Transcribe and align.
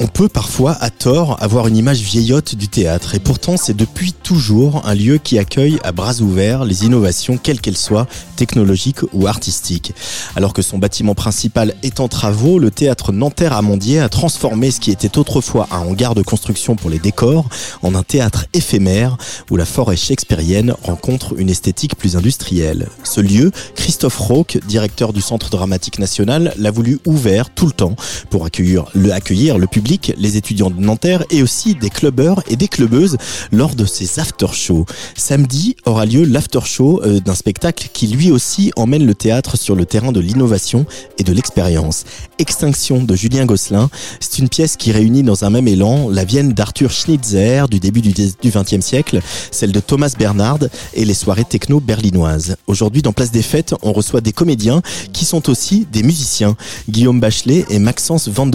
On 0.00 0.08
peut 0.08 0.28
parfois, 0.28 0.76
à 0.80 0.90
tort, 0.90 1.40
avoir 1.40 1.68
une 1.68 1.76
image 1.76 2.00
vieillotte 2.00 2.56
du 2.56 2.66
théâtre, 2.66 3.14
et 3.14 3.20
pourtant 3.20 3.56
c'est 3.56 3.76
depuis 3.76 4.12
toujours 4.12 4.82
un 4.86 4.94
lieu 4.94 5.18
qui 5.18 5.38
accueille 5.38 5.78
à 5.84 5.92
bras 5.92 6.20
ouverts 6.20 6.64
les 6.64 6.84
innovations, 6.84 7.38
quelles 7.38 7.60
qu'elles 7.60 7.76
soient, 7.76 8.08
technologiques 8.34 9.02
ou 9.12 9.28
artistiques. 9.28 9.92
Alors 10.34 10.52
que 10.52 10.62
son 10.62 10.78
bâtiment 10.78 11.14
principal 11.14 11.74
est 11.84 12.00
en 12.00 12.08
travaux, 12.08 12.58
le 12.58 12.72
théâtre 12.72 13.12
Nanterre-Amandier 13.12 14.00
a 14.00 14.08
transformé 14.08 14.72
ce 14.72 14.80
qui 14.80 14.90
était 14.90 15.16
autrefois 15.16 15.68
un 15.70 15.78
hangar 15.78 16.16
de 16.16 16.22
construction 16.22 16.74
pour 16.74 16.90
les 16.90 16.98
décors 16.98 17.48
en 17.82 17.94
un 17.94 18.02
théâtre 18.02 18.46
éphémère 18.52 19.16
où 19.48 19.56
la 19.56 19.64
forêt 19.64 19.96
shakespearienne 19.96 20.74
rencontre 20.82 21.38
une 21.38 21.50
esthétique 21.50 21.94
plus 21.94 22.16
industrielle. 22.16 22.88
Ce 23.04 23.20
lieu, 23.20 23.52
Christophe 23.76 24.18
Rauque, 24.18 24.58
directeur 24.66 25.12
du 25.12 25.20
Centre 25.20 25.50
dramatique 25.50 26.00
national, 26.00 26.52
l'a 26.58 26.72
voulu 26.72 26.98
ouvert 27.06 27.50
tout 27.50 27.66
le 27.66 27.72
temps 27.72 27.94
pour 28.28 28.44
le, 28.44 29.12
accueillir 29.12 29.58
le 29.58 29.66
public 29.68 29.83
les 30.16 30.36
étudiants 30.36 30.70
de 30.70 30.80
Nanterre 30.80 31.24
et 31.30 31.42
aussi 31.42 31.74
des 31.74 31.90
clubbeurs 31.90 32.42
et 32.48 32.56
des 32.56 32.68
clubbeuses 32.68 33.16
lors 33.52 33.74
de 33.74 33.84
ces 33.84 34.18
after-shows. 34.18 34.86
Samedi 35.16 35.76
aura 35.84 36.06
lieu 36.06 36.24
l'after-show 36.24 37.02
euh, 37.04 37.20
d'un 37.20 37.34
spectacle 37.34 37.88
qui 37.92 38.06
lui 38.06 38.30
aussi 38.30 38.72
emmène 38.76 39.06
le 39.06 39.14
théâtre 39.14 39.56
sur 39.56 39.74
le 39.74 39.84
terrain 39.84 40.12
de 40.12 40.20
l'innovation 40.20 40.86
et 41.18 41.22
de 41.22 41.32
l'expérience. 41.32 42.04
Extinction 42.38 43.02
de 43.02 43.14
Julien 43.14 43.44
Gosselin, 43.44 43.90
c'est 44.20 44.38
une 44.38 44.48
pièce 44.48 44.76
qui 44.76 44.92
réunit 44.92 45.22
dans 45.22 45.44
un 45.44 45.50
même 45.50 45.68
élan 45.68 46.08
la 46.08 46.24
Vienne 46.24 46.52
d'Arthur 46.52 46.90
Schnitzer 46.90 47.68
du 47.68 47.80
début 47.80 48.00
du 48.00 48.12
XXe 48.44 48.80
siècle, 48.80 49.20
celle 49.50 49.72
de 49.72 49.80
Thomas 49.80 50.14
Bernard 50.18 50.60
et 50.94 51.04
les 51.04 51.14
soirées 51.14 51.44
techno 51.44 51.80
berlinoises. 51.80 52.56
Aujourd'hui, 52.66 53.02
dans 53.02 53.12
Place 53.12 53.30
des 53.30 53.42
Fêtes, 53.42 53.74
on 53.82 53.92
reçoit 53.92 54.20
des 54.20 54.32
comédiens 54.32 54.82
qui 55.12 55.24
sont 55.24 55.50
aussi 55.50 55.86
des 55.92 56.02
musiciens, 56.02 56.56
Guillaume 56.88 57.20
Bachelet 57.20 57.66
et 57.68 57.78
Maxence 57.78 58.28
Van 58.28 58.50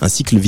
ainsi 0.00 0.24
que 0.24 0.34
le 0.34 0.40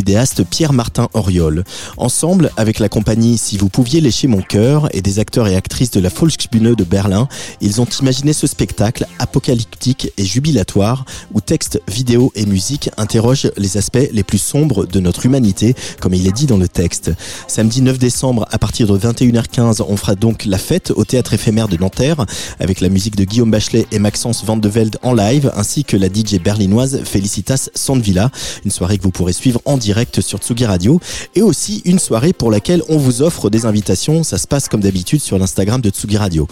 Pierre-Martin 0.51 1.09
Oriol. 1.15 1.65
Ensemble, 1.97 2.51
avec 2.57 2.79
la 2.79 2.89
compagnie 2.89 3.39
Si 3.39 3.57
vous 3.57 3.69
pouviez 3.69 4.01
lécher 4.01 4.29
mon 4.29 4.43
cœur 4.43 4.89
et 4.93 5.03
des 5.03 5.19
acteurs 5.19 5.49
et 5.49 5.57
actrices 5.57 5.91
de 5.91 6.01
la 6.01 6.09
Volksbühne 6.09 6.75
de 6.75 6.85
Berlin, 6.85 7.29
ils 7.61 7.81
ont 7.81 7.87
imaginé 8.01 8.33
ce 8.33 8.47
spectacle 8.47 9.07
apocalyptique 9.19 10.13
et 10.17 10.25
jubilatoire 10.25 11.05
où 11.33 11.41
texte, 11.41 11.81
vidéo 11.89 12.33
et 12.35 12.47
musique 12.47 12.91
interrogent 12.97 13.51
les 13.57 13.77
aspects 13.77 14.09
les 14.13 14.23
plus 14.23 14.39
sombres 14.39 14.87
de 14.87 15.01
notre 15.01 15.27
humanité, 15.27 15.75
comme 16.01 16.15
il 16.15 16.27
est 16.27 16.33
dit 16.33 16.47
dans 16.47 16.59
le 16.59 16.69
texte. 16.69 17.11
Samedi 17.49 17.83
9 17.83 17.99
décembre, 17.99 18.47
à 18.51 18.59
partir 18.59 18.87
de 18.87 18.99
21h15, 18.99 19.83
on 19.89 19.97
fera 19.97 20.15
donc 20.15 20.45
la 20.45 20.59
fête 20.59 20.93
au 20.95 21.05
théâtre 21.05 21.35
éphémère 21.35 21.69
de 21.69 21.77
Nanterre 21.77 22.27
avec 22.61 22.81
la 22.81 22.89
musique 22.89 23.17
de 23.17 23.25
Guillaume 23.25 23.51
Bachelet 23.51 23.87
et 23.91 23.99
Maxence 23.99 24.45
Van 24.45 24.57
de 24.57 24.71
en 25.03 25.15
live, 25.15 25.53
ainsi 25.57 25.85
que 25.85 25.97
la 25.97 26.09
DJ 26.09 26.41
berlinoise 26.43 27.01
Felicitas 27.05 27.69
Sandvilla. 27.75 28.31
Une 28.65 28.71
soirée 28.71 28.99
que 28.99 29.05
vous 29.05 29.11
pourrez 29.11 29.33
suivre 29.33 29.61
en 29.65 29.77
direct 29.77 29.94
sur 30.21 30.39
Tsugi 30.39 30.67
Radio 30.67 31.01
et 31.35 31.43
aussi 31.43 31.83
une 31.85 31.99
soirée 31.99 32.33
pour 32.33 32.51
laquelle 32.51 32.83
on 32.89 32.97
vous 32.97 33.23
offre 33.23 33.49
des 33.51 33.65
invitations. 33.65 34.23
Ça 34.23 34.39
se 34.39 34.47
passe 34.47 34.69
comme 34.69 34.81
d'habitude 34.81 35.21
sur 35.21 35.39
l'Instagram 35.39 35.81
de 35.81 35.91
Tsugi 35.91 36.17
Radio. 36.17 36.49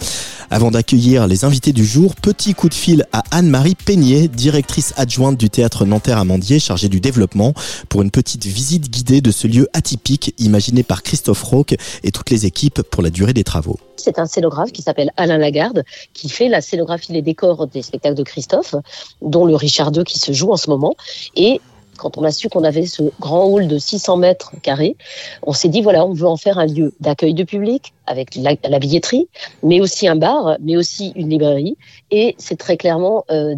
Avant 0.49 0.71
d'accueillir 0.71 1.27
les 1.27 1.45
invités 1.45 1.73
du 1.73 1.85
jour, 1.85 2.15
petit 2.15 2.53
coup 2.53 2.69
de 2.69 2.73
fil 2.73 3.05
à 3.11 3.23
Anne-Marie 3.31 3.75
Peignet, 3.75 4.27
directrice 4.27 4.93
adjointe 4.97 5.37
du 5.37 5.49
théâtre 5.49 5.85
Nanterre-Amandier, 5.85 6.59
chargée 6.59 6.89
du 6.89 6.99
développement, 6.99 7.53
pour 7.89 8.01
une 8.01 8.11
petite 8.11 8.45
visite 8.45 8.89
guidée 8.89 9.21
de 9.21 9.31
ce 9.31 9.47
lieu 9.47 9.67
atypique 9.73 10.33
imaginé 10.37 10.83
par 10.83 11.03
Christophe 11.03 11.43
Rauque 11.43 11.75
et 12.03 12.11
toutes 12.11 12.29
les 12.29 12.45
équipes 12.45 12.81
pour 12.81 13.03
la 13.03 13.09
durée 13.09 13.33
des 13.33 13.43
travaux. 13.43 13.77
C'est 13.97 14.19
un 14.19 14.25
scénographe 14.25 14.71
qui 14.71 14.81
s'appelle 14.81 15.11
Alain 15.17 15.37
Lagarde, 15.37 15.83
qui 16.13 16.29
fait 16.29 16.49
la 16.49 16.61
scénographie 16.61 17.13
des 17.13 17.21
décors 17.21 17.67
des 17.67 17.81
spectacles 17.81 18.15
de 18.15 18.23
Christophe, 18.23 18.75
dont 19.21 19.45
le 19.45 19.55
Richard 19.55 19.91
II 19.95 20.03
qui 20.03 20.19
se 20.19 20.33
joue 20.33 20.51
en 20.51 20.57
ce 20.57 20.69
moment. 20.69 20.95
Et 21.35 21.61
quand 22.03 22.17
on 22.17 22.23
a 22.23 22.31
su 22.31 22.49
qu'on 22.49 22.65
avait 22.65 22.85
ce 22.85 23.03
grand 23.21 23.45
hall 23.45 23.67
de 23.67 23.77
600 23.77 24.17
mètres 24.17 24.51
carrés, 24.61 24.97
on 25.41 25.53
s'est 25.53 25.69
dit 25.69 25.81
voilà, 25.81 26.05
on 26.05 26.13
veut 26.13 26.27
en 26.27 26.35
faire 26.35 26.59
un 26.59 26.65
lieu 26.65 26.93
d'accueil 26.99 27.33
de 27.33 27.45
public 27.45 27.93
avec 28.07 28.35
la, 28.35 28.79
billetterie, 28.79 29.29
mais 29.63 29.79
aussi 29.79 30.09
un 30.09 30.17
bar, 30.17 30.57
mais 30.59 30.75
aussi 30.75 31.13
une 31.15 31.29
librairie. 31.29 31.77
Et 32.11 32.35
c'est 32.37 32.57
très 32.57 32.75
clairement 32.75 33.23
euh, 33.31 33.55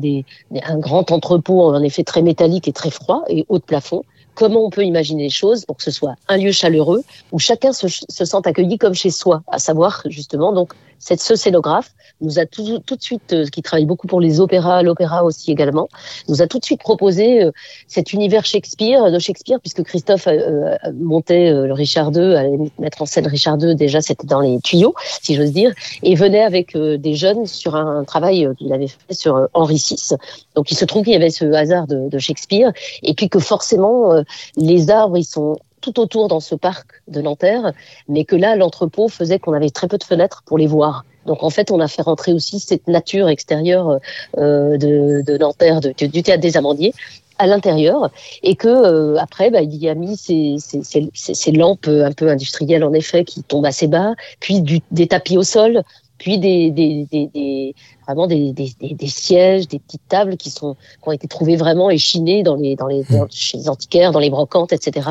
un 0.63 0.77
grand 0.77 1.11
entrepôt, 1.11 1.63
en 1.63 1.81
effet 1.81 2.03
très 2.03 2.21
métallique 2.21 2.67
et 2.67 2.71
très 2.71 2.91
froid 2.91 3.23
et 3.27 3.45
haut 3.49 3.57
de 3.57 3.63
plafond. 3.63 4.03
Comment 4.35 4.65
on 4.65 4.69
peut 4.69 4.83
imaginer 4.83 5.23
les 5.23 5.29
choses 5.29 5.65
pour 5.65 5.77
que 5.77 5.83
ce 5.83 5.91
soit 5.91 6.15
un 6.27 6.37
lieu 6.37 6.51
chaleureux 6.51 7.03
où 7.31 7.39
chacun 7.39 7.73
se, 7.73 7.87
se 7.87 8.25
sente 8.25 8.47
accueilli 8.47 8.77
comme 8.77 8.93
chez 8.93 9.09
soi, 9.09 9.43
à 9.47 9.59
savoir 9.59 10.03
justement 10.05 10.51
donc 10.53 10.73
cette 10.99 11.21
ce 11.21 11.35
scénographe 11.35 11.91
nous 12.21 12.39
a 12.39 12.45
tout, 12.45 12.79
tout 12.79 12.95
de 12.95 13.01
suite, 13.01 13.33
euh, 13.33 13.45
qui 13.45 13.61
travaille 13.61 13.85
beaucoup 13.85 14.07
pour 14.07 14.21
les 14.21 14.39
opéras, 14.39 14.81
l'opéra 14.81 15.23
aussi 15.23 15.51
également, 15.51 15.89
nous 16.29 16.41
a 16.41 16.47
tout 16.47 16.59
de 16.59 16.65
suite 16.65 16.79
proposé 16.79 17.43
euh, 17.43 17.51
cet 17.87 18.13
univers 18.13 18.45
Shakespeare, 18.45 19.11
de 19.11 19.19
Shakespeare, 19.19 19.59
puisque 19.59 19.83
Christophe 19.83 20.27
euh, 20.27 20.75
montait 20.93 21.51
le 21.51 21.73
Richard 21.73 22.11
II, 22.15 22.35
allait 22.35 22.57
mettre 22.79 23.01
en 23.01 23.05
scène 23.05 23.27
Richard 23.27 23.57
II, 23.61 23.75
déjà 23.75 24.01
c'était 24.01 24.25
dans 24.25 24.39
les 24.39 24.59
tuyaux, 24.61 24.95
si 25.21 25.35
j'ose 25.35 25.51
dire, 25.51 25.73
et 26.03 26.15
venait 26.15 26.43
avec 26.43 26.75
des 26.75 27.13
jeunes 27.15 27.45
sur 27.45 27.75
un, 27.75 28.03
travail 28.05 28.47
qu'il 28.57 28.71
avait 28.73 28.87
fait 28.87 29.13
sur 29.13 29.47
Henri 29.53 29.75
VI. 29.75 30.15
Donc 30.55 30.71
il 30.71 30.75
se 30.75 30.85
trouve 30.85 31.03
qu'il 31.03 31.13
y 31.13 31.15
avait 31.15 31.29
ce 31.29 31.45
hasard 31.53 31.87
de 31.87 32.17
Shakespeare, 32.17 32.71
et 33.03 33.13
puis 33.13 33.29
que 33.29 33.39
forcément 33.39 34.23
les 34.57 34.89
arbres, 34.89 35.17
ils 35.17 35.25
sont 35.25 35.57
tout 35.81 35.99
autour 35.99 36.27
dans 36.27 36.39
ce 36.39 36.55
parc 36.55 37.01
de 37.07 37.21
Nanterre, 37.21 37.73
mais 38.07 38.25
que 38.25 38.35
là, 38.35 38.55
l'entrepôt 38.55 39.07
faisait 39.07 39.37
qu'on 39.37 39.53
avait 39.53 39.69
très 39.69 39.87
peu 39.87 39.97
de 39.97 40.03
fenêtres 40.03 40.41
pour 40.45 40.57
les 40.57 40.67
voir. 40.67 41.05
Donc 41.25 41.43
en 41.43 41.49
fait, 41.49 41.69
on 41.71 41.79
a 41.79 41.87
fait 41.87 42.01
rentrer 42.01 42.33
aussi 42.33 42.59
cette 42.59 42.87
nature 42.87 43.29
extérieure 43.29 43.99
euh, 44.37 44.77
de, 44.77 45.37
Nanterre, 45.37 45.81
du 45.81 46.23
théâtre 46.23 46.41
des 46.41 46.57
Amandiers, 46.57 46.93
à 47.37 47.47
l'intérieur 47.47 48.09
et 48.43 48.55
que 48.55 48.67
euh, 48.67 49.17
après 49.17 49.49
bah, 49.51 49.61
il 49.61 49.75
y 49.75 49.89
a 49.89 49.93
mis 49.93 50.15
ces, 50.15 51.51
lampes 51.51 51.87
un 51.87 52.13
peu 52.13 52.29
industrielles 52.29 52.83
en 52.85 52.93
effet 52.93 53.25
qui 53.25 53.43
tombent 53.43 53.65
assez 53.65 53.87
bas, 53.87 54.13
puis 54.39 54.63
des 54.91 55.07
tapis 55.07 55.37
au 55.37 55.43
sol, 55.43 55.83
puis 56.17 56.39
des 56.39 57.75
vraiment 58.05 58.27
des, 58.27 58.53
des, 58.53 58.73
des, 58.79 59.07
sièges, 59.07 59.67
des 59.67 59.79
petites 59.79 60.07
tables 60.07 60.37
qui 60.37 60.49
sont 60.49 60.75
qui 60.75 61.09
ont 61.09 61.11
été 61.11 61.27
trouvées 61.27 61.55
vraiment 61.55 61.89
échinées 61.89 62.43
dans 62.43 62.55
les 62.55 62.75
dans 62.75 62.87
les 62.87 63.03
dans, 63.03 63.27
chez 63.29 63.57
les 63.57 63.69
antiquaires, 63.69 64.11
dans 64.11 64.19
les 64.19 64.29
brocantes, 64.29 64.73
etc. 64.73 65.09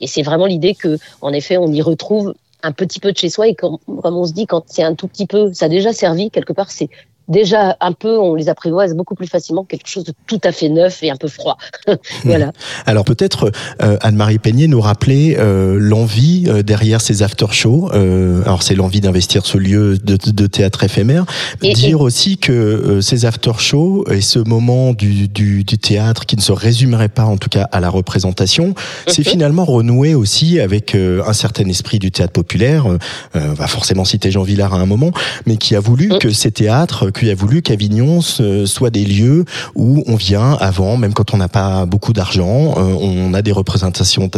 Et 0.00 0.06
c'est 0.06 0.22
vraiment 0.22 0.46
l'idée 0.46 0.74
que 0.74 0.98
en 1.20 1.32
effet 1.32 1.56
on 1.56 1.68
y 1.68 1.82
retrouve 1.82 2.34
un 2.62 2.72
petit 2.72 3.00
peu 3.00 3.12
de 3.12 3.16
chez 3.16 3.28
soi 3.28 3.48
et 3.48 3.54
comme, 3.54 3.78
comme 4.02 4.16
on 4.16 4.24
se 4.24 4.32
dit 4.32 4.46
quand 4.46 4.64
c'est 4.66 4.82
un 4.82 4.94
tout 4.94 5.08
petit 5.08 5.26
peu, 5.26 5.52
ça 5.52 5.66
a 5.66 5.68
déjà 5.68 5.92
servi 5.92 6.30
quelque 6.30 6.52
part, 6.52 6.70
c'est 6.70 6.88
déjà 7.28 7.76
un 7.80 7.92
peu, 7.92 8.18
on 8.18 8.34
les 8.34 8.48
apprivoise 8.48 8.94
beaucoup 8.94 9.14
plus 9.14 9.26
facilement 9.26 9.64
quelque 9.64 9.88
chose 9.88 10.04
de 10.04 10.12
tout 10.26 10.40
à 10.44 10.52
fait 10.52 10.68
neuf 10.68 11.02
et 11.02 11.10
un 11.10 11.16
peu 11.16 11.28
froid. 11.28 11.56
voilà. 12.24 12.52
Alors 12.86 13.04
peut-être 13.04 13.50
euh, 13.82 13.96
Anne-Marie 14.00 14.38
Peignet 14.38 14.68
nous 14.68 14.80
rappeler 14.80 15.36
euh, 15.38 15.78
l'envie 15.78 16.44
euh, 16.46 16.62
derrière 16.62 17.00
ces 17.00 17.22
after-shows. 17.22 17.90
Euh, 17.94 18.42
alors 18.44 18.62
c'est 18.62 18.74
l'envie 18.74 19.00
d'investir 19.00 19.44
ce 19.46 19.58
lieu 19.58 19.98
de, 19.98 20.16
de 20.16 20.46
théâtre 20.46 20.84
éphémère. 20.84 21.24
Et, 21.62 21.72
Dire 21.72 21.90
et... 21.90 21.94
aussi 21.94 22.38
que 22.38 22.52
euh, 22.52 23.00
ces 23.00 23.24
after-shows 23.24 24.04
et 24.10 24.20
ce 24.20 24.38
moment 24.38 24.92
du, 24.92 25.28
du, 25.28 25.64
du, 25.64 25.78
théâtre 25.78 26.26
qui 26.26 26.36
ne 26.36 26.40
se 26.40 26.52
résumerait 26.52 27.08
pas 27.08 27.24
en 27.24 27.36
tout 27.36 27.48
cas 27.48 27.68
à 27.72 27.80
la 27.80 27.90
représentation, 27.90 28.74
c'est 29.06 29.24
mhm. 29.24 29.32
finalement 29.32 29.64
renouer 29.64 30.14
aussi 30.14 30.60
avec 30.60 30.94
euh, 30.94 31.22
un 31.26 31.32
certain 31.32 31.68
esprit 31.68 31.98
du 31.98 32.10
théâtre 32.10 32.32
populaire. 32.32 32.86
on 33.34 33.52
va 33.54 33.66
forcément 33.66 34.04
citer 34.04 34.30
Jean 34.30 34.42
Villard 34.42 34.74
à 34.74 34.78
un 34.78 34.86
moment, 34.86 35.12
mais 35.46 35.56
qui 35.56 35.74
a 35.74 35.80
voulu 35.80 36.08
mm. 36.08 36.18
que 36.18 36.30
ces 36.30 36.50
théâtres 36.50 37.10
qui 37.18 37.30
a 37.30 37.34
voulu 37.34 37.62
qu'Avignon 37.62 38.20
soit 38.20 38.90
des 38.90 39.04
lieux 39.04 39.44
où 39.74 40.04
on 40.06 40.16
vient 40.16 40.56
avant, 40.60 40.96
même 40.96 41.14
quand 41.14 41.34
on 41.34 41.36
n'a 41.36 41.48
pas 41.48 41.86
beaucoup 41.86 42.12
d'argent, 42.12 42.74
on 42.76 43.32
a 43.34 43.42
des 43.42 43.52
représentations 43.52 44.28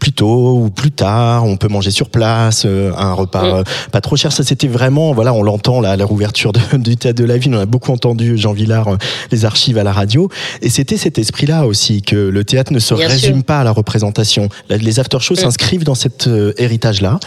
plus 0.00 0.12
tôt 0.12 0.58
ou 0.58 0.70
plus 0.70 0.90
tard, 0.90 1.44
on 1.44 1.56
peut 1.56 1.68
manger 1.68 1.90
sur 1.90 2.08
place, 2.08 2.64
un 2.64 3.12
repas 3.12 3.62
pas 3.90 4.00
trop 4.00 4.16
cher. 4.16 4.32
Ça, 4.32 4.44
c'était 4.44 4.68
vraiment, 4.68 5.12
voilà, 5.12 5.32
on 5.32 5.42
l'entend 5.42 5.80
là 5.80 5.92
à 5.92 5.96
la 5.96 6.04
rouverture 6.04 6.52
du 6.52 6.96
théâtre 6.96 7.20
de 7.20 7.24
la 7.24 7.38
ville. 7.38 7.54
On 7.54 7.60
a 7.60 7.66
beaucoup 7.66 7.92
entendu 7.92 8.38
Jean 8.38 8.52
Villard, 8.52 8.96
les 9.30 9.44
archives 9.44 9.78
à 9.78 9.82
la 9.82 9.92
radio, 9.92 10.28
et 10.60 10.70
c'était 10.70 10.96
cet 10.96 11.18
esprit-là 11.18 11.66
aussi 11.66 12.02
que 12.02 12.16
le 12.16 12.44
théâtre 12.44 12.72
ne 12.72 12.78
se 12.78 12.94
résume 12.94 13.42
pas 13.42 13.60
à 13.60 13.64
la 13.64 13.72
représentation. 13.72 14.48
Les 14.68 15.00
after-shows 15.00 15.36
s'inscrivent 15.36 15.84
dans 15.84 15.94
cet 15.94 16.28
héritage-là. 16.58 17.20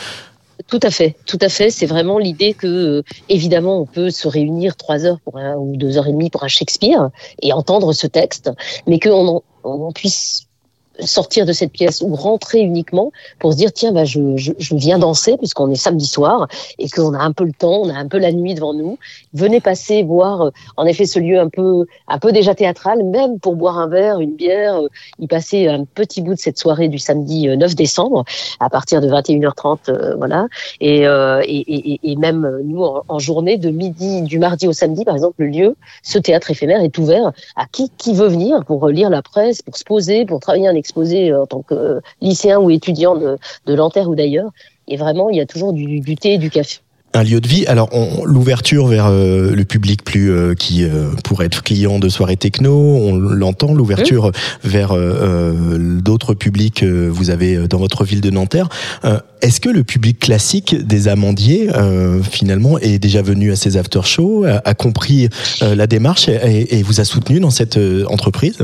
Tout 0.67 0.79
à 0.83 0.89
fait, 0.89 1.15
tout 1.25 1.37
à 1.41 1.49
fait. 1.49 1.69
C'est 1.69 1.85
vraiment 1.85 2.17
l'idée 2.17 2.53
que, 2.53 2.67
euh, 2.67 3.03
évidemment, 3.29 3.79
on 3.81 3.85
peut 3.85 4.09
se 4.09 4.27
réunir 4.27 4.75
trois 4.75 5.05
heures 5.05 5.19
pour 5.19 5.37
un, 5.37 5.55
ou 5.55 5.75
deux 5.75 5.97
heures 5.97 6.07
et 6.07 6.11
demie 6.11 6.29
pour 6.29 6.43
un 6.43 6.47
Shakespeare 6.47 7.09
et 7.41 7.53
entendre 7.53 7.93
ce 7.93 8.07
texte, 8.07 8.49
mais 8.87 8.99
qu'on 8.99 9.43
on 9.63 9.91
puisse 9.91 10.44
sortir 10.99 11.45
de 11.45 11.53
cette 11.53 11.71
pièce 11.71 12.01
ou 12.01 12.15
rentrer 12.15 12.59
uniquement 12.59 13.11
pour 13.39 13.53
se 13.53 13.57
dire 13.57 13.71
tiens 13.73 13.91
bah 13.91 14.05
je, 14.05 14.37
je, 14.37 14.51
je 14.57 14.75
viens 14.75 14.99
danser 14.99 15.37
puisqu'on 15.37 15.69
est 15.71 15.75
samedi 15.75 16.05
soir 16.05 16.47
et 16.79 16.89
qu'on 16.89 17.13
a 17.13 17.19
un 17.19 17.31
peu 17.31 17.43
le 17.43 17.53
temps, 17.53 17.81
on 17.83 17.89
a 17.89 17.93
un 17.93 18.07
peu 18.07 18.17
la 18.17 18.31
nuit 18.31 18.55
devant 18.55 18.73
nous. 18.73 18.97
Venez 19.33 19.59
passer 19.61 20.03
voir 20.03 20.41
euh, 20.41 20.49
en 20.77 20.85
effet 20.85 21.05
ce 21.05 21.19
lieu 21.19 21.39
un 21.39 21.49
peu 21.49 21.85
un 22.07 22.19
peu 22.19 22.31
déjà 22.31 22.55
théâtral 22.55 23.03
même 23.03 23.39
pour 23.39 23.55
boire 23.55 23.77
un 23.77 23.87
verre, 23.87 24.19
une 24.19 24.35
bière, 24.35 24.81
euh, 24.81 24.87
y 25.19 25.27
passer 25.27 25.67
un 25.67 25.85
petit 25.85 26.21
bout 26.21 26.33
de 26.33 26.39
cette 26.39 26.57
soirée 26.57 26.87
du 26.87 26.99
samedi 26.99 27.47
9 27.47 27.71
euh, 27.71 27.75
décembre 27.75 28.25
à 28.59 28.69
partir 28.69 29.01
de 29.01 29.09
21h30 29.09 30.15
voilà 30.17 30.47
et, 30.79 31.03
et, 31.03 31.99
et, 32.03 32.15
même 32.15 32.61
nous 32.63 32.83
en, 32.83 33.03
en, 33.07 33.19
journée 33.19 33.57
de 33.57 33.69
midi 33.69 34.21
du 34.21 34.39
mardi 34.39 34.67
au 34.67 34.73
samedi 34.73 35.03
par 35.03 35.15
exemple 35.15 35.35
le 35.37 35.47
lieu 35.47 35.75
ce 36.03 36.17
théâtre 36.17 36.51
éphémère 36.51 36.81
est 36.81 36.97
ouvert 36.97 37.31
à 37.55 37.65
qui 37.71 37.89
qui 37.97 38.13
veut 38.13 38.27
venir 38.27 38.63
pour 38.65 38.87
lire 38.87 39.09
la 39.09 39.21
presse, 39.21 39.61
pour 39.61 39.77
se 39.77 39.83
poser, 39.83 40.25
pour 40.25 40.39
travailler 40.39 40.67
un 40.67 40.75
exposé 40.85 41.31
euh, 41.31 41.41
en 41.41 41.45
tant 41.47 41.61
que 41.61 41.73
euh, 41.73 41.99
lycéen 42.21 42.59
ou 42.59 42.69
étudiant 42.69 43.15
de, 43.15 43.37
de 43.65 43.75
Nanterre 43.75 44.07
ou 44.07 44.15
d'ailleurs. 44.15 44.51
Et 44.87 44.97
vraiment, 44.97 45.29
il 45.29 45.37
y 45.37 45.41
a 45.41 45.45
toujours 45.45 45.73
du, 45.73 45.99
du 45.99 46.15
thé 46.15 46.33
et 46.33 46.37
du 46.37 46.49
café 46.49 46.79
un 47.13 47.23
lieu 47.23 47.39
de 47.39 47.47
vie. 47.47 47.65
Alors 47.67 47.89
l'ouverture 48.25 48.87
vers 48.87 49.05
euh, 49.05 49.55
le 49.55 49.63
public 49.63 50.03
plus 50.03 50.53
qui 50.57 50.85
pourrait 51.23 51.45
être 51.45 51.63
client 51.63 51.97
de 51.97 52.09
soirées 52.09 52.35
techno, 52.35 52.73
on 52.73 53.15
l'entend. 53.15 53.73
L'ouverture 53.73 54.33
vers 54.65 54.93
d'autres 56.03 56.33
publics 56.33 56.83
vous 56.83 57.29
avez 57.29 57.69
dans 57.69 57.77
votre 57.77 58.03
ville 58.03 58.19
de 58.19 58.29
Nanterre. 58.31 58.67
Est-ce 59.41 59.61
que 59.61 59.69
le 59.69 59.85
public 59.85 60.19
classique 60.19 60.85
des 60.85 61.07
Amandiers 61.07 61.69
finalement 62.29 62.77
est 62.79 62.99
déjà 62.99 63.21
venu 63.21 63.53
à 63.53 63.55
ces 63.55 63.77
after 63.77 64.01
shows, 64.03 64.43
a, 64.43 64.73
compris 64.73 65.29
la 65.61 65.87
démarche 65.87 66.27
et, 66.27 66.77
et, 66.77 66.83
vous 66.83 66.99
a 66.99 67.05
soutenu 67.05 67.39
dans 67.39 67.49
cette 67.49 67.79
entreprise? 68.09 68.57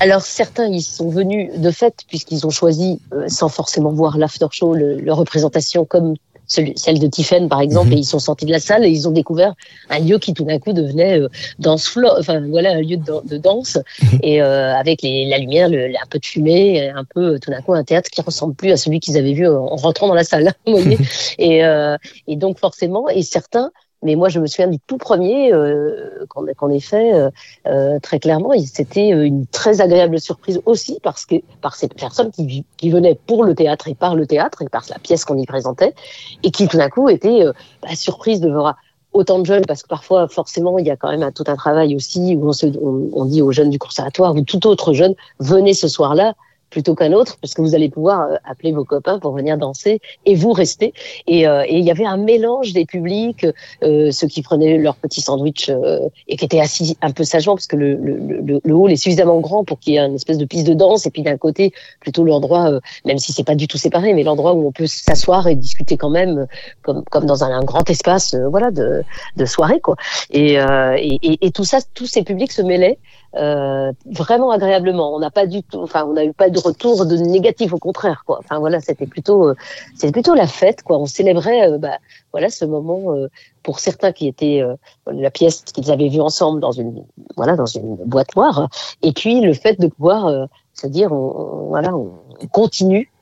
Alors 0.00 0.22
certains 0.22 0.66
ils 0.66 0.82
sont 0.82 1.08
venus 1.08 1.50
de 1.56 1.70
fait 1.70 1.94
puisqu'ils 2.08 2.46
ont 2.46 2.50
choisi 2.50 3.00
euh, 3.12 3.28
sans 3.28 3.48
forcément 3.48 3.92
voir 3.92 4.18
l'after 4.18 4.46
show 4.50 4.74
le, 4.74 4.98
leur 4.98 5.16
représentation 5.16 5.84
comme 5.84 6.14
celle 6.46 6.98
de 6.98 7.06
Tiffen 7.06 7.48
par 7.48 7.60
exemple 7.60 7.88
mhm. 7.88 7.92
et 7.94 7.96
ils 7.98 8.04
sont 8.04 8.18
sortis 8.18 8.44
de 8.44 8.50
la 8.50 8.60
salle 8.60 8.84
et 8.84 8.90
ils 8.90 9.08
ont 9.08 9.12
découvert 9.12 9.54
un 9.88 9.98
lieu 9.98 10.18
qui 10.18 10.34
tout 10.34 10.44
d'un 10.44 10.58
coup 10.58 10.72
devenait 10.72 11.18
euh, 11.18 11.28
danse 11.58 11.88
floor 11.88 12.16
enfin 12.18 12.40
voilà 12.48 12.72
un 12.72 12.82
lieu 12.82 12.98
de, 12.98 13.38
danse 13.38 13.78
mhm. 14.02 14.18
et 14.22 14.42
euh, 14.42 14.74
avec 14.74 15.02
les, 15.02 15.26
la 15.26 15.38
lumière 15.38 15.68
le, 15.68 15.86
un 15.86 16.06
peu 16.10 16.18
de 16.18 16.26
fumée 16.26 16.90
un 16.90 17.04
peu 17.04 17.38
tout 17.38 17.50
d'un 17.50 17.62
coup 17.62 17.72
un 17.72 17.84
théâtre 17.84 18.10
qui 18.10 18.20
ressemble 18.20 18.54
plus 18.54 18.72
à 18.72 18.76
celui 18.76 19.00
qu'ils 19.00 19.16
avaient 19.16 19.32
vu 19.32 19.48
en, 19.48 19.76
rentrant 19.76 20.06
dans 20.06 20.14
la 20.14 20.24
salle 20.24 20.52
vous 20.66 20.76
voyez 20.76 20.98
et, 21.38 21.64
euh, 21.64 21.96
et 22.26 22.36
donc 22.36 22.58
forcément 22.58 23.08
et 23.08 23.22
certains 23.22 23.70
mais 24.04 24.16
moi, 24.16 24.28
je 24.28 24.38
me 24.38 24.46
souviens 24.46 24.68
du 24.68 24.78
tout 24.78 24.98
premier 24.98 25.52
euh, 25.52 26.26
ait 26.70 26.80
fait 26.80 27.14
euh, 27.14 27.30
euh, 27.66 27.98
très 28.00 28.20
clairement. 28.20 28.50
C'était 28.66 29.08
une 29.08 29.46
très 29.46 29.80
agréable 29.80 30.20
surprise 30.20 30.60
aussi 30.66 30.98
parce 31.02 31.26
que 31.26 31.36
par 31.62 31.74
ces 31.74 31.88
personnes 31.88 32.30
qui, 32.30 32.64
qui 32.76 32.90
venaient 32.90 33.18
pour 33.26 33.44
le 33.44 33.54
théâtre 33.54 33.88
et 33.88 33.94
par 33.94 34.14
le 34.14 34.26
théâtre 34.26 34.62
et 34.62 34.68
par 34.68 34.84
la 34.90 34.98
pièce 34.98 35.24
qu'on 35.24 35.38
y 35.38 35.46
présentait 35.46 35.94
et 36.42 36.50
qui 36.50 36.68
tout 36.68 36.76
d'un 36.76 36.90
coup 36.90 37.08
étaient 37.08 37.44
bah, 37.82 37.94
surprises 37.94 38.40
de 38.40 38.50
voir 38.50 38.76
autant 39.12 39.38
de 39.38 39.46
jeunes 39.46 39.64
parce 39.66 39.82
que 39.82 39.88
parfois 39.88 40.28
forcément 40.28 40.78
il 40.78 40.86
y 40.86 40.90
a 40.90 40.96
quand 40.96 41.10
même 41.10 41.22
un, 41.22 41.32
tout 41.32 41.44
un 41.46 41.56
travail 41.56 41.94
aussi 41.94 42.36
où 42.36 42.48
on, 42.48 42.52
se, 42.52 42.66
on, 42.66 43.08
on 43.12 43.24
dit 43.24 43.42
aux 43.42 43.52
jeunes 43.52 43.70
du 43.70 43.78
conservatoire 43.78 44.34
ou 44.34 44.42
tout 44.42 44.66
autre 44.66 44.92
jeune 44.92 45.14
venez 45.38 45.72
ce 45.72 45.88
soir-là 45.88 46.34
plutôt 46.74 46.96
qu'un 46.96 47.12
autre, 47.12 47.36
parce 47.40 47.54
que 47.54 47.62
vous 47.62 47.76
allez 47.76 47.88
pouvoir 47.88 48.22
euh, 48.22 48.34
appeler 48.44 48.72
vos 48.72 48.84
copains 48.84 49.20
pour 49.20 49.32
venir 49.32 49.56
danser 49.56 50.00
et 50.26 50.34
vous 50.34 50.50
rester. 50.52 50.92
Et, 51.28 51.46
euh, 51.46 51.62
et 51.68 51.78
il 51.78 51.84
y 51.84 51.90
avait 51.92 52.04
un 52.04 52.16
mélange 52.16 52.72
des 52.72 52.84
publics, 52.84 53.46
euh, 53.84 54.10
ceux 54.10 54.26
qui 54.26 54.42
prenaient 54.42 54.76
leur 54.76 54.96
petit 54.96 55.20
sandwich 55.20 55.68
euh, 55.68 56.08
et 56.26 56.36
qui 56.36 56.44
étaient 56.44 56.58
assis 56.58 56.98
un 57.00 57.12
peu 57.12 57.22
sagement, 57.22 57.54
parce 57.54 57.68
que 57.68 57.76
le, 57.76 57.94
le, 57.94 58.60
le, 58.64 58.74
hall 58.74 58.90
est 58.90 58.96
suffisamment 58.96 59.38
grand 59.38 59.62
pour 59.62 59.78
qu'il 59.78 59.94
y 59.94 59.98
ait 59.98 60.00
une 60.00 60.16
espèce 60.16 60.36
de 60.36 60.44
piste 60.46 60.66
de 60.66 60.74
danse, 60.74 61.06
et 61.06 61.10
puis 61.10 61.22
d'un 61.22 61.36
côté 61.36 61.72
plutôt 62.00 62.24
l'endroit, 62.24 62.80
même 63.04 63.18
si 63.18 63.32
c'est 63.32 63.44
pas 63.44 63.54
du 63.54 63.68
tout 63.68 63.78
séparé, 63.78 64.12
mais 64.12 64.24
l'endroit 64.24 64.54
où 64.54 64.66
on 64.66 64.72
peut 64.72 64.88
s'asseoir 64.88 65.46
et 65.46 65.54
discuter 65.54 65.96
quand 65.96 66.10
même, 66.10 66.48
comme, 66.82 67.04
comme 67.04 67.24
dans 67.24 67.44
un, 67.44 67.62
grand 67.62 67.88
espace, 67.88 68.34
voilà, 68.50 68.72
de, 68.72 69.04
de 69.36 69.44
soirée, 69.44 69.78
quoi. 69.80 69.94
Et, 70.32 70.54
et, 70.54 71.38
et, 71.46 71.50
tout 71.52 71.64
ça, 71.64 71.78
tous 71.94 72.06
ces 72.06 72.24
publics 72.24 72.50
se 72.50 72.62
mêlaient. 72.62 72.98
Euh, 73.36 73.92
vraiment 74.06 74.50
agréablement. 74.50 75.14
On 75.14 75.18
n'a 75.18 75.30
pas 75.30 75.46
du 75.46 75.62
tout, 75.62 75.80
enfin, 75.80 76.04
on 76.04 76.12
n'a 76.12 76.24
eu 76.24 76.32
pas 76.32 76.50
de 76.50 76.58
retour 76.58 77.04
de 77.04 77.16
négatif, 77.16 77.72
au 77.72 77.78
contraire, 77.78 78.22
quoi. 78.26 78.38
Enfin 78.38 78.58
voilà, 78.58 78.80
c'était 78.80 79.06
plutôt, 79.06 79.48
euh, 79.48 79.54
c'était 79.94 80.12
plutôt 80.12 80.34
la 80.34 80.46
fête, 80.46 80.82
quoi. 80.82 80.98
On 80.98 81.06
célébrait, 81.06 81.68
euh, 81.68 81.78
bah, 81.78 81.98
voilà, 82.32 82.48
ce 82.48 82.64
moment 82.64 83.14
pour 83.62 83.78
certains 83.80 84.12
qui 84.12 84.26
étaient 84.26 84.62
la 85.06 85.30
pièce 85.30 85.62
qu'ils 85.62 85.90
avaient 85.90 86.08
vue 86.08 86.20
ensemble 86.20 86.60
dans 86.60 86.72
une, 86.72 87.04
voilà, 87.36 87.56
dans 87.56 87.66
une 87.66 87.96
boîte 87.96 88.34
noire, 88.36 88.68
et 89.02 89.12
puis 89.12 89.40
le 89.40 89.54
fait 89.54 89.80
de 89.80 89.86
pouvoir, 89.86 90.48
c'est-à-dire, 90.72 91.12
on, 91.12 91.68
voilà, 91.68 91.94
on 91.94 92.10
continue 92.52 93.08
euh, 93.08 93.13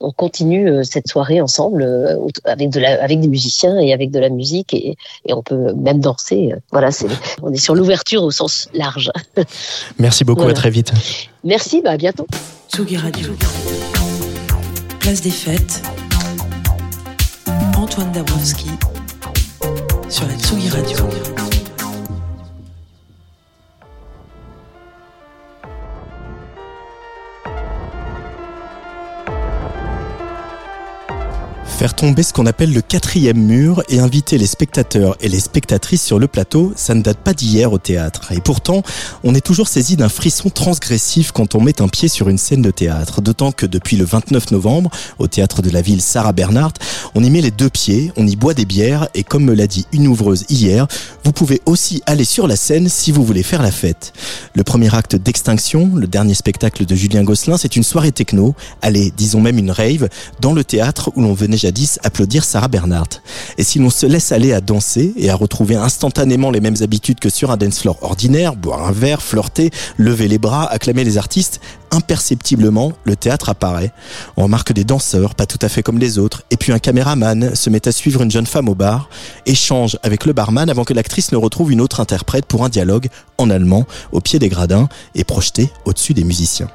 on 0.00 0.12
continue 0.12 0.70
euh, 0.70 0.82
cette 0.84 1.08
soirée 1.08 1.40
ensemble 1.40 1.82
euh, 1.82 2.16
avec 2.44 2.70
de 2.70 2.80
la, 2.80 3.02
avec 3.02 3.20
des 3.20 3.28
musiciens 3.28 3.78
et 3.78 3.92
avec 3.92 4.10
de 4.10 4.18
la 4.18 4.28
musique 4.28 4.74
et, 4.74 4.96
on 5.28 5.42
peut 5.42 5.72
même 5.74 6.00
danser. 6.00 6.52
Voilà, 6.72 6.90
c'est, 6.90 7.06
on 7.42 7.52
est 7.52 7.58
sur 7.58 7.74
l'ouverture 7.74 8.22
au 8.22 8.30
sens 8.30 8.68
large. 8.72 9.12
Merci 9.98 10.24
beaucoup, 10.24 10.42
à 10.42 10.52
très 10.52 10.70
vite. 10.70 10.92
Merci, 11.44 11.80
bah 11.82 11.92
à 11.92 11.96
bientôt. 11.96 12.26
Tsugi 12.72 12.96
Radio. 12.96 13.28
Place 15.00 15.20
des 15.20 15.30
fêtes. 15.30 15.82
Antoine 17.76 18.10
Dabrowski 18.12 18.70
sur 20.08 20.26
la 20.26 20.34
Tsugi 20.34 20.68
Radio. 20.70 20.98
Faire 31.78 31.94
tomber 31.94 32.24
ce 32.24 32.32
qu'on 32.32 32.46
appelle 32.46 32.72
le 32.72 32.80
quatrième 32.80 33.38
mur 33.38 33.84
et 33.88 34.00
inviter 34.00 34.36
les 34.36 34.48
spectateurs 34.48 35.16
et 35.20 35.28
les 35.28 35.38
spectatrices 35.38 36.02
sur 36.02 36.18
le 36.18 36.26
plateau, 36.26 36.72
ça 36.74 36.92
ne 36.92 37.02
date 37.02 37.18
pas 37.18 37.34
d'hier 37.34 37.72
au 37.72 37.78
théâtre. 37.78 38.32
Et 38.32 38.40
pourtant, 38.40 38.82
on 39.22 39.32
est 39.32 39.40
toujours 39.40 39.68
saisi 39.68 39.94
d'un 39.94 40.08
frisson 40.08 40.50
transgressif 40.50 41.30
quand 41.30 41.54
on 41.54 41.60
met 41.60 41.80
un 41.80 41.86
pied 41.86 42.08
sur 42.08 42.28
une 42.28 42.36
scène 42.36 42.62
de 42.62 42.72
théâtre. 42.72 43.20
D'autant 43.20 43.52
que 43.52 43.64
depuis 43.64 43.96
le 43.96 44.04
29 44.04 44.50
novembre, 44.50 44.90
au 45.20 45.28
théâtre 45.28 45.62
de 45.62 45.70
la 45.70 45.80
ville 45.80 46.02
Sarah 46.02 46.32
Bernhardt, 46.32 46.80
on 47.14 47.22
y 47.22 47.30
met 47.30 47.42
les 47.42 47.52
deux 47.52 47.70
pieds, 47.70 48.10
on 48.16 48.26
y 48.26 48.34
boit 48.34 48.54
des 48.54 48.64
bières 48.64 49.06
et 49.14 49.22
comme 49.22 49.44
me 49.44 49.54
l'a 49.54 49.68
dit 49.68 49.86
une 49.92 50.08
ouvreuse 50.08 50.46
hier, 50.48 50.88
vous 51.22 51.30
pouvez 51.30 51.62
aussi 51.64 52.02
aller 52.06 52.24
sur 52.24 52.48
la 52.48 52.56
scène 52.56 52.88
si 52.88 53.12
vous 53.12 53.24
voulez 53.24 53.44
faire 53.44 53.62
la 53.62 53.70
fête. 53.70 54.12
Le 54.56 54.64
premier 54.64 54.92
acte 54.96 55.14
d'Extinction, 55.14 55.92
le 55.94 56.08
dernier 56.08 56.34
spectacle 56.34 56.86
de 56.86 56.96
Julien 56.96 57.22
Gosselin, 57.22 57.56
c'est 57.56 57.76
une 57.76 57.84
soirée 57.84 58.10
techno, 58.10 58.56
allez, 58.82 59.12
disons 59.16 59.40
même 59.40 59.58
une 59.58 59.70
rave, 59.70 60.08
dans 60.40 60.54
le 60.54 60.64
théâtre 60.64 61.12
où 61.14 61.20
l'on 61.20 61.34
venait 61.34 61.56
applaudir 62.02 62.44
Sarah 62.44 62.68
Bernhardt. 62.68 63.22
Et 63.56 63.64
si 63.64 63.78
l'on 63.78 63.90
se 63.90 64.06
laisse 64.06 64.32
aller 64.32 64.52
à 64.52 64.60
danser 64.60 65.12
et 65.16 65.30
à 65.30 65.34
retrouver 65.34 65.76
instantanément 65.76 66.50
les 66.50 66.60
mêmes 66.60 66.76
habitudes 66.80 67.20
que 67.20 67.28
sur 67.28 67.50
un 67.50 67.56
dance 67.56 67.80
floor 67.80 67.98
ordinaire, 68.02 68.56
boire 68.56 68.86
un 68.86 68.92
verre, 68.92 69.22
flirter, 69.22 69.70
lever 69.96 70.28
les 70.28 70.38
bras, 70.38 70.66
acclamer 70.66 71.04
les 71.04 71.18
artistes, 71.18 71.60
imperceptiblement, 71.90 72.92
le 73.04 73.16
théâtre 73.16 73.48
apparaît. 73.48 73.92
On 74.36 74.44
remarque 74.44 74.72
des 74.72 74.84
danseurs, 74.84 75.34
pas 75.34 75.46
tout 75.46 75.58
à 75.62 75.68
fait 75.68 75.82
comme 75.82 75.98
les 75.98 76.18
autres, 76.18 76.42
et 76.50 76.56
puis 76.56 76.72
un 76.72 76.78
caméraman 76.78 77.54
se 77.54 77.70
met 77.70 77.86
à 77.88 77.92
suivre 77.92 78.22
une 78.22 78.30
jeune 78.30 78.46
femme 78.46 78.68
au 78.68 78.74
bar, 78.74 79.08
échange 79.46 79.98
avec 80.02 80.26
le 80.26 80.32
barman 80.32 80.68
avant 80.68 80.84
que 80.84 80.94
l'actrice 80.94 81.32
ne 81.32 81.36
retrouve 81.36 81.72
une 81.72 81.80
autre 81.80 82.00
interprète 82.00 82.46
pour 82.46 82.64
un 82.64 82.68
dialogue 82.68 83.08
en 83.38 83.50
allemand 83.50 83.86
au 84.12 84.20
pied 84.20 84.38
des 84.38 84.48
gradins 84.48 84.88
et 85.14 85.24
projeté 85.24 85.70
au-dessus 85.84 86.14
des 86.14 86.24
musiciens. 86.24 86.68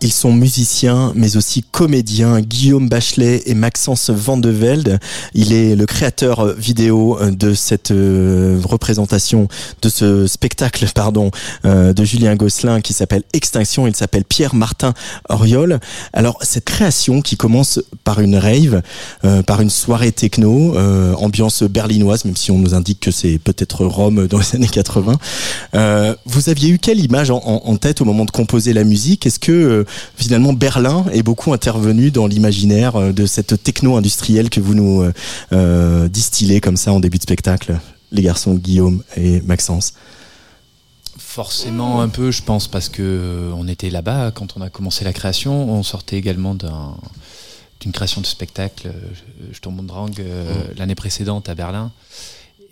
Ils 0.00 0.12
sont 0.12 0.32
musiciens, 0.32 1.12
mais 1.16 1.36
aussi 1.36 1.64
comédiens. 1.64 2.40
Guillaume 2.40 2.88
Bachelet 2.88 3.42
et 3.46 3.54
Maxence 3.54 4.10
Van 4.10 4.36
de 4.36 4.48
Velde. 4.48 5.00
Il 5.34 5.52
est 5.52 5.74
le 5.74 5.86
créateur 5.86 6.54
vidéo 6.54 7.18
de 7.20 7.52
cette 7.52 7.90
euh, 7.90 8.60
représentation, 8.64 9.48
de 9.82 9.88
ce 9.88 10.28
spectacle, 10.28 10.86
pardon, 10.94 11.32
euh, 11.64 11.92
de 11.92 12.04
Julien 12.04 12.36
Gosselin 12.36 12.80
qui 12.80 12.92
s'appelle 12.92 13.24
Extinction. 13.32 13.88
Il 13.88 13.96
s'appelle 13.96 14.24
Pierre 14.24 14.54
Martin 14.54 14.94
Oriol. 15.28 15.80
Alors, 16.12 16.38
cette 16.42 16.64
création 16.64 17.20
qui 17.20 17.36
commence 17.36 17.80
par 18.04 18.20
une 18.20 18.36
rave, 18.36 18.82
euh, 19.24 19.42
par 19.42 19.60
une 19.60 19.70
soirée 19.70 20.12
techno, 20.12 20.76
ambiance 21.16 21.64
berlinoise, 21.64 22.24
même 22.24 22.36
si 22.36 22.52
on 22.52 22.58
nous 22.58 22.74
indique 22.74 23.00
que 23.00 23.10
c'est 23.10 23.38
peut-être 23.38 23.84
Rome 23.84 24.28
dans 24.28 24.38
les 24.38 24.54
années 24.54 24.68
80. 24.68 25.18
vous 26.24 26.48
aviez 26.48 26.70
eu 26.70 26.78
quelle 26.78 27.00
image 27.00 27.30
en, 27.30 27.42
en, 27.44 27.76
tête 27.76 28.00
au 28.00 28.04
moment 28.04 28.24
de 28.24 28.30
composer 28.30 28.72
la 28.72 28.84
musique? 28.84 29.26
Est-ce 29.26 29.38
que 29.38 29.84
finalement 30.16 30.52
Berlin 30.52 31.04
est 31.12 31.22
beaucoup 31.22 31.52
intervenu 31.52 32.10
dans 32.10 32.26
l'imaginaire 32.26 32.96
euh, 32.96 33.12
de 33.12 33.26
cette 33.26 33.62
techno 33.62 33.96
industrielle 33.96 34.50
que 34.50 34.60
vous 34.60 34.74
nous 34.74 35.02
euh, 35.02 35.12
euh, 35.52 36.08
distillez 36.08 36.60
comme 36.60 36.76
ça 36.76 36.92
en 36.92 37.00
début 37.00 37.18
de 37.18 37.22
spectacle, 37.22 37.78
les 38.12 38.22
garçons 38.22 38.54
Guillaume 38.54 39.02
et 39.16 39.40
Maxence 39.42 39.94
Forcément 41.16 42.00
un 42.00 42.08
peu, 42.08 42.30
je 42.30 42.42
pense, 42.42 42.66
parce 42.66 42.88
que 42.88 43.52
on 43.54 43.68
était 43.68 43.90
là-bas 43.90 44.32
quand 44.32 44.56
on 44.56 44.60
a 44.60 44.70
commencé 44.70 45.04
la 45.04 45.12
création. 45.12 45.70
On 45.70 45.84
sortait 45.84 46.16
également 46.16 46.56
d'une 46.56 47.92
création 47.92 48.20
de 48.20 48.26
spectacle, 48.26 48.90
Je 49.52 49.60
tombe 49.60 49.84
Drang, 49.86 50.08
mmh. 50.08 50.78
l'année 50.78 50.96
précédente 50.96 51.48
à 51.48 51.54
Berlin. 51.54 51.92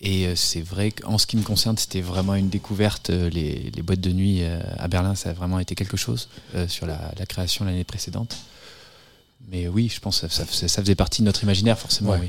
Et 0.03 0.29
c'est 0.37 0.61
vrai 0.61 0.91
qu'en 0.91 1.17
ce 1.19 1.27
qui 1.27 1.37
me 1.37 1.43
concerne, 1.43 1.79
c'était 1.79 2.03
vraiment 2.03 2.35
une 2.35 2.51
découverte. 2.51 3.11
Les, 3.11 3.73
boîtes 3.83 4.01
de 4.01 4.13
nuit 4.13 4.43
à 4.79 4.89
Berlin, 4.89 5.15
ça 5.15 5.31
a 5.31 5.33
vraiment 5.33 5.59
été 5.59 5.75
quelque 5.75 5.97
chose 5.97 6.29
sur 6.69 6.87
la, 6.87 7.13
la 7.19 7.27
création 7.27 7.65
l'année 7.65 7.85
précédente. 7.85 8.37
Mais 9.51 9.69
oui, 9.69 9.91
je 9.93 10.01
pense 10.01 10.21
que 10.21 10.29
ça, 10.29 10.45
faisait 10.83 10.95
partie 10.95 11.23
de 11.23 11.27
notre 11.27 11.43
imaginaire, 11.45 11.79
forcément. 11.79 12.17
Oui. 12.21 12.29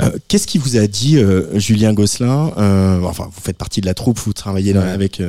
Euh, 0.00 0.10
qu'est-ce 0.26 0.48
qui 0.48 0.58
vous 0.58 0.76
a 0.76 0.88
dit 0.88 1.18
euh, 1.18 1.56
Julien 1.56 1.92
Gosselin 1.92 2.52
euh, 2.58 3.00
Enfin, 3.02 3.30
vous 3.32 3.40
faites 3.40 3.56
partie 3.56 3.80
de 3.80 3.86
la 3.86 3.94
troupe, 3.94 4.18
vous 4.18 4.32
travaillez 4.32 4.76
avec 4.76 5.22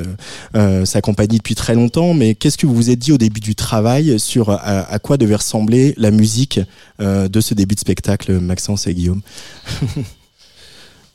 sa 0.54 1.00
compagnie 1.00 1.38
depuis 1.38 1.54
très 1.54 1.74
longtemps, 1.74 2.14
mais 2.14 2.34
qu'est-ce 2.34 2.58
que 2.58 2.66
vous 2.66 2.74
vous 2.74 2.90
êtes 2.90 2.98
dit 2.98 3.12
au 3.12 3.18
début 3.18 3.40
du 3.40 3.54
travail 3.54 4.18
sur 4.18 4.50
à, 4.50 4.98
quoi 4.98 5.16
devait 5.16 5.36
ressembler 5.36 5.94
la 5.96 6.10
musique 6.10 6.60
de 6.98 7.40
ce 7.40 7.54
début 7.54 7.76
de 7.76 7.80
spectacle, 7.80 8.40
Maxence 8.40 8.86
et 8.86 8.94
Guillaume? 8.94 9.22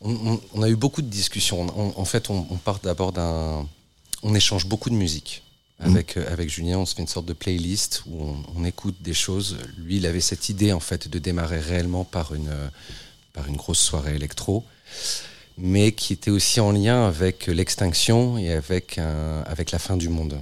on, 0.02 0.62
a 0.62 0.70
eu 0.70 0.76
beaucoup 0.76 1.02
de 1.02 1.10
discussions. 1.10 1.68
en 1.78 2.06
fait, 2.06 2.30
on, 2.30 2.48
on 2.50 2.58
part 2.58 2.80
d'abord 2.80 3.12
d'un, 3.12 3.68
on 4.24 4.36
échange 4.36 4.66
beaucoup 4.66 4.90
de 4.90 4.96
musique. 4.96 5.44
Avec, 5.82 6.18
euh, 6.18 6.32
avec 6.32 6.50
Julien, 6.50 6.78
on 6.80 6.86
se 6.86 6.94
fait 6.94 7.02
une 7.02 7.08
sorte 7.08 7.26
de 7.26 7.34
playlist 7.34 8.04
où 8.06 8.36
on, 8.56 8.66
écoute 8.66 8.98
des 9.02 9.14
choses. 9.14 9.58
Lui, 9.78 9.98
il 9.98 10.06
avait 10.06 10.20
cette 10.20 10.50
idée 10.50 10.74
en 10.74 10.82
fait 10.82 11.08
de 11.08 11.20
démarrer 11.20 11.60
réellement 11.60 12.04
par 12.04 12.36
une, 12.36 12.50
euh, 12.50 12.68
par 13.32 13.48
une 13.48 13.56
grosse 13.56 13.80
soirée 13.80 14.16
électro, 14.16 14.66
mais 15.58 15.94
qui 15.94 16.12
était 16.12 16.32
aussi 16.32 16.60
en 16.60 16.74
lien 16.74 17.08
avec 17.08 17.48
l'extinction 17.48 18.38
et 18.38 18.52
avec, 18.52 18.98
un, 18.98 19.42
avec 19.46 19.72
la 19.72 19.80
fin 19.80 19.96
du 19.96 20.10
monde. 20.10 20.42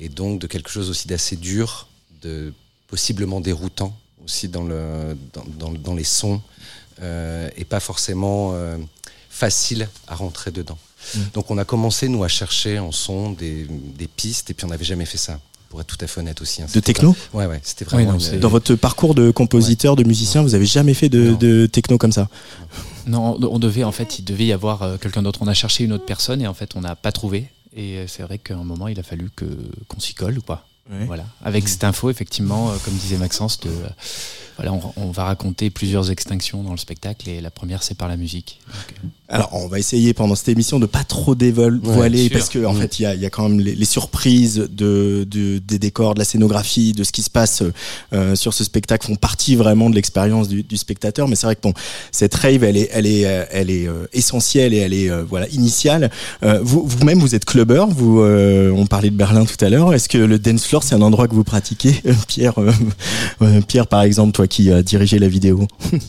Et 0.00 0.08
donc 0.08 0.40
de 0.40 0.48
quelque 0.48 0.70
chose 0.70 0.90
aussi 0.90 1.06
d'assez 1.06 1.36
dur, 1.36 1.86
de 2.22 2.52
possiblement 2.88 3.40
déroutant 3.40 3.96
aussi 4.24 4.48
dans, 4.48 4.64
le, 4.64 5.16
dans, 5.32 5.70
dans, 5.72 5.94
les 5.94 6.04
sons, 6.04 6.40
et 7.00 7.64
pas 7.64 7.80
forcément 7.80 8.52
euh, 8.54 8.76
facile 9.28 9.88
à 10.06 10.14
rentrer 10.14 10.50
dedans. 10.50 10.78
Mm. 11.14 11.18
Donc 11.34 11.50
on 11.50 11.58
a 11.58 11.64
commencé, 11.64 12.08
nous, 12.08 12.24
à 12.24 12.28
chercher 12.28 12.78
en 12.78 12.92
son 12.92 13.32
des, 13.32 13.66
pistes, 14.16 14.50
et 14.50 14.54
puis 14.54 14.64
on 14.64 14.68
n'avait 14.68 14.84
jamais 14.84 15.06
fait 15.06 15.18
ça 15.18 15.40
pour 15.68 15.80
être 15.80 15.88
tout 15.88 16.02
à 16.04 16.06
fait 16.06 16.20
honnête 16.20 16.40
aussi. 16.40 16.62
Hein. 16.62 16.66
De 16.72 16.80
techno 16.80 17.16
Ouais, 17.32 17.46
ouais, 17.46 17.60
c'était 17.64 17.84
vraiment. 17.84 18.16
Dans 18.40 18.48
votre 18.48 18.76
parcours 18.76 19.14
de 19.14 19.30
compositeur, 19.30 19.96
de 19.96 20.04
musicien, 20.04 20.42
vous 20.42 20.54
avez 20.54 20.66
jamais 20.66 20.94
fait 20.94 21.08
de, 21.08 21.66
techno 21.66 21.98
comme 21.98 22.12
ça? 22.12 22.28
Non, 23.06 23.38
on 23.42 23.58
devait, 23.58 23.84
en 23.84 23.92
fait, 23.92 24.18
il 24.18 24.24
devait 24.24 24.46
y 24.46 24.52
avoir 24.52 24.82
euh, 24.82 24.96
quelqu'un 24.96 25.20
d'autre. 25.20 25.40
On 25.42 25.46
a 25.46 25.52
cherché 25.52 25.84
une 25.84 25.92
autre 25.92 26.06
personne 26.06 26.40
et 26.40 26.46
en 26.46 26.54
fait, 26.54 26.74
on 26.74 26.80
n'a 26.80 26.96
pas 26.96 27.12
trouvé. 27.12 27.50
Et 27.76 27.98
euh, 27.98 28.06
c'est 28.06 28.22
vrai 28.22 28.38
qu'à 28.38 28.54
un 28.54 28.64
moment, 28.64 28.88
il 28.88 28.98
a 28.98 29.02
fallu 29.02 29.28
que 29.36 29.44
qu'on 29.88 30.00
s'y 30.00 30.14
colle 30.14 30.38
ou 30.38 30.42
pas. 30.42 30.66
Voilà. 31.06 31.24
Avec 31.42 31.66
cette 31.68 31.84
info, 31.84 32.10
effectivement, 32.10 32.70
euh, 32.70 32.76
comme 32.84 32.94
disait 32.94 33.16
Maxence, 33.16 33.60
de, 33.60 33.70
voilà, 34.56 34.72
on, 34.96 35.10
va 35.10 35.24
raconter 35.24 35.70
plusieurs 35.70 36.10
extinctions 36.10 36.62
dans 36.62 36.72
le 36.72 36.78
spectacle 36.78 37.28
et 37.28 37.40
la 37.40 37.50
première, 37.50 37.82
c'est 37.82 37.96
par 37.96 38.08
la 38.08 38.16
musique. 38.16 38.60
Alors, 39.28 39.50
on 39.52 39.68
va 39.68 39.78
essayer 39.78 40.12
pendant 40.14 40.34
cette 40.34 40.48
émission 40.48 40.78
de 40.78 40.86
pas 40.86 41.02
trop 41.02 41.34
dévoiler 41.34 42.28
parce 42.30 42.48
que 42.48 42.64
en 42.64 42.74
mm. 42.74 42.80
fait, 42.80 42.98
il 42.98 43.02
y 43.02 43.06
a, 43.06 43.14
y 43.14 43.26
a, 43.26 43.30
quand 43.30 43.48
même 43.48 43.60
les, 43.60 43.84
surprises 43.84 44.68
de, 44.70 45.26
de, 45.28 45.58
des 45.58 45.78
décors, 45.78 46.14
de 46.14 46.18
la 46.18 46.24
scénographie, 46.24 46.92
de 46.92 47.04
ce 47.04 47.12
qui 47.12 47.22
se 47.22 47.30
passe 47.30 47.62
euh, 48.12 48.36
sur 48.36 48.52
ce 48.54 48.64
spectacle 48.64 49.06
font 49.06 49.16
partie 49.16 49.56
vraiment 49.56 49.90
de 49.90 49.94
l'expérience 49.94 50.48
du, 50.48 50.62
du, 50.62 50.76
spectateur. 50.76 51.28
Mais 51.28 51.36
c'est 51.36 51.46
vrai 51.46 51.56
que 51.56 51.62
bon, 51.62 51.74
cette 52.12 52.34
rave, 52.34 52.64
elle 52.64 52.76
est, 52.76 52.90
elle 52.92 53.06
est, 53.06 53.26
euh, 53.26 53.44
elle 53.50 53.70
est 53.70 53.88
euh, 53.88 54.06
essentielle 54.12 54.74
et 54.74 54.78
elle 54.78 54.94
est 54.94 55.10
euh, 55.10 55.24
voilà 55.28 55.48
initiale. 55.48 56.10
vous, 56.42 56.84
vous-même, 56.86 57.18
vous 57.18 57.34
êtes 57.34 57.44
clubbeur. 57.44 57.88
Vous, 57.88 58.20
on 58.20 58.86
parlait 58.86 59.10
de 59.10 59.16
Berlin 59.16 59.44
tout 59.44 59.62
à 59.64 59.68
l'heure. 59.68 59.94
Est-ce 59.94 60.08
que 60.08 60.18
le 60.18 60.38
dance 60.38 60.66
floor, 60.66 60.82
c'est 60.82 60.94
un 60.94 61.02
endroit 61.02 61.28
que 61.28 61.34
vous 61.34 61.44
pratiquez, 61.44 62.02
Pierre 62.28 62.54
Pierre, 63.68 63.86
par 63.86 64.02
exemple, 64.02 64.32
toi 64.32 64.43
qui 64.46 64.70
as 64.70 64.82
dirigé 64.82 65.18
la 65.18 65.28
vidéo. 65.28 65.66
alors 65.92 66.00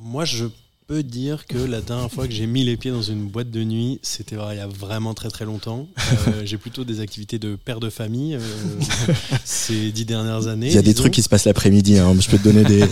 moi, 0.00 0.24
je 0.24 0.46
peux 0.86 1.02
dire 1.02 1.46
que 1.46 1.58
la 1.58 1.80
dernière 1.80 2.10
fois 2.10 2.28
que 2.28 2.32
j'ai 2.32 2.46
mis 2.46 2.62
les 2.62 2.76
pieds 2.76 2.92
dans 2.92 3.02
une 3.02 3.26
boîte 3.26 3.50
de 3.50 3.64
nuit, 3.64 3.98
c'était 4.02 4.36
il 4.52 4.56
y 4.56 4.60
a 4.60 4.68
vraiment 4.68 5.14
très 5.14 5.28
très 5.30 5.44
longtemps. 5.44 5.88
Euh, 6.28 6.42
j'ai 6.44 6.58
plutôt 6.58 6.84
des 6.84 7.00
activités 7.00 7.38
de 7.38 7.56
père 7.56 7.80
de 7.80 7.90
famille 7.90 8.36
euh, 8.36 8.40
ces 9.44 9.90
dix 9.90 10.04
dernières 10.04 10.46
années. 10.46 10.68
Il 10.68 10.74
y 10.74 10.78
a 10.78 10.82
des 10.82 10.94
trucs 10.94 11.12
qui 11.12 11.22
se 11.22 11.28
passent 11.28 11.46
l'après-midi, 11.46 11.98
hein. 11.98 12.14
je 12.20 12.28
peux 12.28 12.38
te 12.38 12.44
donner 12.44 12.62
des, 12.62 12.82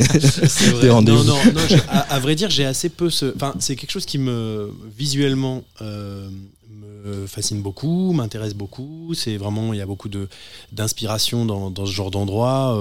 rendez-vous. 0.90 1.22
Non, 1.24 1.36
non, 1.36 1.52
non 1.52 1.76
à, 1.88 2.18
vrai 2.18 2.34
dire, 2.34 2.50
j'ai 2.50 2.64
assez 2.64 2.88
peu 2.88 3.10
ce. 3.10 3.32
Enfin, 3.36 3.54
c'est 3.60 3.76
quelque 3.76 3.92
chose 3.92 4.06
qui 4.06 4.18
me 4.18 4.72
visuellement 4.96 5.62
euh, 5.80 6.28
fascine 7.26 7.60
beaucoup, 7.62 8.12
m'intéresse 8.12 8.54
beaucoup. 8.54 9.12
C'est 9.14 9.36
vraiment, 9.36 9.72
il 9.72 9.78
y 9.78 9.82
a 9.82 9.86
beaucoup 9.86 10.08
d'inspiration 10.72 11.44
dans, 11.44 11.70
dans, 11.70 11.86
ce 11.86 11.92
genre 11.92 12.10
d'endroit. 12.10 12.78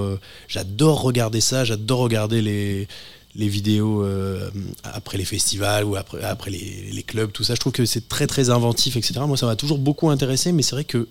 j'adore 0.48 1.02
regarder 1.02 1.40
ça, 1.40 1.64
j'adore 1.64 2.00
regarder 2.00 2.42
les 2.42 2.88
les 3.36 3.48
vidéos 3.48 4.02
euh, 4.02 4.50
après 4.84 5.18
les 5.18 5.24
festivals 5.24 5.84
ou 5.84 5.96
après, 5.96 6.22
après 6.22 6.50
les, 6.50 7.02
clubs, 7.02 7.32
tout 7.32 7.44
ça. 7.44 7.54
Je 7.54 7.60
trouve 7.60 7.72
que 7.72 7.84
c'est 7.84 8.08
très 8.08 8.26
très 8.26 8.50
inventif, 8.50 8.96
etc. 8.96 9.20
Moi, 9.26 9.36
ça 9.36 9.46
m'a 9.46 9.56
toujours 9.56 9.78
beaucoup 9.78 10.10
intéressé, 10.10 10.52
mais 10.52 10.62
c'est 10.62 10.76
vrai 10.76 10.84
que, 10.84 11.08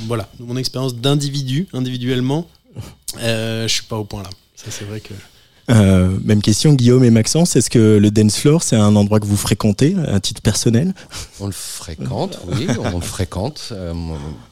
voilà, 0.00 0.28
mon 0.38 0.56
expérience 0.56 0.94
d'individu, 0.94 1.66
individuellement, 1.72 2.48
euh, 3.18 3.66
je 3.66 3.72
suis 3.72 3.84
pas 3.84 3.96
au 3.96 4.04
point 4.04 4.22
là. 4.22 4.30
Ça, 4.54 4.70
c'est 4.70 4.84
vrai 4.84 5.00
que. 5.00 5.14
Euh, 5.68 6.18
même 6.24 6.42
question, 6.42 6.72
Guillaume 6.72 7.04
et 7.04 7.10
Maxence. 7.10 7.56
Est-ce 7.56 7.70
que 7.70 7.98
le 7.98 8.10
dance 8.10 8.36
floor, 8.36 8.62
c'est 8.62 8.76
un 8.76 8.96
endroit 8.96 9.20
que 9.20 9.26
vous 9.26 9.36
fréquentez 9.36 9.94
à 10.08 10.18
titre 10.20 10.42
personnel? 10.42 10.94
On 11.38 11.46
le 11.46 11.52
fréquente, 11.52 12.40
oui, 12.48 12.66
on 12.78 12.98
le 12.98 13.04
fréquente. 13.04 13.68
Euh, 13.72 13.94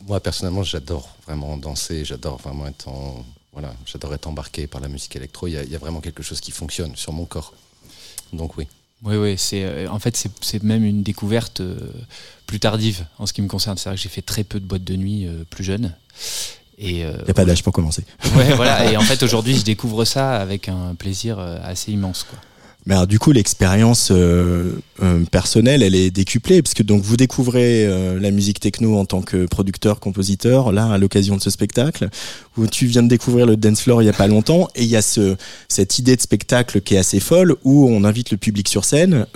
moi, 0.07 0.21
personnellement, 0.21 0.63
j'adore 0.63 1.17
vraiment 1.27 1.57
danser, 1.57 2.05
j'adore 2.05 2.39
vraiment 2.39 2.67
être 2.67 2.89
en 2.89 3.25
voilà, 3.61 3.75
j'adore 3.87 4.15
être 4.15 4.29
embarqué 4.29 4.69
par 4.69 4.81
la 4.81 4.87
musique 4.87 5.17
électro. 5.17 5.49
Il 5.49 5.55
y, 5.55 5.75
a, 5.75 5.79
vraiment 5.79 6.01
quelque 6.01 6.23
chose 6.23 6.41
qui 6.41 6.53
fonctionne 6.53 6.95
sur 6.95 7.13
mon 7.13 7.25
corps. 7.25 7.55
Donc 8.33 8.57
oui. 8.57 8.69
Oui, 9.03 9.17
oui, 9.17 9.35
c'est 9.37 9.65
euh, 9.65 9.89
en 9.89 9.99
fait 9.99 10.29
c'est 10.41 10.63
même 10.63 10.85
une 10.85 11.03
découverte 11.03 11.61
euh, 11.61 11.77
plus 12.47 12.61
tardive 12.61 13.05
en 13.19 13.27
ce 13.27 13.33
qui 13.33 13.43
me 13.43 13.49
concerne. 13.49 13.77
C'est 13.77 13.89
vrai 13.89 13.97
que 13.97 14.03
j'ai 14.03 14.09
fait 14.09 14.23
très 14.23 14.45
peu 14.45 14.61
de 14.61 14.65
boîtes 14.65 14.85
de 14.85 14.95
nuit 14.95 15.27
euh, 15.27 15.45
plus 15.51 15.65
jeune. 15.65 15.93
Et 16.79 17.01
il 17.01 17.07
n'y 17.07 17.31
a 17.31 17.35
pas 17.35 17.45
d'âge 17.45 17.63
pour 17.63 17.73
commencer. 17.73 18.05
Ouais, 18.37 18.53
voilà. 18.55 18.91
Et 18.93 18.97
en 18.97 19.03
fait 19.03 19.23
aujourd'hui 19.23 19.57
je 19.57 19.65
découvre 19.65 20.05
ça 20.05 20.37
avec 20.37 20.69
un 20.69 20.95
plaisir 20.95 21.39
assez 21.39 21.93
immense, 21.93 22.25
quoi. 22.25 22.39
Mais 22.89 22.95
alors, 22.95 23.07
du 23.07 23.19
coup, 23.19 23.33
l'expérience 23.33 24.09
euh, 24.11 24.81
euh, 25.03 25.23
personnelle, 25.31 25.83
elle 25.83 25.95
est 25.95 26.11
décuplée, 26.11 26.63
parce 26.63 26.73
que 26.73 26.83
donc 26.83 27.03
vous 27.03 27.19
découvrez 27.19 27.85
euh, 27.85 28.19
la 28.19 28.31
musique 28.31 28.61
techno 28.61 28.97
en 28.97 29.05
tant 29.05 29.21
que 29.21 29.45
producteur, 29.45 30.01
compositeur, 30.01 30.73
là, 30.73 30.91
à 30.93 30.97
l'occasion 30.97 31.37
de 31.37 31.43
ce 31.43 31.51
spectacle, 31.51 32.09
où 32.57 32.67
tu 32.67 32.87
viens 32.87 33.03
de 33.03 33.09
découvrir 33.09 33.45
le 33.45 33.59
dance 33.59 33.83
floor 33.83 34.03
il 34.03 34.07
y 34.07 34.09
a 34.09 34.15
pas 34.15 34.27
longtemps, 34.27 34.69
et 34.75 34.85
il 34.85 34.89
y 34.89 34.97
a 34.97 35.03
ce, 35.03 35.37
cette 35.69 35.99
idée 35.99 36.17
de 36.17 36.23
spectacle 36.23 36.81
qui 36.81 36.95
est 36.95 36.99
assez 36.99 37.21
folle, 37.21 37.57
où 37.63 37.87
on 37.91 38.05
invite 38.05 38.31
le 38.31 38.39
public 38.39 38.69
sur 38.69 38.87
scène. 38.87 39.27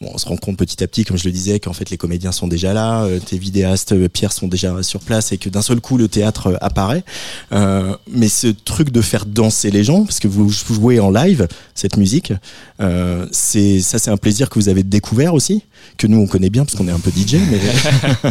Bon, 0.00 0.10
on 0.14 0.18
se 0.18 0.26
rend 0.26 0.36
compte 0.36 0.56
petit 0.56 0.82
à 0.82 0.86
petit, 0.86 1.04
comme 1.04 1.18
je 1.18 1.24
le 1.24 1.32
disais, 1.32 1.60
qu'en 1.60 1.72
fait 1.72 1.90
les 1.90 1.96
comédiens 1.96 2.32
sont 2.32 2.48
déjà 2.48 2.72
là, 2.72 3.06
tes 3.26 3.36
vidéastes, 3.38 4.08
Pierre, 4.08 4.32
sont 4.32 4.48
déjà 4.48 4.82
sur 4.82 5.00
place, 5.00 5.32
et 5.32 5.38
que 5.38 5.48
d'un 5.48 5.62
seul 5.62 5.80
coup 5.80 5.98
le 5.98 6.08
théâtre 6.08 6.56
apparaît. 6.60 7.04
mais 7.50 8.28
ce 8.28 8.48
truc 8.48 8.90
de 8.90 9.02
faire 9.02 9.26
danser 9.26 9.70
les 9.70 9.84
gens, 9.84 10.04
parce 10.04 10.20
que 10.20 10.28
vous 10.28 10.48
jouez 10.48 11.00
en 11.00 11.10
live 11.10 11.48
cette 11.74 11.96
musique, 11.96 12.32
euh, 12.80 13.26
c'est 13.32 13.80
ça, 13.80 13.98
c'est 13.98 14.10
un 14.10 14.16
plaisir 14.16 14.48
que 14.48 14.58
vous 14.58 14.68
avez 14.68 14.82
découvert 14.82 15.34
aussi, 15.34 15.62
que 15.96 16.06
nous 16.06 16.18
on 16.18 16.26
connaît 16.26 16.50
bien 16.50 16.64
parce 16.64 16.76
qu'on 16.76 16.88
est 16.88 16.92
un 16.92 17.00
peu 17.00 17.10
DJ. 17.10 17.34
Mais 17.34 17.60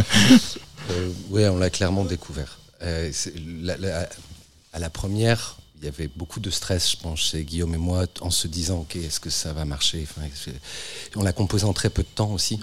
euh, 0.90 1.08
oui, 1.30 1.46
on 1.46 1.58
l'a 1.58 1.70
clairement 1.70 2.04
découvert. 2.04 2.58
Euh, 2.82 3.10
à 4.72 4.78
la 4.78 4.90
première, 4.90 5.56
il 5.80 5.86
y 5.86 5.88
avait 5.88 6.08
beaucoup 6.08 6.40
de 6.40 6.50
stress, 6.50 6.90
je 6.92 6.96
pense, 6.98 7.20
chez 7.20 7.42
Guillaume 7.42 7.74
et 7.74 7.78
moi, 7.78 8.06
en 8.20 8.30
se 8.30 8.46
disant, 8.48 8.80
ok, 8.80 8.96
est-ce 8.96 9.18
que 9.18 9.30
ça 9.30 9.54
va 9.54 9.64
marcher? 9.64 10.06
On 11.16 11.22
l'a 11.22 11.32
composé 11.32 11.64
en 11.64 11.72
très 11.72 11.88
peu 11.88 12.02
de 12.02 12.08
temps 12.08 12.32
aussi. 12.32 12.58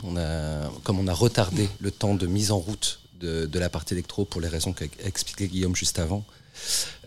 Comme 0.83 0.99
on 0.99 1.07
a 1.07 1.13
retardé 1.13 1.67
le 1.79 1.89
temps 1.89 2.13
de 2.13 2.27
mise 2.27 2.51
en 2.51 2.59
route 2.59 2.99
de, 3.19 3.59
la 3.59 3.69
partie 3.69 3.95
électro 3.95 4.25
pour 4.25 4.39
les 4.39 4.47
raisons 4.47 4.71
qu'a 4.71 4.85
expliqué 5.03 5.47
Guillaume 5.47 5.75
juste 5.75 5.97
avant. 5.97 6.23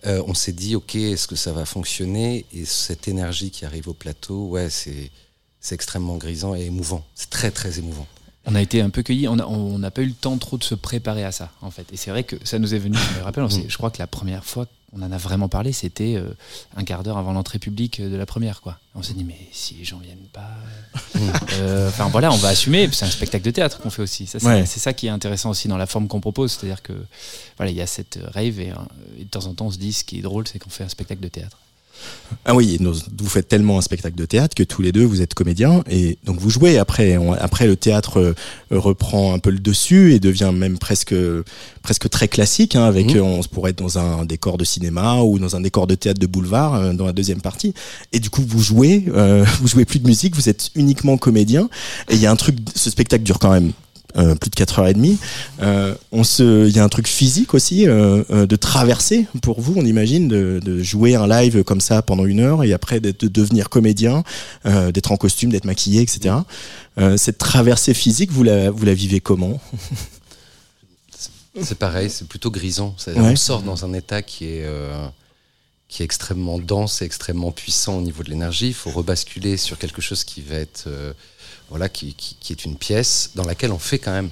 Euh, 0.06 0.22
on 0.26 0.34
s'est 0.34 0.52
dit, 0.52 0.74
ok, 0.74 0.96
est-ce 0.96 1.28
que 1.28 1.36
ça 1.36 1.52
va 1.52 1.64
fonctionner? 1.64 2.44
Et 2.52 2.64
cette 2.64 3.06
énergie 3.06 3.50
qui 3.52 3.64
arrive 3.64 3.88
au 3.88 3.94
plateau, 3.94 4.48
ouais, 4.48 4.68
c'est 4.68 5.10
extrêmement 5.70 6.16
grisant 6.16 6.56
et 6.56 6.62
émouvant. 6.62 7.04
C'est 7.14 7.30
très 7.30 7.52
très 7.52 7.78
émouvant. 7.78 8.06
On 8.46 8.54
a 8.54 8.62
été 8.62 8.80
un 8.80 8.88
peu 8.90 9.02
cueillis, 9.02 9.28
on 9.28 9.36
n'a 9.36 9.46
on 9.48 9.78
n'a 9.78 9.90
pas 9.90 10.00
eu 10.02 10.06
le 10.06 10.12
temps 10.14 10.36
trop 10.38 10.56
de 10.56 10.64
se 10.64 10.74
préparer 10.74 11.24
à 11.24 11.30
ça, 11.32 11.50
en 11.60 11.70
fait. 11.70 11.86
Et 11.92 11.96
c'est 11.96 12.10
vrai 12.10 12.24
que 12.24 12.36
ça 12.44 12.58
nous 12.58 12.74
est 12.74 12.78
venu, 12.78 12.96
je 12.96 13.18
me 13.18 13.22
rappelle, 13.24 13.44
on 13.44 13.50
s'est- 13.50 13.66
je 13.68 13.76
crois 13.76 13.90
que 13.90 13.98
la 13.98 14.06
première 14.06 14.44
fois 14.44 14.66
qu'on 14.90 15.02
en 15.02 15.12
a 15.12 15.18
vraiment 15.18 15.48
parlé, 15.48 15.72
c'était 15.72 16.16
euh, 16.16 16.30
un 16.76 16.82
quart 16.84 17.02
d'heure 17.02 17.18
avant 17.18 17.32
l'entrée 17.32 17.58
publique 17.58 18.00
de 18.00 18.16
la 18.16 18.26
première, 18.26 18.60
quoi. 18.62 18.78
On 18.94 19.02
s'est 19.02 19.12
dit, 19.12 19.22
mais 19.24 19.38
si 19.52 19.74
les 19.74 19.84
gens 19.84 19.98
viennent 19.98 20.16
pas. 20.32 20.48
euh, 21.60 21.88
Enfin 21.88 22.08
voilà, 22.08 22.32
on 22.32 22.36
va 22.36 22.48
assumer, 22.48 22.88
c'est 22.92 23.04
un 23.04 23.10
spectacle 23.10 23.44
de 23.44 23.50
théâtre 23.50 23.78
qu'on 23.80 23.90
fait 23.90 24.02
aussi. 24.02 24.26
C'est 24.26 24.42
Ouais. 24.42 24.64
ça 24.66 24.92
qui 24.94 25.06
est 25.06 25.10
intéressant 25.10 25.50
aussi 25.50 25.68
dans 25.68 25.76
la 25.76 25.86
forme 25.86 26.08
qu'on 26.08 26.20
propose, 26.20 26.52
c'est-à-dire 26.52 26.82
que 26.82 26.94
voilà, 27.56 27.70
il 27.70 27.76
y 27.76 27.80
a 27.82 27.86
cette 27.86 28.18
rave 28.34 28.58
et, 28.58 28.70
euh, 28.70 28.74
et 29.18 29.24
de 29.24 29.28
temps 29.30 29.44
en 29.46 29.54
temps 29.54 29.66
on 29.66 29.70
se 29.70 29.78
dit, 29.78 29.92
ce 29.92 30.02
qui 30.02 30.18
est 30.18 30.22
drôle, 30.22 30.48
c'est 30.48 30.58
qu'on 30.58 30.70
fait 30.70 30.84
un 30.84 30.88
spectacle 30.88 31.20
de 31.20 31.28
théâtre. 31.28 31.58
Ah 32.44 32.54
oui, 32.54 32.78
vous 33.18 33.28
faites 33.28 33.48
tellement 33.48 33.78
un 33.78 33.82
spectacle 33.82 34.16
de 34.16 34.24
théâtre 34.24 34.54
que 34.54 34.62
tous 34.62 34.82
les 34.82 34.92
deux 34.92 35.04
vous 35.04 35.20
êtes 35.20 35.34
comédiens 35.34 35.82
et 35.90 36.16
donc 36.24 36.38
vous 36.38 36.48
jouez 36.50 36.78
après. 36.78 37.18
Après 37.40 37.66
le 37.66 37.76
théâtre 37.76 38.18
euh, 38.20 38.34
reprend 38.70 39.34
un 39.34 39.38
peu 39.38 39.50
le 39.50 39.58
dessus 39.58 40.14
et 40.14 40.20
devient 40.20 40.52
même 40.54 40.78
presque 40.78 41.14
presque 41.82 42.08
très 42.08 42.28
classique. 42.28 42.76
hein, 42.76 42.84
avec 42.84 43.10
Mhm. 43.14 43.16
euh, 43.18 43.22
on 43.22 43.42
se 43.42 43.48
pourrait 43.48 43.70
être 43.72 43.78
dans 43.82 43.98
un 43.98 44.24
décor 44.24 44.58
de 44.58 44.64
cinéma 44.64 45.16
ou 45.22 45.38
dans 45.38 45.56
un 45.56 45.60
décor 45.60 45.86
de 45.86 45.94
théâtre 45.94 46.20
de 46.20 46.26
boulevard 46.26 46.74
euh, 46.74 46.92
dans 46.92 47.06
la 47.06 47.12
deuxième 47.12 47.40
partie. 47.40 47.74
Et 48.12 48.20
du 48.20 48.30
coup 48.30 48.42
vous 48.46 48.60
jouez, 48.62 49.04
euh, 49.08 49.44
vous 49.60 49.68
jouez 49.68 49.84
plus 49.84 49.98
de 49.98 50.06
musique, 50.06 50.34
vous 50.36 50.48
êtes 50.48 50.70
uniquement 50.76 51.16
comédien. 51.18 51.68
Et 52.08 52.14
il 52.14 52.20
y 52.20 52.26
a 52.26 52.30
un 52.30 52.36
truc, 52.36 52.56
ce 52.74 52.90
spectacle 52.90 53.24
dure 53.24 53.38
quand 53.38 53.50
même. 53.50 53.72
Euh, 54.16 54.34
plus 54.34 54.50
de 54.50 54.56
4h30. 54.56 55.16
Euh, 55.60 55.94
on 56.12 56.24
se, 56.24 56.66
il 56.66 56.74
y 56.74 56.78
a 56.78 56.84
un 56.84 56.88
truc 56.88 57.08
physique 57.08 57.54
aussi 57.54 57.86
euh, 57.86 58.22
euh, 58.30 58.46
de 58.46 58.56
traverser 58.56 59.26
pour 59.42 59.60
vous, 59.60 59.74
on 59.76 59.84
imagine, 59.84 60.28
de, 60.28 60.60
de 60.62 60.82
jouer 60.82 61.14
un 61.14 61.26
live 61.26 61.62
comme 61.64 61.80
ça 61.80 62.02
pendant 62.02 62.24
une 62.24 62.40
heure 62.40 62.64
et 62.64 62.72
après 62.72 63.00
de 63.00 63.28
devenir 63.28 63.68
comédien, 63.68 64.24
d'être 64.64 65.12
en 65.12 65.16
costume, 65.16 65.50
d'être 65.50 65.64
maquillé, 65.64 66.02
etc. 66.02 66.34
Cette 67.16 67.38
traversée 67.38 67.94
physique, 67.94 68.30
vous 68.30 68.42
la, 68.42 68.70
vous 68.70 68.84
la 68.84 68.94
vivez 68.94 69.20
comment? 69.20 69.60
C'est 71.62 71.78
pareil, 71.78 72.10
c'est 72.10 72.28
plutôt 72.28 72.50
grisant. 72.50 72.94
Ouais. 73.06 73.14
On 73.18 73.36
sort 73.36 73.62
dans 73.62 73.84
un 73.84 73.92
état 73.92 74.22
qui 74.22 74.46
est, 74.46 74.66
qui 75.88 76.02
est 76.02 76.04
extrêmement 76.04 76.58
dense 76.58 77.02
et 77.02 77.04
extrêmement 77.04 77.52
puissant 77.52 77.98
au 77.98 78.02
niveau 78.02 78.22
de 78.22 78.30
l'énergie. 78.30 78.68
Il 78.68 78.74
faut 78.74 78.90
rebasculer 78.90 79.56
sur 79.56 79.78
quelque 79.78 80.00
chose 80.00 80.24
qui 80.24 80.40
va 80.42 80.56
être, 80.56 80.88
voilà, 81.70 81.88
qui, 81.88 82.14
qui- 82.14 82.36
qui 82.40 82.52
est 82.52 82.64
une 82.64 82.76
pièce 82.76 83.30
dans 83.34 83.44
laquelle 83.44 83.72
on 83.72 83.78
fait 83.78 83.98
quand 83.98 84.12
même. 84.12 84.30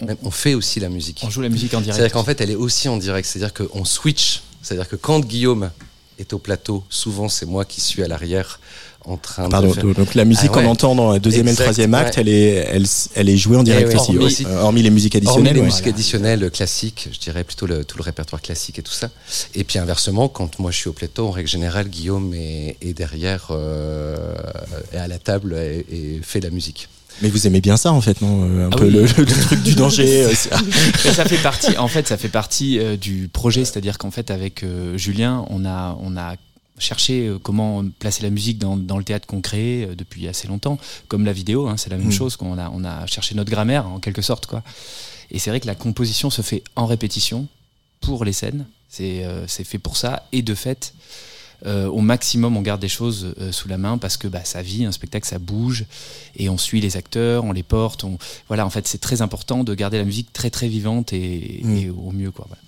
même- 0.00 0.16
on 0.22 0.30
fait 0.30 0.54
aussi 0.54 0.80
la 0.80 0.88
musique. 0.88 1.20
On 1.22 1.30
joue 1.30 1.42
la 1.42 1.48
musique 1.50 1.74
en 1.74 1.80
direct. 1.80 1.96
C'est-à-dire 1.96 2.12
qu'en 2.14 2.24
fait, 2.24 2.40
elle 2.40 2.50
est 2.50 2.54
aussi 2.54 2.88
en 2.88 2.96
direct. 2.96 3.28
C'est-à-dire 3.28 3.52
qu'on 3.52 3.84
switch. 3.84 4.40
C'est-à-dire 4.62 4.88
que 4.88 4.96
quand 4.96 5.20
Guillaume 5.20 5.70
est 6.18 6.32
au 6.32 6.38
plateau, 6.38 6.84
souvent 6.88 7.28
c'est 7.28 7.46
moi 7.46 7.64
qui 7.64 7.80
suis 7.80 8.02
à 8.02 8.08
l'arrière 8.08 8.60
en 9.04 9.16
train 9.16 9.48
Pardon, 9.48 9.68
de 9.68 9.72
faire. 9.74 9.84
donc 9.94 10.14
la 10.14 10.24
musique 10.24 10.50
Ah 10.52 10.56
ouais. 10.58 10.64
qu'on 10.64 10.68
entend 10.70 10.94
dans 10.94 11.12
le 11.12 11.18
deuxième 11.20 11.48
et 11.48 11.50
le 11.52 11.56
troisième 11.56 11.94
acte, 11.94 12.16
ouais. 12.16 12.20
elle 12.22 12.28
est, 12.28 12.50
elle, 12.70 12.84
elle 13.14 13.28
est 13.28 13.36
jouée 13.36 13.56
en 13.56 13.62
direct 13.62 13.88
Eh 13.90 13.94
ouais, 13.94 14.00
aussi, 14.00 14.16
hormis-. 14.16 14.46
Euh, 14.46 14.60
hormis 14.62 14.82
les 14.82 14.90
musiques 14.90 15.14
Hormis 15.14 15.26
additionnelles. 15.26 15.54
les 15.54 15.60
ouais. 15.60 15.66
musiques 15.66 15.86
additionnelles 15.86 16.50
classiques, 16.50 17.08
je 17.12 17.18
dirais 17.18 17.44
plutôt 17.44 17.66
le, 17.66 17.84
tout 17.84 17.96
le 17.98 18.02
répertoire 18.02 18.42
classique 18.42 18.78
et 18.78 18.82
tout 18.82 18.92
ça. 18.92 19.08
Et 19.54 19.64
puis 19.64 19.78
inversement, 19.78 20.28
quand 20.28 20.58
moi 20.58 20.70
je 20.70 20.76
suis 20.76 20.88
au 20.88 20.92
plateau, 20.92 21.26
en 21.26 21.30
règle 21.30 21.48
générale, 21.48 21.88
Guillaume 21.88 22.34
est, 22.34 22.76
est 22.82 22.92
derrière, 22.92 23.48
euh, 23.50 24.34
est 24.92 24.98
à 24.98 25.08
la 25.08 25.18
table 25.18 25.54
et, 25.56 25.86
et 25.90 26.20
fait 26.22 26.40
la 26.40 26.50
musique. 26.50 26.88
Mais 27.22 27.28
vous 27.28 27.46
aimez 27.46 27.60
bien 27.60 27.76
ça 27.76 27.92
en 27.92 28.00
fait, 28.00 28.20
non 28.22 28.44
Euh, 28.48 28.66
Un 28.66 28.70
Ah 28.72 28.76
peu 28.76 28.84
oui. 28.84 28.92
le, 28.92 29.02
le 29.02 29.26
truc 29.26 29.62
du 29.62 29.74
danger. 29.74 30.24
euh, 30.24 30.32
ça 30.34 31.24
fait 31.26 31.42
partie, 31.42 31.76
en 31.76 31.88
fait, 31.88 32.06
ça 32.08 32.16
fait 32.16 32.28
partie 32.28 32.78
euh, 32.78 32.96
du 32.96 33.28
projet, 33.32 33.64
c'est-à-dire 33.64 33.98
qu'en 33.98 34.10
fait, 34.10 34.30
avec 34.30 34.62
euh, 34.62 34.96
Julien, 34.96 35.44
on 35.50 35.64
a, 35.64 35.98
on 36.02 36.16
a 36.16 36.36
cherché 36.80 37.26
euh, 37.28 37.38
comment 37.38 37.84
placer 37.98 38.22
la 38.22 38.30
musique 38.30 38.58
dans, 38.58 38.76
dans 38.76 38.98
le 38.98 39.04
théâtre 39.04 39.26
qu'on 39.26 39.40
crée 39.40 39.84
euh, 39.84 39.94
depuis 39.94 40.26
assez 40.28 40.48
longtemps, 40.48 40.78
comme 41.08 41.24
la 41.24 41.32
vidéo, 41.32 41.68
hein, 41.68 41.76
c'est 41.76 41.90
la 41.90 41.96
même 41.96 42.08
Mm. 42.08 42.12
chose, 42.12 42.36
qu'on 42.36 42.58
a, 42.58 42.70
on 42.70 42.84
a 42.84 43.06
cherché 43.06 43.34
notre 43.34 43.50
grammaire 43.50 43.86
en 43.86 44.00
quelque 44.00 44.22
sorte, 44.22 44.46
quoi. 44.46 44.62
Et 45.30 45.38
c'est 45.38 45.50
vrai 45.50 45.60
que 45.60 45.66
la 45.66 45.76
composition 45.76 46.30
se 46.30 46.42
fait 46.42 46.62
en 46.74 46.86
répétition 46.86 47.46
pour 48.00 48.24
les 48.24 48.32
scènes, 48.32 48.66
c'est 48.88 49.24
euh, 49.24 49.46
c'est 49.46 49.62
fait 49.64 49.78
pour 49.78 49.96
ça, 49.96 50.26
et 50.32 50.42
de 50.42 50.54
fait. 50.54 50.92
Euh, 51.66 51.86
au 51.88 52.00
maximum, 52.00 52.56
on 52.56 52.62
garde 52.62 52.80
des 52.80 52.88
choses 52.88 53.34
euh, 53.40 53.52
sous 53.52 53.68
la 53.68 53.78
main 53.78 53.98
parce 53.98 54.16
que 54.16 54.28
bah, 54.28 54.40
ça 54.44 54.62
vit, 54.62 54.84
un 54.84 54.92
spectacle, 54.92 55.26
ça 55.26 55.38
bouge, 55.38 55.84
et 56.36 56.48
on 56.48 56.58
suit 56.58 56.80
les 56.80 56.96
acteurs, 56.96 57.44
on 57.44 57.52
les 57.52 57.62
porte. 57.62 58.04
On... 58.04 58.18
Voilà, 58.48 58.64
en 58.66 58.70
fait, 58.70 58.86
c'est 58.88 59.00
très 59.00 59.22
important 59.22 59.64
de 59.64 59.74
garder 59.74 59.98
la 59.98 60.04
musique 60.04 60.32
très 60.32 60.50
très 60.50 60.68
vivante 60.68 61.12
et, 61.12 61.60
Mm. 61.64 61.76
et 61.76 61.90
au 61.90 62.10
mieux, 62.12 62.30
quoi. 62.30 62.46
voilà. 62.48 62.60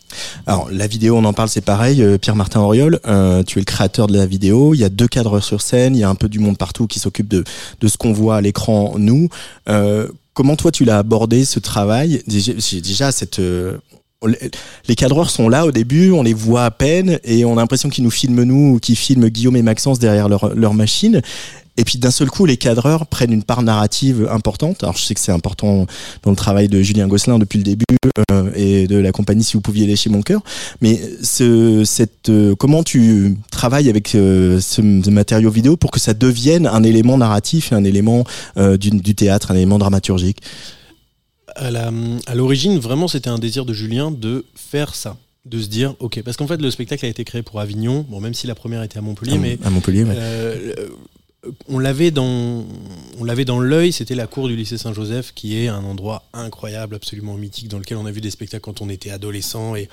Alors 0.47 0.69
la 0.71 0.87
vidéo, 0.87 1.17
on 1.17 1.25
en 1.25 1.33
parle, 1.33 1.49
c'est 1.49 1.63
pareil. 1.63 2.03
Euh, 2.03 2.19
Pierre-Martin 2.19 2.61
Auriol, 2.61 3.01
euh, 3.07 3.43
tu 3.45 3.59
es 3.59 3.63
le 3.63 3.65
créateur 3.65 4.07
de 4.09 4.17
la 4.17 4.27
vidéo. 4.27 4.75
Il 4.75 4.79
y 4.81 4.85
a 4.85 4.91
deux 4.91 5.09
cadreurs 5.09 5.43
sur 5.43 5.63
scène. 5.63 5.97
Il 5.97 6.01
y 6.01 6.05
a 6.05 6.09
un 6.11 6.15
peu 6.15 6.29
du 6.29 6.39
monde 6.39 6.59
partout 6.59 6.87
qui 6.87 6.99
s'occupe 6.99 7.29
de 7.29 7.45
de 7.81 7.89
ce 7.89 7.97
qu'on 7.97 8.13
voit 8.13 8.37
à 8.37 8.41
l'écran. 8.43 8.95
Nous, 8.99 9.29
Euh, 9.69 10.09
comment 10.35 10.57
toi 10.57 10.71
tu 10.71 10.85
l'as 10.85 10.99
abordé 10.99 11.45
ce 11.47 11.61
travail? 11.61 12.23
Déjà, 12.27 13.11
cette 13.13 13.39
euh, 13.39 13.79
les- 14.27 14.95
cadreurs 14.97 15.31
sont 15.31 15.49
là 15.49 15.67
au 15.67 15.73
début, 15.73 16.11
on 16.13 16.23
les 16.23 16.35
voit 16.35 16.65
à 16.65 16.71
peine 16.71 17.19
et 17.25 17.45
on 17.45 17.53
a 17.57 17.61
l'impression 17.61 17.89
qu'ils 17.89 18.05
nous 18.05 18.11
filment 18.11 18.45
nous 18.45 18.75
ou 18.75 18.79
qu'ils 18.79 18.97
filment 18.97 19.29
Guillaume 19.29 19.57
et 19.57 19.63
Maxence 19.63 19.99
derrière 19.99 20.29
leur, 20.29 20.55
leur 20.55 20.75
machine. 20.75 21.21
Et 21.79 21.85
puis 21.85 21.99
d'un 21.99 22.11
seul 22.11 22.29
coup, 22.31 22.45
les 22.45 22.59
cadreurs 22.59 23.07
prennent 23.07 23.33
une 23.33 23.43
part 23.43 23.63
narrative 23.63 24.29
importante. 24.31 24.83
Alors 24.85 24.97
je 24.99 25.03
sais 25.05 25.15
que 25.15 25.21
c'est 25.21 25.33
important 25.33 25.87
dans 26.23 26.31
le 26.31 26.37
travail 26.37 26.69
de 26.69 26.83
Julien 26.83 27.09
Gosselin 27.09 27.39
depuis 27.39 27.57
le 27.57 27.65
début 27.65 27.85
euh, 28.31 28.51
et 28.55 28.87
de 28.87 28.97
la 28.99 29.11
compagnie 29.11 29.43
Si 29.43 29.55
vous 29.55 29.63
pouviez 29.63 29.87
lécher 29.87 30.11
mon 30.11 30.21
cœur. 30.21 30.43
Mais 30.83 31.01
ce, 31.23 31.83
cette, 31.87 32.29
euh, 32.29 32.55
comment 32.55 32.83
tu 32.83 33.39
travailles 33.51 33.89
avec 33.89 34.15
euh, 34.15 34.61
ce, 34.61 34.83
ce 35.03 35.11
matériau 35.11 35.51
vidéo 35.51 35.79
pour 35.79 35.91
que 35.91 35.99
ça 35.99 36.13
devienne 36.13 36.67
un 36.67 36.83
élément 36.83 37.17
narratif 37.17 37.73
un 37.73 37.85
élément 37.85 38.25
euh, 38.59 38.77
du, 38.77 38.91
du 38.91 39.15
théâtre, 39.15 39.51
un 39.51 39.55
élément 39.55 39.79
dramaturgique? 39.79 40.39
À 41.57 42.35
l'origine, 42.35 42.79
vraiment, 42.79 43.09
c'était 43.09 43.31
un 43.31 43.39
désir 43.39 43.65
de 43.65 43.73
Julien 43.73 44.11
de 44.11 44.45
faire 44.55 44.95
ça. 44.95 45.17
De 45.45 45.61
se 45.61 45.67
dire, 45.67 45.97
ok, 45.99 46.23
parce 46.23 46.37
qu'en 46.37 46.47
fait, 46.47 46.63
le 46.63 46.71
spectacle 46.71 47.05
a 47.05 47.09
été 47.09 47.25
créé 47.25 47.43
pour 47.43 47.59
Avignon, 47.59 48.07
bon, 48.09 48.21
même 48.21 48.33
si 48.33 48.47
la 48.47 48.55
première 48.55 48.81
était 48.85 48.99
à 48.99 49.01
Montpellier, 49.01 49.35
à, 49.35 49.39
mais 49.39 49.59
à 49.65 49.71
Montpellier. 49.71 50.05
ouais. 50.05 50.15
euh, 50.17 50.89
on 51.69 51.79
l'avait 51.79 52.13
dans, 52.13 52.65
l'œil, 53.61 53.93
c'était 53.93 54.15
la 54.15 54.29
cour 54.29 54.47
du 54.47 54.55
lycée 54.55 54.79
Saint-Joseph, 54.79 55.33
qui 55.35 55.59
est 55.59 55.69
un 55.69 55.83
endroit 55.83 56.23
incroyable, 56.33 56.95
absolument 56.95 57.35
mythique, 57.35 57.69
dans 57.69 57.79
lequel 57.79 57.97
on 57.97 58.07
a 58.07 58.13
vu 58.13 58.21
des 58.21 58.31
spectacles 58.31 58.63
quand 58.63 58.81
on 58.81 58.89
était 58.89 59.11
adolescent 59.11 59.75
et 59.75 59.89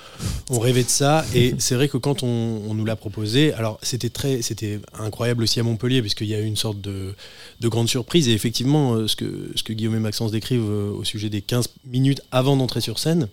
on 0.48 0.60
rêvait 0.60 0.84
de 0.84 0.88
ça. 0.88 1.24
Et 1.34 1.54
c'est 1.58 1.74
vrai 1.74 1.88
que 1.88 1.96
quand 1.96 2.22
on, 2.22 2.72
nous 2.72 2.84
l'a 2.84 2.94
proposé, 2.94 3.52
alors 3.54 3.78
c'était 3.82 4.10
très, 4.10 4.42
c'était 4.42 4.78
incroyable 4.96 5.42
aussi 5.42 5.58
à 5.58 5.64
Montpellier, 5.64 6.00
puisqu'il 6.02 6.28
y 6.28 6.34
a 6.34 6.40
eu 6.40 6.44
une 6.46 6.56
sorte 6.56 6.80
de, 6.80 7.14
de 7.60 7.68
grande 7.68 7.88
surprise. 7.88 8.28
Et 8.28 8.32
effectivement, 8.32 8.94
euh, 8.94 9.08
ce 9.08 9.16
que, 9.16 9.50
ce 9.56 9.64
que 9.64 9.72
Guillaume 9.72 9.96
et 9.96 10.00
Maxence 10.00 10.30
décrivent 10.30 10.60
euh, 10.62 10.92
au 10.92 11.02
sujet 11.02 11.30
des 11.30 11.42
15 11.42 11.68
minutes 11.86 12.22
avant 12.30 12.56
d'entrer 12.56 12.80
sur 12.80 13.00
scène, 13.00 13.28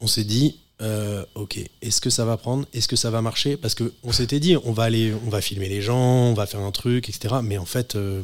on 0.00 0.08
s'est 0.08 0.24
dit, 0.24 0.56
euh, 0.82 1.24
ok, 1.34 1.58
est-ce 1.80 2.00
que 2.00 2.10
ça 2.10 2.24
va 2.24 2.36
prendre? 2.36 2.66
Est-ce 2.74 2.88
que 2.88 2.96
ça 2.96 3.10
va 3.10 3.22
marcher? 3.22 3.56
Parce 3.56 3.74
que 3.74 3.92
on 4.02 4.12
s'était 4.12 4.40
dit, 4.40 4.56
on 4.64 4.72
va 4.72 4.84
aller, 4.84 5.14
on 5.26 5.30
va 5.30 5.40
filmer 5.40 5.68
les 5.68 5.80
gens, 5.80 5.96
on 5.96 6.34
va 6.34 6.46
faire 6.46 6.60
un 6.60 6.70
truc, 6.70 7.08
etc. 7.08 7.36
Mais 7.42 7.56
en 7.56 7.64
fait, 7.64 7.96
euh, 7.96 8.22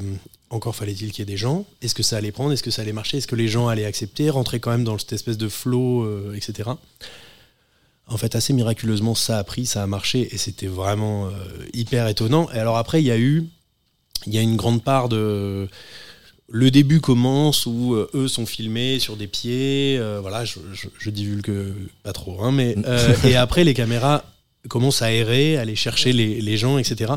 encore 0.50 0.76
fallait-il 0.76 1.12
qu'il 1.12 1.20
y 1.20 1.22
ait 1.22 1.32
des 1.32 1.38
gens. 1.38 1.64
Est-ce 1.80 1.94
que 1.94 2.02
ça 2.02 2.18
allait 2.18 2.32
prendre? 2.32 2.52
Est-ce 2.52 2.62
que 2.62 2.70
ça 2.70 2.82
allait 2.82 2.92
marcher? 2.92 3.18
Est-ce 3.18 3.26
que 3.26 3.36
les 3.36 3.48
gens 3.48 3.68
allaient 3.68 3.86
accepter? 3.86 4.28
Rentrer 4.28 4.60
quand 4.60 4.70
même 4.70 4.84
dans 4.84 4.98
cette 4.98 5.14
espèce 5.14 5.38
de 5.38 5.48
flow, 5.48 6.02
euh, 6.02 6.34
etc. 6.34 6.70
En 8.06 8.18
fait, 8.18 8.34
assez 8.34 8.52
miraculeusement, 8.52 9.14
ça 9.14 9.38
a 9.38 9.44
pris, 9.44 9.64
ça 9.64 9.82
a 9.82 9.86
marché, 9.86 10.28
et 10.34 10.36
c'était 10.36 10.66
vraiment 10.66 11.30
hyper 11.72 12.08
étonnant. 12.08 12.50
Et 12.52 12.58
alors 12.58 12.76
après, 12.76 13.00
il 13.00 13.06
y 13.06 13.10
a 13.10 13.16
eu, 13.16 13.46
il 14.26 14.34
y 14.34 14.38
a 14.38 14.42
une 14.42 14.56
grande 14.56 14.82
part 14.82 15.08
de 15.08 15.68
le 16.52 16.70
début 16.70 17.00
commence 17.00 17.64
où 17.64 17.94
euh, 17.94 18.10
eux 18.12 18.28
sont 18.28 18.44
filmés 18.44 18.98
sur 18.98 19.16
des 19.16 19.26
pieds, 19.26 19.96
euh, 19.98 20.18
voilà, 20.20 20.44
je, 20.44 20.58
je, 20.74 20.88
je 20.98 21.10
divulgue 21.10 21.72
pas 22.02 22.12
trop, 22.12 22.44
hein, 22.44 22.52
mais 22.52 22.76
euh, 22.86 23.14
et 23.24 23.36
après 23.36 23.64
les 23.64 23.72
caméras 23.72 24.24
commencent 24.68 25.00
à 25.00 25.10
errer, 25.10 25.56
à 25.56 25.62
aller 25.62 25.74
chercher 25.74 26.12
les, 26.12 26.42
les 26.42 26.56
gens, 26.58 26.76
etc. 26.76 27.14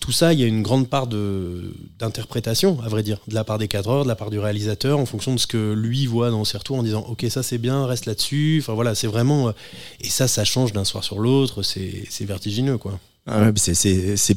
Tout 0.00 0.10
ça, 0.10 0.32
il 0.32 0.40
y 0.40 0.42
a 0.42 0.46
une 0.46 0.62
grande 0.62 0.88
part 0.88 1.06
de 1.06 1.72
d'interprétation, 2.00 2.80
à 2.84 2.88
vrai 2.88 3.04
dire, 3.04 3.18
de 3.28 3.34
la 3.34 3.44
part 3.44 3.58
des 3.58 3.68
cadreurs, 3.68 4.02
de 4.02 4.08
la 4.08 4.16
part 4.16 4.30
du 4.30 4.40
réalisateur, 4.40 4.98
en 4.98 5.06
fonction 5.06 5.32
de 5.32 5.38
ce 5.38 5.46
que 5.46 5.72
lui 5.74 6.06
voit 6.06 6.30
dans 6.30 6.44
ses 6.44 6.58
retours, 6.58 6.76
en 6.76 6.82
disant 6.82 7.06
ok 7.08 7.24
ça 7.30 7.44
c'est 7.44 7.58
bien, 7.58 7.86
reste 7.86 8.06
là-dessus. 8.06 8.58
Enfin 8.60 8.74
voilà, 8.74 8.96
c'est 8.96 9.06
vraiment 9.06 9.54
et 10.00 10.08
ça, 10.08 10.26
ça 10.26 10.44
change 10.44 10.72
d'un 10.72 10.84
soir 10.84 11.04
sur 11.04 11.20
l'autre, 11.20 11.62
c'est 11.62 12.24
vertigineux 12.24 12.78
quoi. 12.78 12.98
Ah 13.26 13.42
ouais, 13.42 13.52
c'est 13.56 14.36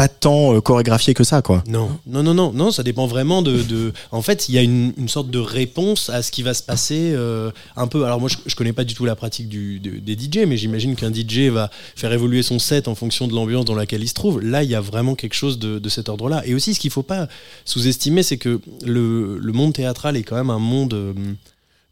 pas 0.00 0.08
tant 0.08 0.54
euh, 0.54 0.62
chorégraphié 0.62 1.12
que 1.12 1.24
ça, 1.24 1.42
quoi. 1.42 1.62
Non, 1.66 1.90
non, 2.06 2.22
non, 2.22 2.32
non, 2.32 2.52
non, 2.54 2.70
ça 2.70 2.82
dépend 2.82 3.06
vraiment 3.06 3.42
de. 3.42 3.92
En 4.12 4.22
fait, 4.22 4.48
il 4.48 4.54
y 4.54 4.58
a 4.58 4.62
une, 4.62 4.94
sorte 5.08 5.28
de 5.30 5.38
réponse 5.38 6.08
à 6.08 6.22
ce 6.22 6.30
qui 6.30 6.42
va 6.42 6.54
se 6.54 6.62
passer 6.62 7.12
euh, 7.14 7.50
un 7.76 7.86
peu. 7.86 8.06
Alors 8.06 8.18
moi, 8.18 8.30
je, 8.30 8.36
je 8.46 8.54
connais 8.56 8.72
pas 8.72 8.84
du 8.84 8.94
tout 8.94 9.04
la 9.04 9.14
pratique 9.14 9.48
du, 9.50 9.78
de- 9.78 9.98
des 9.98 10.14
DJ, 10.14 10.46
mais 10.46 10.56
j'imagine 10.56 10.96
qu'un 10.96 11.12
DJ 11.12 11.50
va 11.50 11.68
faire 11.96 12.12
évoluer 12.14 12.42
son 12.42 12.58
set 12.58 12.88
en 12.88 12.94
fonction 12.94 13.28
de 13.28 13.34
l'ambiance 13.34 13.66
dans 13.66 13.74
laquelle 13.74 14.02
il 14.02 14.08
se 14.08 14.14
trouve. 14.14 14.40
Là, 14.40 14.62
il 14.62 14.70
y 14.70 14.74
a 14.74 14.80
vraiment 14.80 15.14
quelque 15.14 15.34
chose 15.34 15.58
de, 15.58 15.78
de 15.78 15.88
cet 15.90 16.08
ordre-là. 16.08 16.42
Et 16.46 16.54
aussi, 16.54 16.72
ce 16.72 16.80
qu'il 16.80 16.90
faut 16.90 17.02
pas 17.02 17.28
sous-estimer, 17.66 18.22
c'est 18.22 18.38
que 18.38 18.58
le, 18.86 19.36
le 19.36 19.52
monde 19.52 19.74
théâtral 19.74 20.16
est 20.16 20.22
quand 20.22 20.36
même 20.36 20.50
un 20.50 20.58
monde. 20.58 20.94
euh, 20.94 21.12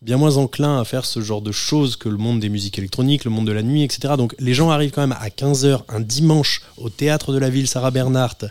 bien 0.02 0.16
moins 0.16 0.37
enclin 0.37 0.80
à 0.80 0.84
faire 0.84 1.04
ce 1.04 1.20
genre 1.20 1.42
de 1.42 1.52
choses 1.52 1.96
que 1.96 2.08
le 2.08 2.16
monde 2.16 2.40
des 2.40 2.48
musiques 2.48 2.78
électroniques, 2.78 3.24
le 3.24 3.30
monde 3.30 3.46
de 3.46 3.52
la 3.52 3.62
nuit, 3.62 3.82
etc. 3.82 4.14
Donc 4.16 4.34
les 4.38 4.54
gens 4.54 4.70
arrivent 4.70 4.92
quand 4.92 5.00
même 5.00 5.16
à 5.20 5.28
15h 5.28 5.80
un 5.88 6.00
dimanche 6.00 6.62
au 6.76 6.88
théâtre 6.88 7.32
de 7.32 7.38
la 7.38 7.50
ville 7.50 7.66
Sarah 7.66 7.90
Bernhardt 7.90 8.46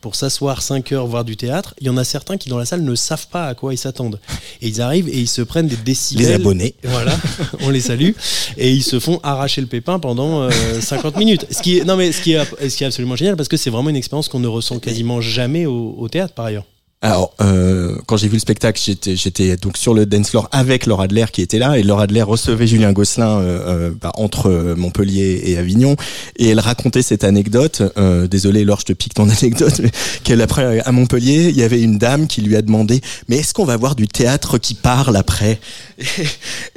pour 0.00 0.14
s'asseoir 0.14 0.62
5 0.62 0.92
heures 0.92 1.06
voir 1.06 1.24
du 1.24 1.36
théâtre. 1.36 1.74
Il 1.80 1.86
y 1.86 1.90
en 1.90 1.96
a 1.96 2.04
certains 2.04 2.38
qui 2.38 2.48
dans 2.48 2.58
la 2.58 2.64
salle 2.64 2.82
ne 2.82 2.94
savent 2.94 3.28
pas 3.28 3.46
à 3.46 3.54
quoi 3.54 3.74
ils 3.74 3.78
s'attendent. 3.78 4.18
Et 4.62 4.68
ils 4.68 4.80
arrivent 4.80 5.08
et 5.08 5.18
ils 5.18 5.28
se 5.28 5.42
prennent 5.42 5.66
des 5.66 5.76
décibels. 5.76 6.26
Les 6.26 6.32
abonnés. 6.32 6.74
Voilà, 6.84 7.16
on 7.60 7.70
les 7.70 7.80
salue. 7.80 8.12
Et 8.56 8.72
ils 8.72 8.82
se 8.82 8.98
font 8.98 9.20
arracher 9.22 9.60
le 9.60 9.66
pépin 9.66 9.98
pendant 9.98 10.42
euh, 10.42 10.80
50 10.80 11.16
minutes. 11.18 11.46
Ce 11.50 11.60
qui 11.60 11.78
est, 11.78 11.84
non 11.84 11.96
mais 11.96 12.12
ce 12.12 12.22
qui 12.22 12.32
est, 12.32 12.68
ce 12.68 12.74
qui 12.74 12.84
est 12.84 12.86
absolument 12.86 13.16
génial 13.16 13.36
parce 13.36 13.48
que 13.48 13.56
c'est 13.56 13.70
vraiment 13.70 13.90
une 13.90 13.96
expérience 13.96 14.28
qu'on 14.28 14.40
ne 14.40 14.48
ressent 14.48 14.78
quasiment 14.78 15.20
jamais 15.20 15.66
au, 15.66 15.94
au 15.98 16.08
théâtre 16.08 16.34
par 16.34 16.46
ailleurs. 16.46 16.64
Alors, 17.02 17.34
euh, 17.40 17.96
quand 18.04 18.18
j'ai 18.18 18.28
vu 18.28 18.34
le 18.34 18.40
spectacle, 18.40 18.78
j'étais, 18.84 19.16
j'étais 19.16 19.56
donc 19.56 19.78
sur 19.78 19.94
le 19.94 20.04
dance 20.04 20.28
floor 20.28 20.50
avec 20.52 20.84
Laura 20.84 21.04
Adler 21.04 21.24
qui 21.32 21.40
était 21.40 21.58
là, 21.58 21.78
et 21.78 21.82
Laura 21.82 22.02
Adler 22.02 22.20
recevait 22.20 22.66
Julien 22.66 22.92
Gosselin 22.92 23.38
euh, 23.38 23.88
euh, 23.88 23.90
bah, 23.98 24.12
entre 24.16 24.74
Montpellier 24.76 25.40
et 25.46 25.56
Avignon, 25.56 25.96
et 26.36 26.48
elle 26.48 26.60
racontait 26.60 27.00
cette 27.00 27.24
anecdote. 27.24 27.82
Euh, 27.96 28.26
désolé, 28.26 28.64
Laure, 28.64 28.80
je 28.80 28.86
te 28.86 28.92
pique 28.92 29.14
ton 29.14 29.30
anecdote, 29.30 29.80
qu'elle 30.24 30.42
après 30.42 30.80
à 30.80 30.92
Montpellier, 30.92 31.48
il 31.48 31.56
y 31.56 31.62
avait 31.62 31.80
une 31.80 31.96
dame 31.96 32.26
qui 32.26 32.42
lui 32.42 32.54
a 32.54 32.60
demandé, 32.60 33.00
mais 33.28 33.36
est-ce 33.36 33.54
qu'on 33.54 33.64
va 33.64 33.78
voir 33.78 33.94
du 33.94 34.06
théâtre 34.06 34.58
qui 34.58 34.74
parle 34.74 35.16
après 35.16 35.58
et, 35.98 36.04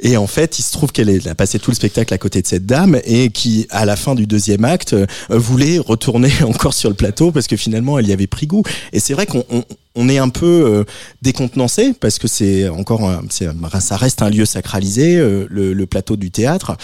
et 0.12 0.16
en 0.16 0.26
fait, 0.26 0.58
il 0.58 0.62
se 0.62 0.72
trouve 0.72 0.92
qu'elle 0.92 1.28
a 1.28 1.34
passé 1.34 1.58
tout 1.58 1.70
le 1.70 1.76
spectacle 1.76 2.12
à 2.14 2.18
côté 2.18 2.42
de 2.42 2.46
cette 2.46 2.66
dame 2.66 2.98
et 3.04 3.30
qui, 3.30 3.66
à 3.70 3.84
la 3.84 3.96
fin 3.96 4.14
du 4.14 4.26
deuxième 4.26 4.64
acte, 4.64 4.94
euh, 4.94 5.06
voulait 5.28 5.78
retourner 5.78 6.30
encore 6.44 6.74
sur 6.74 6.88
le 6.88 6.96
plateau 6.96 7.30
parce 7.30 7.46
que 7.46 7.56
finalement, 7.56 7.98
elle 7.98 8.08
y 8.08 8.12
avait 8.12 8.26
pris 8.26 8.46
goût. 8.46 8.62
Et 8.92 9.00
c'est 9.00 9.14
vrai 9.14 9.26
qu'on 9.26 9.44
on, 9.50 9.64
on 9.94 10.08
est 10.08 10.18
un 10.18 10.28
peu 10.28 10.46
euh, 10.46 10.84
décontenancé 11.22 11.92
parce 11.98 12.18
que 12.18 12.28
c'est 12.28 12.68
encore, 12.68 13.22
ça 13.30 13.96
reste 13.96 14.22
un 14.22 14.30
lieu 14.30 14.44
sacralisé, 14.44 15.16
euh, 15.16 15.46
le, 15.48 15.86
plateau 15.86 16.16
du 16.16 16.30
théâtre. 16.30 16.76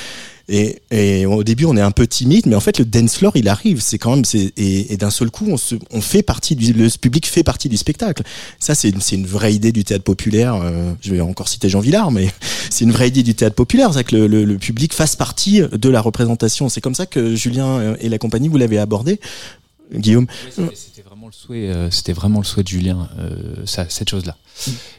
Et, 0.53 1.27
au 1.27 1.44
début, 1.44 1.64
on 1.64 1.77
est 1.77 1.81
un 1.81 1.92
peu 1.92 2.09
timide, 2.09 2.46
mais 2.46 2.57
en 2.57 2.61
fait, 2.61 2.81
le 2.81 2.85
dance 2.85 3.16
floor, 3.16 3.33
il 3.37 3.49
arrive. 3.49 3.81
C'est 3.81 3.99
quand 3.99 4.16
même, 4.16 4.25
et, 4.57 4.96
d'un 4.96 5.11
seul 5.11 5.31
coup, 5.31 5.46
on, 5.92 6.01
fait 6.01 6.23
partie 6.23 6.57
du, 6.57 6.73
le 6.73 6.88
public 6.88 7.27
fait 7.29 7.44
partie 7.44 7.68
du 7.68 7.77
spectacle. 7.77 8.25
Ça, 8.59 8.75
c'est, 8.75 8.88
une- 8.88 9.27
vraie 9.27 9.55
idée 9.55 9.70
du 9.70 9.85
théâtre 9.85 10.03
populaire. 10.03 10.57
euh, 10.57 10.92
je 11.03 11.14
vais 11.14 11.20
encore 11.20 11.46
citer 11.49 11.68
Jean 11.68 11.79
Villard, 11.79 12.11
mais 12.11 12.33
c'est 12.70 12.85
une 12.85 12.90
vraie 12.90 13.09
idée 13.09 13.23
du 13.23 13.35
théâtre 13.37 13.55
populaire, 13.55 13.94
c'est 13.94 14.03
que 14.03 14.16
le, 14.16 14.44
le- 14.44 14.59
public 14.59 14.92
fasse 14.92 15.14
partie 15.14 15.62
de 15.62 15.88
la 15.88 16.01
représentation. 16.01 16.68
C'est 16.68 16.81
comme 16.81 16.96
ça 16.96 17.07
que 17.07 17.37
Julien 17.37 17.94
et 18.01 18.09
la 18.09 18.18
compagnie, 18.18 18.49
vous 18.49 18.59
l'avez 18.59 18.79
abordé, 18.79 19.20
Guillaume. 19.94 20.27
Euh, 21.51 21.90
c'était 21.90 22.12
vraiment 22.12 22.38
le 22.38 22.45
souhait 22.45 22.62
de 22.62 22.69
Julien, 22.69 23.09
euh, 23.19 23.64
cette 23.66 24.09
chose-là. 24.09 24.37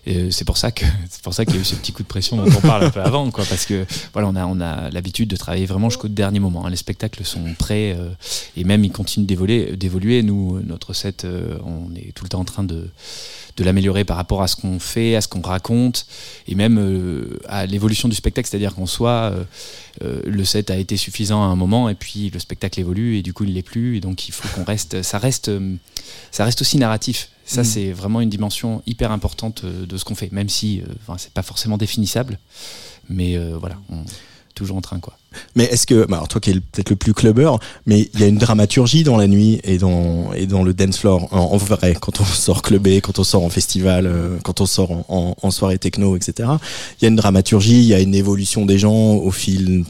Euh, 0.08 0.30
c'est 0.32 0.46
pour 0.46 0.58
ça 0.58 0.72
que 0.72 0.86
c'est 1.10 1.22
pour 1.22 1.34
ça 1.34 1.46
qu'il 1.46 1.56
y 1.56 1.58
a 1.58 1.62
eu 1.62 1.66
ce 1.66 1.76
petit 1.76 1.92
coup 1.92 2.04
de 2.04 2.08
pression 2.08 2.38
dont 2.38 2.46
on 2.46 2.62
parle 2.62 2.86
un 2.86 2.90
peu 2.90 3.02
avant, 3.02 3.30
quoi, 3.32 3.44
parce 3.46 3.66
que 3.66 3.86
voilà, 4.14 4.28
on 4.28 4.36
a 4.36 4.46
on 4.46 4.60
a 4.62 4.90
l'habitude 4.90 5.30
de 5.30 5.36
travailler 5.36 5.66
vraiment 5.66 5.90
jusqu'au 5.90 6.08
dernier 6.08 6.40
moment. 6.40 6.66
hein. 6.66 6.70
Les 6.70 6.76
spectacles 6.76 7.24
sont 7.26 7.54
prêts 7.58 7.98
et 8.56 8.64
même 8.64 8.84
ils 8.84 8.92
continuent 8.92 9.26
d'évoluer. 9.26 9.76
D'évoluer. 9.76 10.24
Nous, 10.24 10.60
notre 10.62 10.94
set, 10.94 11.26
on 11.66 11.94
est 11.96 12.14
tout 12.14 12.24
le 12.24 12.30
temps 12.30 12.40
en 12.40 12.46
train 12.46 12.64
de 12.64 12.88
de 13.58 13.66
l'améliorer 13.66 14.06
par 14.06 14.16
rapport 14.16 14.42
à 14.42 14.48
ce 14.48 14.56
qu'on 14.56 14.80
fait, 14.80 15.16
à 15.18 15.22
ce 15.22 15.28
qu'on 15.28 15.42
raconte, 15.42 16.06
et 16.48 16.56
même 16.56 17.38
à 17.48 17.66
l'évolution 17.66 18.08
du 18.08 18.16
spectacle, 18.16 18.48
c'est-à-dire 18.50 18.74
qu'en 18.74 18.86
soi, 18.86 19.34
le 20.02 20.44
set 20.46 20.72
a 20.72 20.78
été 20.78 20.96
suffisant 20.96 21.44
à 21.44 21.48
un 21.48 21.56
moment, 21.58 21.90
et 21.90 21.96
puis 21.96 22.30
le 22.30 22.40
spectacle 22.40 22.80
évolue, 22.80 23.18
et 23.18 23.22
du 23.22 23.34
coup 23.34 23.44
il 23.44 23.54
l'est 23.54 23.62
plus, 23.62 23.98
et 23.98 24.00
donc 24.00 24.30
il 24.30 24.32
faut 24.32 24.48
qu'on 24.56 24.64
reste, 24.64 25.02
ça 25.02 25.18
reste, 25.18 25.52
ça 26.32 26.46
reste 26.46 26.62
aussi 26.62 26.78
narratif. 26.78 27.30
Ça, 27.46 27.62
Mm. 27.62 27.66
c'est 27.66 27.92
vraiment 27.92 28.22
une 28.22 28.30
dimension 28.30 28.82
hyper 28.86 29.12
importante 29.12 29.64
euh, 29.64 29.86
de 29.86 29.98
ce 29.98 30.06
qu'on 30.06 30.16
fait, 30.16 30.32
même 30.32 30.48
si, 30.50 30.80
euh, 30.82 30.86
enfin, 31.02 31.18
c'est 31.18 31.34
pas 31.34 31.42
forcément 31.42 31.78
définissable, 31.78 32.40
mais 33.10 33.36
euh, 33.38 33.58
voilà, 33.60 33.76
on 33.92 34.04
toujours 34.54 34.76
en 34.76 34.82
train 34.82 35.00
quoi. 35.00 35.18
Mais 35.56 35.64
est-ce 35.64 35.88
que, 35.88 36.06
bah, 36.08 36.18
alors 36.18 36.28
toi 36.28 36.42
qui 36.42 36.52
es 36.52 36.54
peut-être 36.56 36.90
le 36.90 36.98
plus 36.98 37.14
clubbeur, 37.14 37.58
mais 37.86 38.10
il 38.14 38.20
y 38.20 38.24
a 38.24 38.28
une 38.28 38.38
dramaturgie 38.38 39.04
dans 39.04 39.16
la 39.16 39.28
nuit 39.28 39.62
et 39.64 39.78
dans 39.78 40.34
et 40.34 40.46
dans 40.46 40.62
le 40.62 40.74
dance 40.74 40.98
floor 40.98 41.30
en, 41.34 41.40
en 41.40 41.58
vrai 41.58 41.96
quand 42.00 42.20
on 42.20 42.26
sort 42.26 42.62
clubbé, 42.62 43.00
quand 43.00 43.18
on 43.18 43.24
sort 43.24 43.44
en 43.44 43.50
festival, 43.50 44.08
euh, 44.08 44.38
quand 44.44 44.60
on 44.60 44.66
sort 44.66 44.92
en, 44.92 45.06
en, 45.08 45.36
en 45.42 45.52
soirée 45.52 45.80
techno, 45.80 46.18
etc. 46.18 46.50
Il 47.00 47.04
y 47.04 47.06
a 47.06 47.08
une 47.08 47.16
dramaturgie, 47.16 47.78
il 47.80 47.86
y 47.86 47.94
a 47.94 48.02
une 48.02 48.14
évolution 48.14 48.66
des 48.66 48.78
gens 48.78 49.14
au 49.14 49.32
fil 49.32 49.86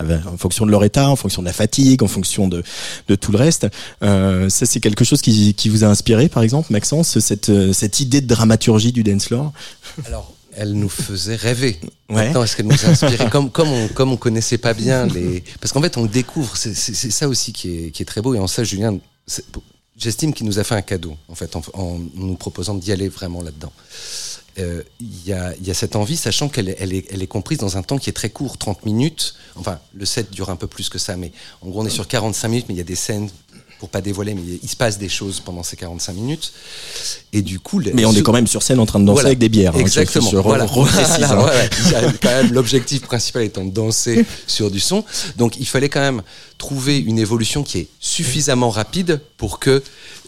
en 0.00 0.36
fonction 0.36 0.66
de 0.66 0.70
leur 0.70 0.84
état, 0.84 1.08
en 1.08 1.16
fonction 1.16 1.42
de 1.42 1.46
la 1.46 1.52
fatigue, 1.52 2.02
en 2.02 2.08
fonction 2.08 2.48
de, 2.48 2.62
de 3.08 3.14
tout 3.14 3.32
le 3.32 3.38
reste. 3.38 3.66
Euh, 4.02 4.48
ça, 4.48 4.66
c'est 4.66 4.80
quelque 4.80 5.04
chose 5.04 5.22
qui, 5.22 5.54
qui 5.54 5.68
vous 5.68 5.84
a 5.84 5.86
inspiré, 5.86 6.28
par 6.28 6.42
exemple, 6.42 6.72
Maxence, 6.72 7.18
cette, 7.20 7.50
cette 7.72 8.00
idée 8.00 8.20
de 8.20 8.26
dramaturgie 8.26 8.92
du 8.92 9.02
dance 9.02 9.26
floor? 9.26 9.52
Alors, 10.06 10.32
elle 10.56 10.72
nous 10.74 10.88
faisait 10.88 11.36
rêver. 11.36 11.78
Ouais. 12.08 12.26
Maintenant, 12.26 12.44
est-ce 12.44 12.56
qu'elle 12.56 12.66
nous 12.66 12.84
a 12.84 12.88
inspiré? 12.88 13.28
Comme, 13.30 13.50
comme, 13.50 13.68
on, 13.68 13.88
comme 13.88 14.12
on 14.12 14.16
connaissait 14.16 14.58
pas 14.58 14.74
bien 14.74 15.06
les. 15.06 15.42
Parce 15.60 15.72
qu'en 15.72 15.82
fait, 15.82 15.96
on 15.96 16.06
découvre. 16.06 16.56
C'est 16.56 16.74
c'est- 16.74 16.94
c'est 16.94 17.10
ça 17.10 17.28
aussi 17.28 17.52
qui 17.52 17.86
est, 17.86 17.90
qui 17.90 18.02
est 18.02 18.06
très 18.06 18.20
beau. 18.22 18.34
Et 18.34 18.38
en 18.38 18.46
ça, 18.46 18.62
Julien, 18.62 18.96
j'estime 19.96 20.32
qu'il 20.32 20.46
nous 20.46 20.58
a 20.58 20.64
fait 20.64 20.74
un 20.76 20.82
cadeau, 20.82 21.16
en 21.28 21.34
fait, 21.34 21.56
en, 21.56 21.62
en 21.72 21.98
nous 22.14 22.34
proposant 22.36 22.74
d'y 22.74 22.92
aller 22.92 23.08
vraiment 23.08 23.42
là-dedans. 23.42 23.72
Euh, 24.58 24.82
Il 25.00 25.26
y, 25.26 25.32
a, 25.32 25.54
il 25.60 25.66
y 25.66 25.70
a 25.70 25.74
cette 25.74 25.96
envie, 25.96 26.16
sachant 26.16 26.48
qu'elle 26.48 26.68
est, 26.68 26.76
elle 26.78 26.92
est, 26.92 27.06
elle 27.10 27.22
est 27.22 27.26
comprise 27.26 27.58
dans 27.58 27.76
un 27.76 27.82
temps 27.82 27.98
qui 27.98 28.08
est 28.10 28.12
très 28.14 28.30
court, 28.30 28.56
30 28.58 28.84
minutes. 28.86 29.34
Enfin, 29.56 29.78
le 29.94 30.04
set 30.06 30.30
dure 30.30 30.50
un 30.50 30.56
peu 30.56 30.66
plus 30.66 30.88
que 30.88 30.98
ça, 30.98 31.16
mais 31.16 31.32
en 31.62 31.68
gros, 31.68 31.82
on 31.82 31.86
est 31.86 31.90
sur 31.90 32.06
45 32.06 32.48
minutes, 32.48 32.66
mais 32.68 32.74
il 32.74 32.78
y 32.78 32.80
a 32.80 32.84
des 32.84 32.94
scènes, 32.96 33.28
pour 33.80 33.88
pas 33.88 34.00
dévoiler, 34.00 34.34
mais 34.34 34.42
il 34.62 34.68
se 34.68 34.76
passe 34.76 34.96
des 34.98 35.08
choses 35.08 35.40
pendant 35.40 35.62
ces 35.64 35.76
45 35.76 36.12
minutes. 36.14 36.52
Et 37.32 37.42
du 37.42 37.58
coup, 37.58 37.80
le- 37.80 37.92
Mais 37.92 38.04
on 38.04 38.12
est 38.12 38.22
quand 38.22 38.32
même 38.32 38.46
sur 38.46 38.62
scène 38.62 38.78
en 38.78 38.86
train 38.86 39.00
de 39.00 39.04
danser 39.04 39.14
Voilà. 39.16 39.28
avec 39.30 39.38
des 39.40 39.48
bières. 39.48 39.74
hein, 39.74 39.80
Exactement. 39.80 40.30
voilà. 40.40 40.64
Voilà, 40.66 41.32
hein. 41.32 41.44
ouais, 41.44 42.04
ouais. 42.04 42.12
Quand 42.22 42.30
même 42.30 42.52
l'objectif 42.52 43.02
principal 43.02 43.42
étant 43.42 43.64
de 43.64 43.70
danser 43.72 44.24
sur 44.46 44.70
du 44.70 44.78
son. 44.80 45.04
Donc 45.36 45.56
il 45.58 45.66
fallait 45.66 45.88
quand 45.88 46.00
même 46.00 46.22
trouver 46.58 46.98
une 46.98 47.18
évolution 47.18 47.62
qui 47.64 47.78
est 47.80 47.88
suffisamment 48.00 48.70
rapide 48.70 49.20
pour 49.36 49.58
que 49.58 49.82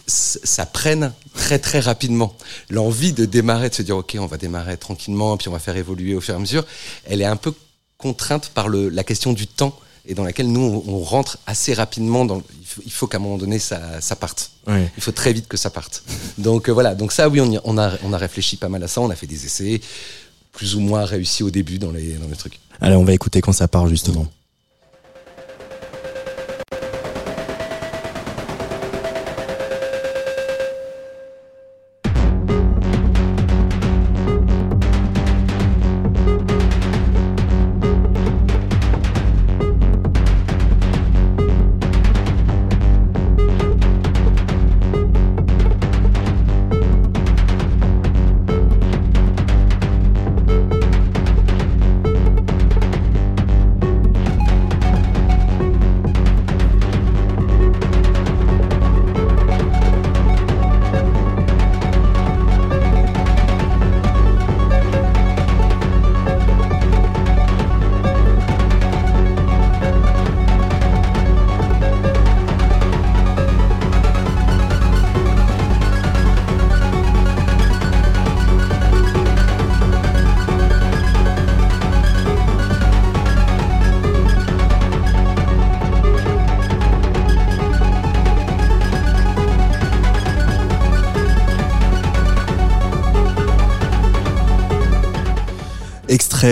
ça 0.07 0.65
prenne 0.65 1.13
très 1.33 1.59
très 1.59 1.79
rapidement. 1.79 2.33
L'envie 2.69 3.13
de 3.13 3.25
démarrer, 3.25 3.69
de 3.69 3.75
se 3.75 3.81
dire 3.81 3.97
ok, 3.97 4.15
on 4.19 4.25
va 4.25 4.37
démarrer 4.37 4.77
tranquillement, 4.77 5.35
puis 5.37 5.49
on 5.49 5.51
va 5.51 5.59
faire 5.59 5.75
évoluer 5.75 6.15
au 6.15 6.21
fur 6.21 6.33
et 6.33 6.37
à 6.37 6.39
mesure, 6.39 6.65
elle 7.05 7.21
est 7.21 7.25
un 7.25 7.35
peu 7.35 7.53
contrainte 7.97 8.49
par 8.53 8.69
le, 8.69 8.89
la 8.89 9.03
question 9.03 9.33
du 9.33 9.47
temps 9.47 9.77
et 10.05 10.13
dans 10.13 10.23
laquelle 10.23 10.49
nous 10.49 10.83
on, 10.87 10.93
on 10.93 10.99
rentre 10.99 11.39
assez 11.45 11.73
rapidement. 11.73 12.23
Dans, 12.23 12.41
il 12.61 12.65
faut, 12.65 12.81
il 12.85 12.91
faut 12.91 13.07
qu'à 13.07 13.17
un 13.17 13.19
moment 13.19 13.37
donné 13.37 13.59
ça, 13.59 13.99
ça 13.99 14.15
parte. 14.15 14.51
Ouais. 14.65 14.89
Il 14.95 15.03
faut 15.03 15.11
très 15.11 15.33
vite 15.33 15.47
que 15.49 15.57
ça 15.57 15.69
parte. 15.69 16.03
Donc 16.37 16.69
euh, 16.69 16.71
voilà, 16.71 16.95
donc 16.95 17.11
ça 17.11 17.27
oui, 17.27 17.41
on, 17.41 17.51
y- 17.51 17.59
on, 17.65 17.77
a, 17.77 17.91
on 18.03 18.13
a 18.13 18.17
réfléchi 18.17 18.55
pas 18.55 18.69
mal 18.69 18.81
à 18.83 18.87
ça, 18.87 19.01
on 19.01 19.09
a 19.09 19.15
fait 19.15 19.27
des 19.27 19.45
essais, 19.45 19.81
plus 20.53 20.75
ou 20.75 20.79
moins 20.79 21.03
réussis 21.03 21.43
au 21.43 21.49
début 21.49 21.79
dans 21.79 21.91
les, 21.91 22.13
dans 22.13 22.27
les 22.27 22.35
trucs. 22.37 22.59
Allez, 22.79 22.95
on 22.95 23.03
va 23.03 23.11
écouter 23.13 23.41
quand 23.41 23.51
ça 23.53 23.67
part 23.67 23.87
justement. 23.89 24.27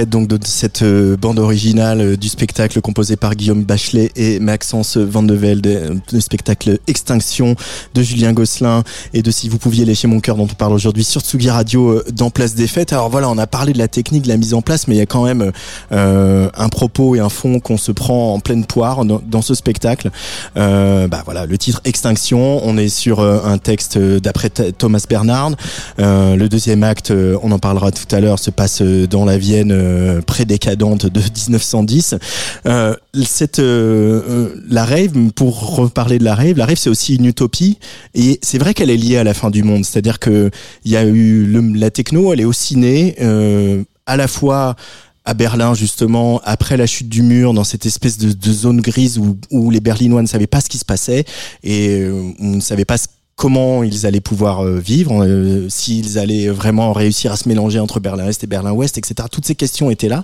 Donc 0.04 0.28
de 0.28 0.38
cette 0.44 0.82
euh, 0.82 1.16
bande 1.16 1.40
originale 1.40 2.02
euh, 2.02 2.18
du 2.18 2.28
spectacle 2.28 2.82
composé 2.82 3.16
par 3.16 3.34
Guillaume 3.34 3.64
Bachelet 3.64 4.12
et 4.18 4.42
Maxence 4.42 4.98
Van 4.98 5.24
de 5.24 5.34
Velde, 5.34 5.68
euh, 5.68 5.96
le 6.12 6.20
spectacle 6.20 6.80
Extinction 6.88 7.56
de 7.94 8.04
Julien 8.04 8.34
Gosselin 8.34 8.84
et 9.14 9.22
de 9.22 9.32
Si 9.32 9.48
vous 9.48 9.58
pouviez 9.58 9.86
lécher 9.86 10.08
mon 10.08 10.20
cœur 10.20 10.36
dont 10.36 10.44
on 10.52 10.56
parle 10.56 10.74
aujourd'hui 10.74 11.06
sur 11.06 11.22
Tsugi 11.22 11.50
Radio 11.50 12.02
dans 12.12 12.30
Place 12.30 12.56
des 12.56 12.68
Fêtes. 12.68 12.92
Alors 12.92 13.10
voilà, 13.10 13.30
on 13.30 13.38
a 13.38 13.48
parlé 13.48 13.72
de 13.72 13.78
la 13.78 13.88
technique, 13.88 14.24
de 14.24 14.28
la 14.28 14.38
mise 14.38 14.54
en 14.54 14.62
place, 14.62 14.90
mais 14.90 14.96
il 14.96 14.98
y 14.98 15.02
a 15.02 15.06
quand 15.06 15.24
même 15.24 15.54
euh, 15.92 16.50
un 16.58 16.70
propos 16.70 17.16
et 17.16 17.20
un 17.20 17.30
fond 17.30 17.60
qu'on 17.60 17.78
se 17.78 17.92
prend 17.92 18.34
en 18.34 18.40
pleine 18.40 18.66
poire 18.66 19.06
dans, 19.06 19.42
ce 19.42 19.54
spectacle. 19.54 20.10
Euh, 20.58 21.08
bah 21.08 21.22
voilà, 21.24 21.46
le 21.46 21.58
titre 21.58 21.82
Extinction, 21.86 22.62
on 22.66 22.78
est 22.78 22.90
sur 22.90 23.22
un 23.22 23.58
texte 23.58 23.98
d'après 23.98 24.50
Thomas 24.50 25.06
Bernard. 25.08 25.52
Euh, 26.00 26.36
le 26.36 26.50
deuxième 26.50 26.84
acte, 26.84 27.14
on 27.42 27.52
en 27.52 27.60
parlera 27.60 27.92
tout 27.92 28.14
à 28.14 28.20
l'heure, 28.20 28.40
se 28.40 28.52
passe 28.52 28.82
dans 28.82 29.26
la 29.26 29.38
Vienne 29.38 29.72
euh, 29.86 30.22
prédécadente 30.22 31.06
de 31.06 31.20
1910. 31.20 32.16
Euh, 32.66 32.96
cette 33.24 33.60
euh, 33.60 34.56
la 34.70 34.86
rave, 34.86 35.12
pour 35.36 35.78
reparler 35.78 36.20
de 36.20 36.24
la 36.24 36.36
rave, 36.36 36.58
la 36.58 36.66
rave 36.66 36.78
c'est 36.78 36.90
aussi 36.90 37.16
une 37.16 37.26
utopie 37.26 37.78
et 38.14 38.40
c'est 38.42 38.58
vrai 38.58 38.74
qu'elle 38.74 38.90
est 38.90 38.98
liée 38.98 39.18
à 39.18 39.24
la 39.24 39.34
fin 39.34 39.52
du 39.52 39.64
monde. 39.64 39.86
C'est-à-dire 39.86 40.20
que 40.20 40.50
il 40.84 40.92
y 40.92 40.98
a 40.98 41.06
eu 41.06 41.46
la 41.76 41.92
techno, 41.92 42.34
elle 42.34 42.42
est 42.42 42.46
aussi 42.46 42.78
née 42.78 43.16
à 44.06 44.18
la 44.18 44.28
fois 44.28 44.76
à 45.24 45.34
Berlin 45.34 45.74
justement 45.74 46.40
après 46.44 46.78
la 46.78 46.86
chute 46.86 47.10
du 47.10 47.24
mur 47.24 47.54
dans 47.54 47.64
cette 47.64 47.86
espèce 47.86 48.18
de, 48.18 48.32
de 48.32 48.52
zone 48.52 48.82
grise 48.82 49.18
où, 49.18 49.38
où, 49.50 49.72
les 49.72 49.80
Berlinois 49.80 50.22
ne 50.22 50.28
savaient 50.28 50.46
pas 50.46 50.62
ce 50.62 50.70
qui 50.70 50.78
se 50.78 50.86
passait 50.86 51.26
et 51.64 52.08
on 52.40 52.56
ne 52.56 52.60
savait 52.60 52.86
pas 52.86 52.98
ce 52.98 53.08
comment 53.36 53.84
ils 53.84 54.06
allaient 54.06 54.22
pouvoir 54.22 54.64
euh, 54.64 54.80
vivre, 54.80 55.26
euh, 55.26 55.68
s'ils 55.68 56.18
allaient 56.18 56.48
vraiment 56.48 56.94
réussir 56.94 57.34
à 57.34 57.38
se 57.38 57.50
mélanger 57.50 57.80
entre 57.80 58.00
Berlin-Est 58.00 58.44
et 58.44 58.48
Berlin-Ouest, 58.48 58.98
etc. 58.98 59.28
Toutes 59.30 59.46
ces 59.46 59.56
questions 59.56 59.92
étaient 59.92 60.08
là. 60.08 60.24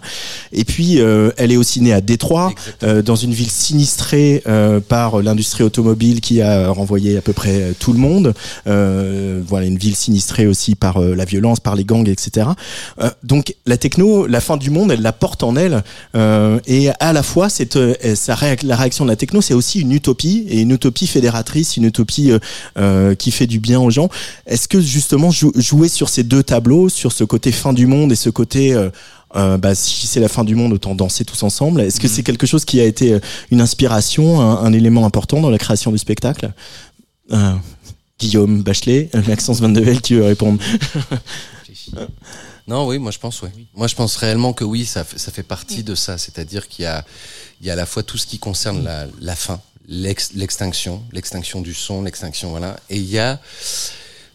Et 0.53 0.63
puis, 0.63 1.01
euh, 1.01 1.31
elle 1.35 1.51
est 1.51 1.57
aussi 1.57 1.81
née 1.81 1.91
à 1.91 1.99
Détroit, 1.99 2.53
dans 2.81 3.15
une 3.15 3.33
ville 3.33 3.49
sinistrée 3.49 4.43
par 4.87 5.21
l'industrie 5.21 5.63
automobile 5.63 6.21
qui 6.21 6.41
a 6.41 6.69
renvoyé 6.69 7.17
à 7.17 7.21
peu 7.21 7.33
près 7.33 7.73
tout 7.79 7.93
le 7.93 7.99
monde. 7.99 8.33
voilà, 8.65 9.65
une 9.65 9.77
ville 9.77 9.95
sinistrée 9.95 10.47
aussi 10.47 10.75
par 10.75 10.99
la 10.99 11.25
violence, 11.25 11.59
par 11.59 11.75
les 11.75 11.83
gangs, 11.85 12.07
etc. 12.07 12.47
donc, 13.23 13.55
la 13.65 13.77
techno, 13.77 14.27
la 14.27 14.41
fin 14.41 14.57
du 14.57 14.69
monde, 14.69 14.91
elle 14.91 15.01
la 15.01 15.13
porte 15.13 15.43
en 15.43 15.55
elle. 15.55 15.83
et 16.65 16.89
à 16.99 17.13
la 17.13 17.23
fois, 17.23 17.49
cette, 17.49 17.75
la 17.75 18.75
réaction 18.75 19.05
de 19.05 19.09
la 19.09 19.15
techno, 19.15 19.41
c'est 19.41 19.53
aussi 19.53 19.79
une 19.79 19.91
utopie, 19.91 20.45
et 20.49 20.61
une 20.61 20.71
utopie 20.71 21.07
fédératrice, 21.07 21.77
une 21.77 21.85
utopie... 21.85 22.33
Euh, 22.77 23.00
qui 23.17 23.31
fait 23.31 23.47
du 23.47 23.59
bien 23.59 23.79
aux 23.79 23.89
gens. 23.89 24.09
Est-ce 24.45 24.67
que 24.67 24.79
justement 24.81 25.29
jouer 25.31 25.89
sur 25.89 26.09
ces 26.09 26.23
deux 26.23 26.43
tableaux, 26.43 26.89
sur 26.89 27.11
ce 27.11 27.23
côté 27.23 27.51
fin 27.51 27.73
du 27.73 27.87
monde 27.87 28.11
et 28.11 28.15
ce 28.15 28.29
côté 28.29 28.73
euh, 28.73 28.89
euh, 29.35 29.57
bah, 29.57 29.75
si 29.75 30.07
c'est 30.07 30.19
la 30.19 30.27
fin 30.27 30.43
du 30.43 30.55
monde, 30.55 30.73
autant 30.73 30.93
danser 30.93 31.23
tous 31.23 31.41
ensemble. 31.43 31.81
Est-ce 31.81 31.99
que 31.99 32.07
mm. 32.07 32.09
c'est 32.09 32.23
quelque 32.23 32.45
chose 32.45 32.65
qui 32.65 32.81
a 32.81 32.85
été 32.85 33.17
une 33.49 33.61
inspiration, 33.61 34.41
un, 34.41 34.73
élément 34.73 35.05
important 35.05 35.39
dans 35.39 35.49
la 35.49 35.57
création 35.57 35.91
du 35.91 35.97
spectacle? 35.97 36.51
Guillaume 38.19 38.61
Bachelet, 38.61 39.09
Maxence 39.27 39.61
Van 39.61 39.69
de 39.69 39.79
Velde, 39.79 40.01
qui 40.01 40.15
veut 40.15 40.25
répondre 40.25 40.61
Non, 42.67 42.87
oui, 42.87 42.99
moi 42.99 43.11
je 43.11 43.19
pense, 43.19 43.41
oui. 43.41 43.49
Moi 43.73 43.87
je 43.87 43.95
pense 43.95 44.15
réellement 44.15 44.53
que 44.53 44.63
oui, 44.63 44.85
ça, 44.85 45.03
ça 45.15 45.31
fait 45.31 45.43
partie 45.43 45.83
de 45.83 45.95
ça. 45.95 46.17
C'est-à-dire 46.17 46.67
qu'il 46.67 46.83
y 46.83 46.87
a, 46.87 47.03
il 47.59 47.67
y 47.67 47.69
a 47.69 47.73
à 47.73 47.75
la 47.75 47.85
fois 47.85 48.03
tout 48.03 48.17
ce 48.17 48.27
qui 48.27 48.39
concerne 48.39 48.83
la, 48.83 49.07
la 49.19 49.35
fin, 49.35 49.59
l'extinction, 49.87 51.03
l'extinction 51.11 51.61
du 51.61 51.73
son, 51.73 52.03
l'extinction, 52.03 52.49
voilà. 52.51 52.79
Et 52.89 52.97
il 52.97 53.09
y 53.09 53.19
a 53.19 53.39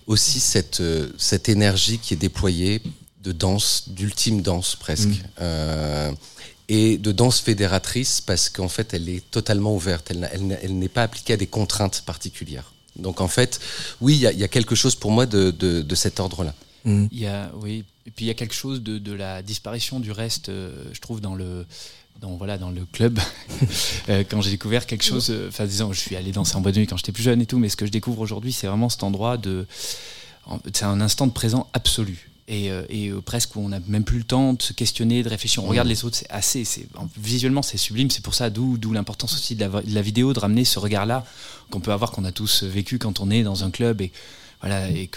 aussi 0.06 0.40
cette, 0.40 0.80
euh, 0.80 1.10
cette 1.18 1.48
énergie 1.48 1.98
qui 1.98 2.14
est 2.14 2.18
déployée 2.18 2.82
de 3.22 3.32
danse, 3.32 3.88
d'ultime 3.88 4.42
danse 4.42 4.76
presque. 4.76 5.08
Mm. 5.08 5.22
Euh, 5.40 6.12
et 6.68 6.98
de 6.98 7.12
danse 7.12 7.38
fédératrice 7.40 8.20
parce 8.20 8.48
qu'en 8.48 8.68
fait 8.68 8.92
elle 8.92 9.08
est 9.08 9.30
totalement 9.30 9.72
ouverte, 9.72 10.10
elle, 10.10 10.28
elle, 10.62 10.78
n'est 10.78 10.88
pas 10.88 11.04
appliquée 11.04 11.34
à 11.34 11.36
des 11.36 11.46
contraintes 11.46 12.02
particulières. 12.04 12.72
Donc 12.96 13.20
en 13.20 13.28
fait, 13.28 13.60
oui, 14.00 14.14
il 14.16 14.18
y, 14.18 14.40
y 14.40 14.44
a, 14.44 14.48
quelque 14.48 14.74
chose 14.74 14.96
pour 14.96 15.12
moi 15.12 15.26
de, 15.26 15.52
de, 15.52 15.82
de 15.82 15.94
cet 15.94 16.18
ordre-là. 16.18 16.54
Mm. 16.84 17.06
Il 17.12 17.18
y 17.20 17.26
a, 17.26 17.52
oui, 17.62 17.84
et 18.06 18.10
puis 18.10 18.24
il 18.24 18.28
y 18.28 18.30
a 18.30 18.34
quelque 18.34 18.54
chose 18.54 18.82
de, 18.82 18.98
de 18.98 19.12
la 19.12 19.42
disparition 19.42 20.00
du 20.00 20.12
reste, 20.12 20.48
euh, 20.48 20.84
je 20.92 21.00
trouve, 21.00 21.20
dans 21.20 21.34
le, 21.34 21.66
dans, 22.20 22.36
voilà, 22.36 22.58
dans 22.58 22.70
le 22.70 22.84
club, 22.92 23.18
euh, 24.08 24.24
quand 24.28 24.40
j'ai 24.40 24.50
découvert 24.50 24.86
quelque 24.86 25.04
chose, 25.04 25.28
euh, 25.30 25.48
enfin 25.48 25.66
disons, 25.66 25.92
je 25.92 26.00
suis 26.00 26.16
allé 26.16 26.32
danser 26.32 26.56
en 26.56 26.60
boîte 26.60 26.74
de 26.74 26.80
nuit 26.80 26.86
quand 26.86 26.96
j'étais 26.96 27.12
plus 27.12 27.22
jeune 27.22 27.40
et 27.40 27.46
tout, 27.46 27.58
mais 27.58 27.68
ce 27.68 27.76
que 27.76 27.86
je 27.86 27.90
découvre 27.90 28.20
aujourd'hui, 28.20 28.52
c'est 28.52 28.66
vraiment 28.66 28.88
cet 28.88 29.02
endroit 29.02 29.36
de, 29.36 29.66
c'est 30.72 30.84
un 30.84 31.00
instant 31.00 31.26
de 31.26 31.32
présent 31.32 31.68
absolu. 31.72 32.30
Et, 32.48 32.70
euh, 32.70 32.84
et 32.88 33.10
presque 33.24 33.56
où 33.56 33.60
on 33.60 33.70
n'a 33.70 33.80
même 33.88 34.04
plus 34.04 34.18
le 34.18 34.24
temps 34.24 34.52
de 34.52 34.62
se 34.62 34.72
questionner, 34.72 35.24
de 35.24 35.28
réfléchir. 35.28 35.64
On 35.64 35.66
regarde 35.66 35.88
les 35.88 36.04
autres, 36.04 36.16
c'est 36.16 36.30
assez, 36.30 36.64
c'est 36.64 36.86
visuellement 37.18 37.60
c'est 37.60 37.76
sublime. 37.76 38.08
C'est 38.08 38.22
pour 38.22 38.34
ça 38.34 38.50
d'où 38.50 38.78
d'où 38.78 38.92
l'importance 38.92 39.34
aussi 39.34 39.56
de 39.56 39.64
la, 39.64 39.82
de 39.82 39.92
la, 39.92 40.00
vidéo, 40.00 40.32
de 40.32 40.38
ramener 40.38 40.64
ce 40.64 40.78
regard-là 40.78 41.24
qu'on 41.70 41.80
peut 41.80 41.90
avoir, 41.90 42.12
qu'on 42.12 42.24
a 42.24 42.30
tous 42.30 42.62
vécu 42.62 43.00
quand 43.00 43.18
on 43.18 43.32
est 43.32 43.42
dans 43.42 43.64
un 43.64 43.72
club 43.72 44.00
et 44.00 44.12
voilà, 44.60 44.88
et, 44.88 45.10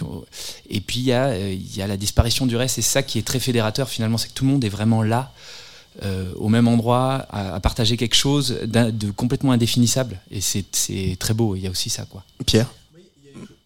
et 0.68 0.80
puis 0.80 1.00
il 1.00 1.06
y, 1.06 1.12
a, 1.12 1.38
il 1.38 1.76
y 1.76 1.80
a 1.80 1.86
la 1.86 1.96
disparition 1.96 2.46
du 2.46 2.56
reste, 2.56 2.78
et 2.78 2.82
ça 2.82 3.02
qui 3.02 3.18
est 3.18 3.22
très 3.22 3.40
fédérateur 3.40 3.88
finalement, 3.88 4.18
c'est 4.18 4.28
que 4.28 4.34
tout 4.34 4.44
le 4.44 4.50
monde 4.50 4.64
est 4.64 4.68
vraiment 4.68 5.02
là 5.02 5.32
euh, 6.02 6.32
au 6.36 6.48
même 6.48 6.68
endroit, 6.68 7.26
à, 7.30 7.58
partager 7.60 7.96
quelque 7.96 8.14
chose 8.14 8.58
de 8.64 9.10
complètement 9.10 9.52
indéfinissable. 9.52 10.20
Et 10.30 10.40
c'est 10.40 11.16
très 11.18 11.34
beau, 11.34 11.56
il 11.56 11.62
y 11.62 11.66
a 11.66 11.70
aussi 11.70 11.90
ça. 11.90 12.04
quoi. 12.04 12.24
Pierre? 12.46 12.72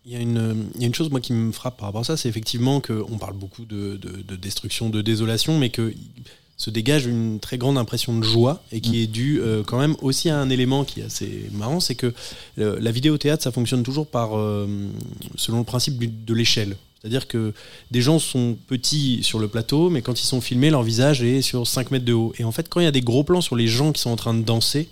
Il 0.06 0.12
y, 0.12 0.16
a 0.16 0.18
une, 0.18 0.68
il 0.74 0.82
y, 0.82 0.84
a 0.84 0.86
une, 0.86 0.94
chose 0.94 1.08
moi 1.08 1.20
qui 1.20 1.32
me 1.32 1.50
frappe 1.50 1.78
par 1.78 1.86
rapport 1.86 2.02
à 2.02 2.04
ça, 2.04 2.18
c'est 2.18 2.28
effectivement 2.28 2.82
qu'on 2.82 3.16
parle 3.16 3.32
beaucoup 3.34 3.64
de, 3.64 3.96
de, 3.96 4.36
destruction, 4.36 4.90
de 4.90 5.00
désolation, 5.00 5.58
mais 5.58 5.70
que 5.70 5.94
se 6.58 6.68
dégage 6.68 7.06
une 7.06 7.40
très 7.40 7.56
grande 7.56 7.78
impression 7.78 8.18
de 8.18 8.22
joie 8.22 8.62
et 8.70 8.82
qui 8.82 8.98
mm. 8.98 9.02
est 9.02 9.06
due 9.06 9.40
euh, 9.40 9.62
quand 9.62 9.78
même 9.78 9.96
aussi 10.02 10.28
à 10.28 10.38
un 10.38 10.50
élément 10.50 10.84
qui 10.84 11.00
est 11.00 11.04
assez 11.04 11.48
marrant, 11.52 11.80
c'est 11.80 11.94
que 11.94 12.12
euh, 12.58 12.76
la 12.80 12.90
vidéo 12.90 13.16
théâtre 13.16 13.42
ça 13.42 13.50
fonctionne 13.50 13.82
toujours 13.82 14.06
par 14.06 14.30
selon 15.36 15.58
le 15.58 15.64
principe 15.64 16.24
de 16.24 16.34
l'échelle. 16.34 16.76
C'est-à-dire 17.04 17.28
que 17.28 17.52
des 17.90 18.00
gens 18.00 18.18
sont 18.18 18.56
petits 18.66 19.22
sur 19.22 19.38
le 19.38 19.46
plateau, 19.46 19.90
mais 19.90 20.00
quand 20.00 20.22
ils 20.22 20.26
sont 20.26 20.40
filmés, 20.40 20.70
leur 20.70 20.82
visage 20.82 21.22
est 21.22 21.42
sur 21.42 21.66
5 21.66 21.90
mètres 21.90 22.06
de 22.06 22.14
haut. 22.14 22.32
Et 22.38 22.44
en 22.44 22.52
fait, 22.52 22.70
quand 22.70 22.80
il 22.80 22.84
y 22.84 22.86
a 22.86 22.92
des 22.92 23.02
gros 23.02 23.24
plans 23.24 23.42
sur 23.42 23.56
les 23.56 23.66
gens 23.66 23.92
qui 23.92 24.00
sont 24.00 24.08
en 24.08 24.16
train 24.16 24.32
de 24.32 24.42
danser, 24.42 24.88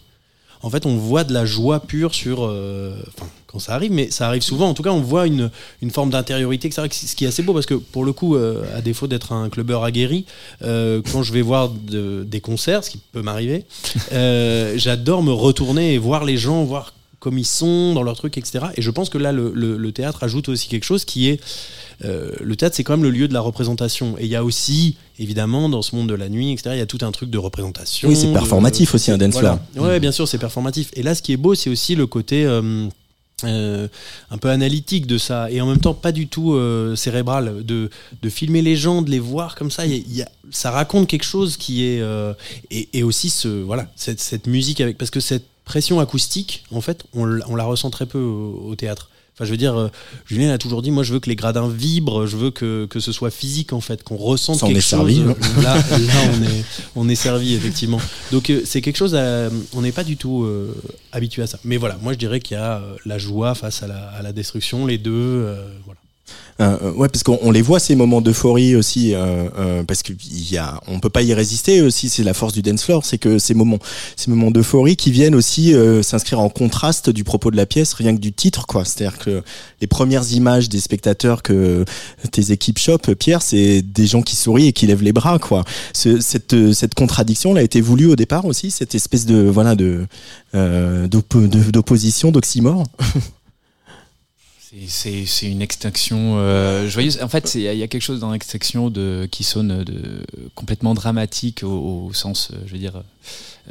en 0.62 0.68
fait, 0.68 0.84
on 0.84 0.94
voit 0.94 1.24
de 1.24 1.32
la 1.32 1.46
joie 1.46 1.80
pure 1.80 2.14
sur. 2.14 2.44
Euh, 2.44 2.94
enfin, 3.08 3.30
quand 3.46 3.60
ça 3.60 3.74
arrive, 3.74 3.92
mais 3.92 4.10
ça 4.10 4.28
arrive 4.28 4.42
souvent. 4.42 4.68
En 4.68 4.74
tout 4.74 4.82
cas, 4.82 4.90
on 4.90 5.00
voit 5.00 5.26
une, 5.26 5.50
forme 5.90 6.10
d'intériorité, 6.10 6.70
ce 6.70 7.16
qui 7.16 7.24
est 7.24 7.28
assez 7.28 7.42
beau 7.42 7.54
parce 7.54 7.64
que, 7.64 7.74
pour 7.74 8.04
le 8.04 8.12
coup, 8.12 8.36
euh, 8.36 8.62
à 8.76 8.82
défaut 8.82 9.06
d'être 9.06 9.32
un 9.32 9.48
clubbeur 9.48 9.82
aguerri, 9.82 10.26
euh, 10.60 11.00
quand 11.12 11.22
je 11.22 11.32
vais 11.32 11.42
voir 11.42 11.70
des 11.70 12.40
concerts, 12.42 12.84
ce 12.84 12.90
qui 12.90 12.98
peut 12.98 13.22
m'arriver, 13.22 13.64
j'adore 14.76 15.22
me 15.22 15.32
retourner 15.32 15.94
et 15.94 15.98
voir 15.98 16.26
les 16.26 16.36
gens, 16.36 16.62
voir 16.64 16.92
comme 17.22 17.38
ils 17.38 17.46
sont 17.46 17.94
dans 17.94 18.02
leur 18.02 18.16
truc, 18.16 18.36
etc. 18.36 18.66
Et 18.76 18.82
je 18.82 18.90
pense 18.90 19.08
que 19.08 19.16
là, 19.16 19.30
le, 19.30 19.92
théâtre 19.92 20.24
ajoute 20.24 20.48
aussi 20.48 20.68
quelque 20.68 20.84
chose 20.84 21.04
qui 21.04 21.28
est 21.28 21.40
euh, 22.04 22.32
le 22.40 22.56
théâtre, 22.56 22.76
c'est 22.76 22.84
quand 22.84 22.94
même 22.94 23.02
le 23.02 23.10
lieu 23.10 23.28
de 23.28 23.34
la 23.34 23.40
représentation. 23.40 24.16
Et 24.18 24.24
il 24.24 24.30
y 24.30 24.36
a 24.36 24.44
aussi, 24.44 24.96
évidemment, 25.18 25.68
dans 25.68 25.82
ce 25.82 25.94
monde 25.94 26.08
de 26.08 26.14
la 26.14 26.28
nuit, 26.28 26.52
etc. 26.52 26.70
Il 26.74 26.78
y 26.78 26.82
a 26.82 26.86
tout 26.86 26.98
un 27.02 27.12
truc 27.12 27.30
de 27.30 27.38
représentation. 27.38 28.08
Oui, 28.08 28.16
c'est 28.16 28.32
performatif 28.32 28.94
aussi 28.94 29.10
un 29.10 29.18
dance 29.18 29.32
voilà. 29.32 29.60
Ouais, 29.76 30.00
bien 30.00 30.12
sûr, 30.12 30.28
c'est 30.28 30.38
performatif. 30.38 30.90
Et 30.94 31.02
là, 31.02 31.14
ce 31.14 31.22
qui 31.22 31.32
est 31.32 31.36
beau, 31.36 31.54
c'est 31.54 31.70
aussi 31.70 31.94
le 31.94 32.06
côté. 32.06 32.44
Euh, 32.44 32.88
euh, 33.44 33.88
un 34.30 34.38
peu 34.38 34.50
analytique 34.50 35.08
de 35.08 35.18
ça 35.18 35.50
et 35.50 35.60
en 35.60 35.66
même 35.66 35.80
temps 35.80 35.94
pas 35.94 36.12
du 36.12 36.28
tout 36.28 36.56
cérébral 36.94 37.64
de, 37.64 37.90
de, 38.22 38.28
filmer 38.28 38.62
les 38.62 38.76
gens 38.76 39.02
de 39.02 39.10
les 39.10 39.18
voir 39.18 39.56
comme 39.56 39.68
ça 39.68 39.84
il 39.84 40.14
y 40.14 40.22
a, 40.22 40.30
ça 40.52 40.70
raconte 40.70 41.08
quelque 41.08 41.24
chose 41.24 41.56
qui 41.56 41.82
est 41.82 42.00
et, 42.70 42.88
et, 42.92 43.02
aussi 43.02 43.30
ce 43.30 43.48
voilà 43.48 43.88
cette, 43.96 44.20
cette, 44.20 44.46
musique 44.46 44.80
avec 44.80 44.96
parce 44.96 45.10
que 45.10 45.18
cette 45.18 45.46
pression 45.64 46.00
acoustique, 46.00 46.64
en 46.70 46.80
fait, 46.80 47.04
on, 47.14 47.24
la 47.24 47.64
ressent 47.64 47.90
très 47.90 48.06
peu 48.06 48.18
au, 48.18 48.74
théâtre. 48.76 49.10
Enfin, 49.34 49.46
je 49.46 49.50
veux 49.50 49.56
dire, 49.56 49.74
euh, 49.78 49.88
Julien 50.26 50.52
a 50.52 50.58
toujours 50.58 50.82
dit, 50.82 50.90
moi, 50.90 51.02
je 51.04 51.14
veux 51.14 51.18
que 51.18 51.30
les 51.30 51.36
gradins 51.36 51.66
vibrent, 51.66 52.26
je 52.26 52.36
veux 52.36 52.50
que, 52.50 52.84
que 52.84 53.00
ce 53.00 53.12
soit 53.12 53.30
physique, 53.30 53.72
en 53.72 53.80
fait, 53.80 54.02
qu'on 54.02 54.16
ressente 54.16 54.60
quelque 54.60 54.74
chose. 54.74 54.84
Servi, 54.84 55.20
là, 55.62 55.74
là 55.74 55.80
on, 56.34 56.42
est, 56.42 56.64
on 56.96 57.08
est 57.08 57.14
servi, 57.14 57.54
effectivement. 57.54 58.00
Donc, 58.30 58.50
euh, 58.50 58.60
c'est 58.66 58.82
quelque 58.82 58.98
chose, 58.98 59.16
on 59.74 59.80
n'est 59.80 59.92
pas 59.92 60.04
du 60.04 60.18
tout 60.18 60.44
euh, 60.44 60.74
habitué 61.12 61.42
à 61.42 61.46
ça. 61.46 61.58
Mais 61.64 61.78
voilà, 61.78 61.96
moi, 62.02 62.12
je 62.12 62.18
dirais 62.18 62.40
qu'il 62.40 62.58
y 62.58 62.60
a 62.60 62.82
la 63.06 63.16
joie 63.16 63.54
face 63.54 63.82
à 63.82 63.86
la, 63.86 64.08
à 64.08 64.20
la 64.20 64.32
destruction, 64.34 64.84
les 64.84 64.98
deux, 64.98 65.56
voilà. 65.86 65.98
Euh, 66.60 66.76
euh, 66.82 66.92
ouais, 66.92 67.08
parce 67.08 67.22
qu'on 67.22 67.50
les 67.50 67.62
voit 67.62 67.80
ces 67.80 67.96
moments 67.96 68.20
d'euphorie 68.20 68.76
aussi, 68.76 69.14
euh, 69.14 69.48
euh, 69.58 69.82
parce 69.84 70.02
qu'il 70.02 70.16
y 70.50 70.58
a, 70.58 70.80
on 70.86 71.00
peut 71.00 71.10
pas 71.10 71.22
y 71.22 71.34
résister 71.34 71.80
aussi. 71.82 72.08
C'est 72.08 72.22
la 72.22 72.34
force 72.34 72.52
du 72.52 72.62
dance 72.62 72.84
floor, 72.84 73.04
c'est 73.04 73.18
que 73.18 73.38
ces 73.38 73.54
moments, 73.54 73.78
ces 74.16 74.30
moments 74.30 74.50
d'euphorie 74.50 74.96
qui 74.96 75.10
viennent 75.10 75.34
aussi 75.34 75.74
euh, 75.74 76.02
s'inscrire 76.02 76.40
en 76.40 76.48
contraste 76.48 77.10
du 77.10 77.24
propos 77.24 77.50
de 77.50 77.56
la 77.56 77.66
pièce, 77.66 77.94
rien 77.94 78.14
que 78.14 78.20
du 78.20 78.32
titre, 78.32 78.66
quoi. 78.66 78.84
C'est-à-dire 78.84 79.18
que 79.18 79.42
les 79.80 79.86
premières 79.86 80.30
images 80.32 80.68
des 80.68 80.80
spectateurs 80.80 81.42
que 81.42 81.84
tes 82.30 82.52
équipes 82.52 82.78
chopent, 82.78 83.14
Pierre, 83.14 83.42
c'est 83.42 83.82
des 83.82 84.06
gens 84.06 84.22
qui 84.22 84.36
sourient 84.36 84.68
et 84.68 84.72
qui 84.72 84.86
lèvent 84.86 85.02
les 85.02 85.12
bras, 85.12 85.38
quoi. 85.38 85.64
Ce, 85.92 86.20
cette, 86.20 86.72
cette 86.72 86.94
contradiction, 86.94 87.52
elle 87.52 87.58
a 87.58 87.62
été 87.62 87.80
voulue 87.80 88.06
au 88.06 88.16
départ 88.16 88.44
aussi, 88.44 88.70
cette 88.70 88.94
espèce 88.94 89.26
de 89.26 89.48
voilà 89.48 89.74
de 89.74 90.06
d'opposition, 90.52 92.30
d'oxymore. 92.30 92.84
C'est 94.88 95.26
une 95.42 95.60
extinction 95.60 96.38
euh, 96.38 96.88
joyeuse. 96.88 97.22
En 97.22 97.28
fait, 97.28 97.54
il 97.56 97.60
y, 97.60 97.82
a- 97.82 97.88
quelque 97.88 98.00
chose 98.00 98.20
dans 98.20 98.32
l'extinction 98.32 98.90
qui 99.30 99.44
sonne 99.44 99.84
complètement 100.54 100.94
dramatique 100.94 101.62
au, 101.62 102.10
sens, 102.14 102.50
euh, 102.52 102.56
je 102.66 102.72
veux 102.72 102.78
dire, 102.78 103.02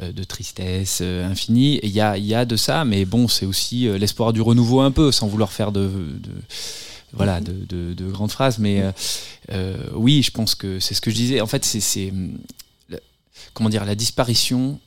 euh, 0.00 0.12
de 0.12 0.22
tristesse 0.22 1.00
infinie. 1.00 1.80
Il 1.82 1.90
y 1.90 2.00
a, 2.00 2.44
de 2.44 2.56
ça, 2.56 2.84
mais 2.84 3.04
bon, 3.04 3.26
c'est 3.26 3.46
aussi 3.46 3.88
l'espoir 3.98 4.32
du 4.32 4.42
renouveau 4.42 4.80
un 4.80 4.92
peu, 4.92 5.10
sans 5.10 5.26
vouloir 5.26 5.52
faire 5.52 5.72
de, 5.72 5.90
grandes 8.12 8.30
phrases. 8.30 8.58
Mais 8.58 8.84
oui, 9.94 10.22
je 10.22 10.30
pense 10.30 10.54
que 10.54 10.78
c'est 10.78 10.94
ce 10.94 11.00
que 11.00 11.10
je 11.10 11.16
disais. 11.16 11.40
En 11.40 11.48
fait, 11.48 11.64
c'est 11.64 12.12
comment 13.54 13.70
dire 13.70 13.84
la 13.84 13.96
disparition 13.96 14.78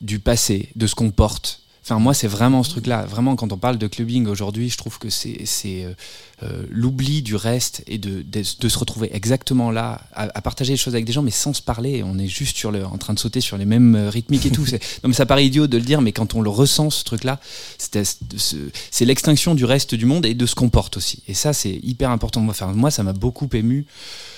du 0.00 0.20
passé, 0.20 0.68
de 0.76 0.86
ce 0.86 0.94
qu'on 0.94 1.10
porte. 1.10 1.62
Enfin, 1.88 2.00
moi, 2.00 2.12
c'est 2.12 2.28
vraiment 2.28 2.62
ce 2.62 2.68
truc-là. 2.68 3.06
Vraiment, 3.06 3.34
quand 3.34 3.50
on 3.50 3.56
parle 3.56 3.78
de 3.78 3.86
clubbing 3.86 4.26
aujourd'hui, 4.26 4.68
je 4.68 4.76
trouve 4.76 4.98
que 4.98 5.08
c'est 5.08 5.38
euh, 5.64 5.94
euh, 6.42 6.62
l'oubli 6.68 7.22
du 7.22 7.34
reste 7.34 7.82
et 7.86 7.96
de, 7.96 8.20
de, 8.20 8.42
de 8.60 8.68
se 8.68 8.78
retrouver 8.78 9.08
exactement 9.16 9.70
là, 9.70 10.02
à, 10.12 10.28
à 10.34 10.42
partager 10.42 10.74
les 10.74 10.76
choses 10.76 10.92
avec 10.92 11.06
des 11.06 11.14
gens, 11.14 11.22
mais 11.22 11.30
sans 11.30 11.54
se 11.54 11.62
parler. 11.62 12.02
On 12.04 12.18
est 12.18 12.26
juste 12.26 12.58
sur 12.58 12.72
le, 12.72 12.84
en 12.84 12.98
train 12.98 13.14
de 13.14 13.18
sauter 13.18 13.40
sur 13.40 13.56
les 13.56 13.64
mêmes 13.64 13.96
euh, 13.96 14.10
rythmiques 14.10 14.44
et 14.44 14.50
tout. 14.50 14.66
Non, 15.02 15.08
mais 15.08 15.14
ça 15.14 15.24
paraît 15.24 15.46
idiot 15.46 15.66
de 15.66 15.78
le 15.78 15.82
dire, 15.82 16.02
mais 16.02 16.12
quand 16.12 16.34
on 16.34 16.42
le 16.42 16.50
ressent, 16.50 16.90
ce 16.90 17.04
truc-là, 17.04 17.40
c'est 17.78 19.04
l'extinction 19.06 19.54
du 19.54 19.64
reste 19.64 19.94
du 19.94 20.04
monde 20.04 20.26
et 20.26 20.34
de 20.34 20.44
ce 20.44 20.54
qu'on 20.54 20.68
porte 20.68 20.98
aussi. 20.98 21.22
Et 21.26 21.32
ça, 21.32 21.54
c'est 21.54 21.80
hyper 21.82 22.10
important. 22.10 22.46
Enfin, 22.48 22.72
moi 22.74 22.90
ça 22.90 23.02
m'a 23.02 23.14
beaucoup 23.14 23.48
ému 23.54 23.86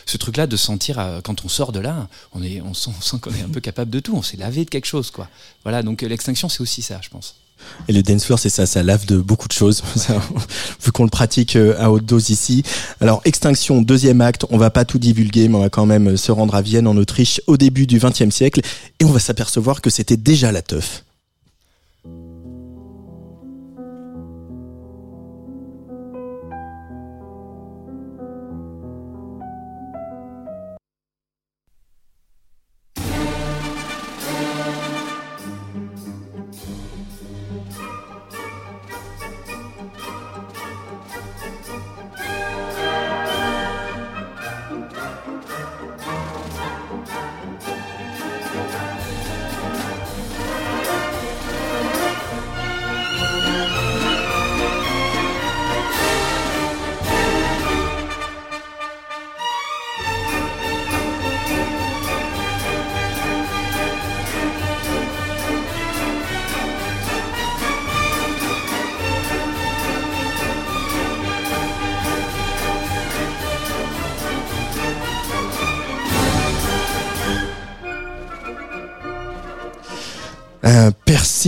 ce 0.07 0.17
truc-là 0.17 0.47
de 0.47 0.57
sentir 0.57 0.99
euh, 0.99 1.21
quand 1.23 1.45
on 1.45 1.49
sort 1.49 1.73
de 1.73 1.81
là, 1.81 2.09
on 2.33 2.43
est, 2.43 2.61
on 2.61 2.75
sent, 2.75 2.91
on 2.97 3.03
sent 3.03 3.17
qu'on 3.21 3.31
est 3.31 3.43
un 3.43 3.49
peu 3.49 3.61
capable 3.61 3.91
de 3.91 4.01
tout. 4.01 4.15
On 4.15 4.23
s'est 4.23 4.37
lavé 4.37 4.65
de 4.65 4.71
quelque 4.71 4.87
chose, 4.87 5.11
quoi. 5.11 5.29
Voilà. 5.63 5.83
Donc 5.83 6.03
euh, 6.03 6.09
l'extinction, 6.09 6.49
c'est 6.49 6.61
aussi 6.61 6.83
ça, 6.83 7.01
je 7.03 7.09
pense. 7.09 7.37
Et 7.89 7.93
le 7.93 8.03
dance 8.03 8.25
floor, 8.25 8.39
c'est 8.39 8.49
ça, 8.49 8.67
ça 8.67 8.83
lave 8.83 9.07
de 9.07 9.19
beaucoup 9.19 9.49
de 9.49 9.53
choses, 9.53 9.83
Ça, 9.97 10.21
vu 10.85 10.93
qu'on 10.93 11.05
le 11.05 11.11
pratique 11.11 11.57
euh, 11.57 11.75
à 11.79 11.91
haute 11.91 12.05
dose 12.05 12.31
ici. 12.31 12.63
Alors, 13.01 13.21
Extinction, 13.25 13.83
deuxième 13.83 14.21
acte, 14.21 14.47
on 14.51 14.59
va 14.59 14.71
pas 14.71 14.85
tout 14.85 14.99
divulguer, 14.99 15.49
mais 15.49 15.57
on 15.57 15.61
va 15.61 15.71
quand 15.71 15.87
même 15.87 16.17
se 16.17 16.33
rendre 16.33 16.55
à 16.55 16.63
Vienne, 16.63 16.87
en 16.87 16.97
Autriche, 16.97 17.41
au 17.47 17.57
début 17.57 17.87
du 17.87 17.99
XXe 17.99 18.31
siècle, 18.31 18.61
et 18.99 19.05
on 19.05 19.11
va 19.11 19.21
s'apercevoir 19.21 19.81
que 19.81 19.91
c'était 19.91 20.17
déjà 20.17 20.53
la 20.53 20.63
teuf. 20.63 21.05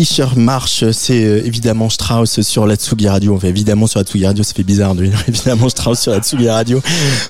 Percy 0.04 0.22
marche, 0.36 0.84
c'est 0.90 1.22
euh, 1.24 1.42
évidemment 1.46 1.88
Strauss 1.88 2.40
sur 2.40 2.66
la 2.66 2.74
Tsugi 2.74 3.08
Radio. 3.08 3.36
Enfin, 3.36 3.46
évidemment 3.48 3.86
sur 3.86 4.00
la 4.00 4.04
Tsugi 4.04 4.26
Radio, 4.26 4.42
ça 4.42 4.52
fait 4.52 4.64
bizarre 4.64 4.94
de 4.96 5.06
dire 5.06 5.24
évidemment 5.28 5.68
Strauss 5.68 6.00
sur 6.00 6.10
la 6.12 6.18
Tsugi 6.20 6.48
Radio, 6.48 6.82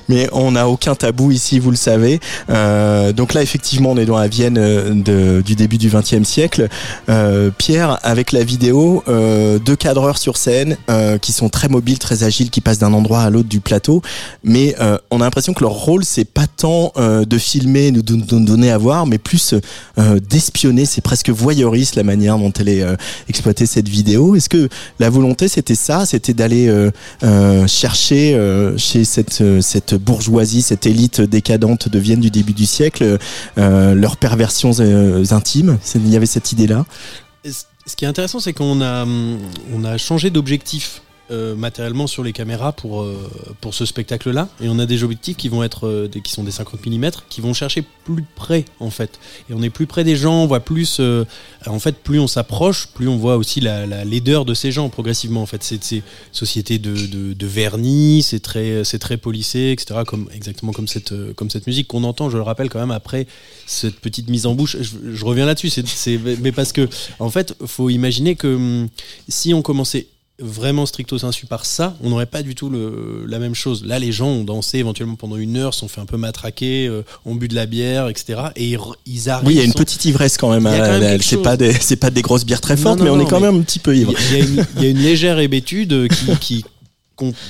mais 0.08 0.28
on 0.32 0.52
n'a 0.52 0.68
aucun 0.68 0.94
tabou 0.94 1.30
ici, 1.32 1.58
vous 1.58 1.70
le 1.70 1.76
savez. 1.76 2.18
Euh, 2.48 3.12
donc 3.12 3.34
là, 3.34 3.42
effectivement, 3.42 3.90
on 3.90 3.96
est 3.98 4.06
dans 4.06 4.16
la 4.18 4.28
Vienne 4.28 4.56
euh, 4.58 4.94
de- 4.94 5.42
du 5.42 5.54
début 5.54 5.76
du 5.76 5.90
XXe 5.90 6.22
siècle. 6.26 6.68
Euh, 7.10 7.50
Pierre, 7.56 7.98
avec 8.02 8.32
la 8.32 8.42
vidéo, 8.42 9.02
euh, 9.06 9.58
deux 9.58 9.76
cadreurs 9.76 10.16
sur 10.16 10.38
scène 10.38 10.78
euh, 10.88 11.18
qui 11.18 11.32
sont 11.32 11.50
très 11.50 11.68
mobiles, 11.68 11.98
très 11.98 12.22
agiles, 12.24 12.48
qui 12.50 12.62
passent 12.62 12.78
d'un 12.78 12.94
endroit 12.94 13.20
à 13.20 13.28
l'autre 13.30 13.48
du 13.50 13.60
plateau, 13.60 14.00
mais 14.44 14.74
on 15.10 15.20
a 15.20 15.24
l'impression 15.24 15.52
que 15.52 15.60
leur 15.62 15.72
rôle, 15.72 16.04
c'est 16.04 16.24
pas 16.24 16.46
tant 16.46 16.92
de 16.96 17.38
filmer, 17.38 17.90
nous 17.90 18.02
don- 18.02 18.16
don- 18.26 18.40
donner 18.40 18.70
à 18.70 18.78
voir, 18.78 19.06
mais 19.06 19.18
plus 19.18 19.54
d'espionner. 20.30 20.84
C'est 20.86 21.00
presque 21.02 21.28
voyeuriste 21.30 21.96
la 21.96 22.02
manière 22.02 22.38
dont 22.38 22.50
est 22.68 22.82
euh, 22.82 22.96
exploitée 23.28 23.66
cette 23.66 23.88
vidéo. 23.88 24.34
Est-ce 24.34 24.48
que 24.48 24.68
la 24.98 25.10
volonté, 25.10 25.48
c'était 25.48 25.74
ça, 25.74 26.06
c'était 26.06 26.34
d'aller 26.34 26.68
euh, 26.68 26.90
euh, 27.22 27.66
chercher 27.66 28.38
chez 28.76 29.04
cette 29.04 29.42
cette 29.60 29.94
bourgeoisie, 29.94 30.62
cette 30.62 30.86
élite 30.86 31.20
décadente 31.20 31.88
de 31.88 31.98
Vienne 31.98 32.20
du 32.20 32.30
début 32.30 32.52
du 32.52 32.66
siècle, 32.66 33.18
leurs 33.56 34.16
perversions 34.16 34.72
intimes? 35.30 35.78
Il 35.94 36.08
y 36.08 36.16
avait 36.16 36.26
cette 36.26 36.52
idée-là. 36.52 36.84
Ce 37.44 37.96
qui 37.96 38.04
est 38.04 38.08
intéressant, 38.08 38.38
c'est 38.38 38.52
qu'on 38.52 38.80
a, 38.80 39.02
hum, 39.02 39.38
on 39.74 39.84
a 39.84 39.98
changé 39.98 40.30
d'objectif 40.30 41.02
euh, 41.32 41.54
matériellement 41.56 42.06
sur 42.06 42.22
les 42.22 42.32
caméras 42.32 42.72
pour, 42.72 43.02
euh, 43.02 43.16
pour 43.60 43.74
ce 43.74 43.86
spectacle-là. 43.86 44.48
Et 44.60 44.68
on 44.68 44.78
a 44.78 44.86
des 44.86 45.02
objectifs 45.02 45.36
qui 45.36 45.48
vont 45.48 45.62
être 45.62 45.86
euh, 45.86 46.08
qui 46.22 46.30
sont 46.30 46.44
des 46.44 46.50
50 46.50 46.84
mm, 46.86 47.10
qui 47.28 47.40
vont 47.40 47.54
chercher 47.54 47.82
plus 48.04 48.24
près 48.36 48.64
en 48.80 48.90
fait. 48.90 49.18
Et 49.48 49.54
on 49.54 49.62
est 49.62 49.70
plus 49.70 49.86
près 49.86 50.04
des 50.04 50.14
gens, 50.14 50.42
on 50.42 50.46
voit 50.46 50.60
plus. 50.60 51.00
en 51.66 51.78
fait, 51.78 51.96
plus 51.96 52.18
on 52.18 52.26
s'approche, 52.26 52.88
plus 52.88 53.08
on 53.08 53.16
voit 53.16 53.36
aussi 53.36 53.60
la, 53.60 53.86
la 53.86 54.04
laideur 54.04 54.44
de 54.44 54.54
ces 54.54 54.72
gens 54.72 54.88
progressivement. 54.88 55.42
En 55.42 55.46
fait, 55.46 55.62
c'est 55.62 55.82
c'est 55.82 56.02
société 56.32 56.78
de, 56.78 56.94
de, 57.34 57.46
vernis, 57.46 58.22
c'est 58.22 58.40
très, 58.40 58.84
c'est 58.84 58.98
très 58.98 59.16
polissé, 59.16 59.70
etc. 59.72 60.00
Comme 60.06 60.28
exactement 60.34 60.72
comme 60.72 60.88
cette, 60.88 61.14
comme 61.34 61.50
cette 61.50 61.66
musique 61.66 61.88
qu'on 61.88 62.04
entend. 62.04 62.30
Je 62.30 62.36
le 62.36 62.42
rappelle 62.42 62.68
quand 62.68 62.80
même 62.80 62.90
après 62.90 63.26
cette 63.66 63.96
petite 64.00 64.28
mise 64.28 64.46
en 64.46 64.54
bouche. 64.54 64.76
Je, 64.80 65.24
reviens 65.24 65.46
là-dessus. 65.46 65.70
C'est, 65.70 66.18
mais 66.40 66.52
parce 66.52 66.72
que 66.72 66.88
en 67.18 67.30
fait, 67.30 67.54
faut 67.66 67.90
imaginer 67.90 68.36
que 68.36 68.54
hum, 68.54 68.88
si 69.28 69.54
on 69.54 69.62
commençait 69.62 70.08
vraiment 70.42 70.86
stricto 70.86 71.18
sensu 71.18 71.46
par 71.46 71.64
ça, 71.64 71.96
on 72.02 72.10
n'aurait 72.10 72.26
pas 72.26 72.42
du 72.42 72.54
tout 72.54 72.68
le, 72.68 73.24
la 73.28 73.38
même 73.38 73.54
chose. 73.54 73.84
Là, 73.84 73.98
les 73.98 74.12
gens 74.12 74.28
ont 74.28 74.44
dansé 74.44 74.78
éventuellement 74.78 75.14
pendant 75.14 75.36
une 75.36 75.56
heure, 75.56 75.72
sont 75.74 75.88
fait 75.88 76.00
un 76.00 76.06
peu 76.06 76.16
matraquer, 76.16 76.86
euh, 76.88 77.04
ont 77.24 77.34
bu 77.34 77.48
de 77.48 77.54
la 77.54 77.66
bière, 77.66 78.08
etc. 78.08 78.40
Et 78.56 78.76
ils, 79.06 79.30
arrivent. 79.30 79.46
Oui, 79.46 79.54
il 79.54 79.58
y 79.58 79.60
a 79.60 79.64
une 79.64 79.72
petite 79.72 80.04
ivresse 80.04 80.36
quand 80.36 80.50
même. 80.50 80.66
Hein. 80.66 80.98
même 80.98 81.20
C'est 81.22 81.38
pas 81.42 81.56
des 81.56 81.72
c'est 81.72 81.96
pas 81.96 82.10
des 82.10 82.22
grosses 82.22 82.44
bières 82.44 82.60
très 82.60 82.76
fortes, 82.76 82.98
non, 82.98 83.04
mais 83.04 83.10
on 83.10 83.16
non, 83.16 83.26
est 83.26 83.30
quand 83.30 83.40
même 83.40 83.56
un 83.56 83.62
petit 83.62 83.78
peu 83.78 83.96
ivre. 83.96 84.12
il 84.32 84.36
y 84.38 84.40
a 84.40 84.44
une- 84.44 84.66
il 84.76 84.82
y 84.82 84.86
a 84.86 84.90
une 84.90 84.98
légère 84.98 85.38
hébétude 85.38 86.08
qui, 86.40 86.64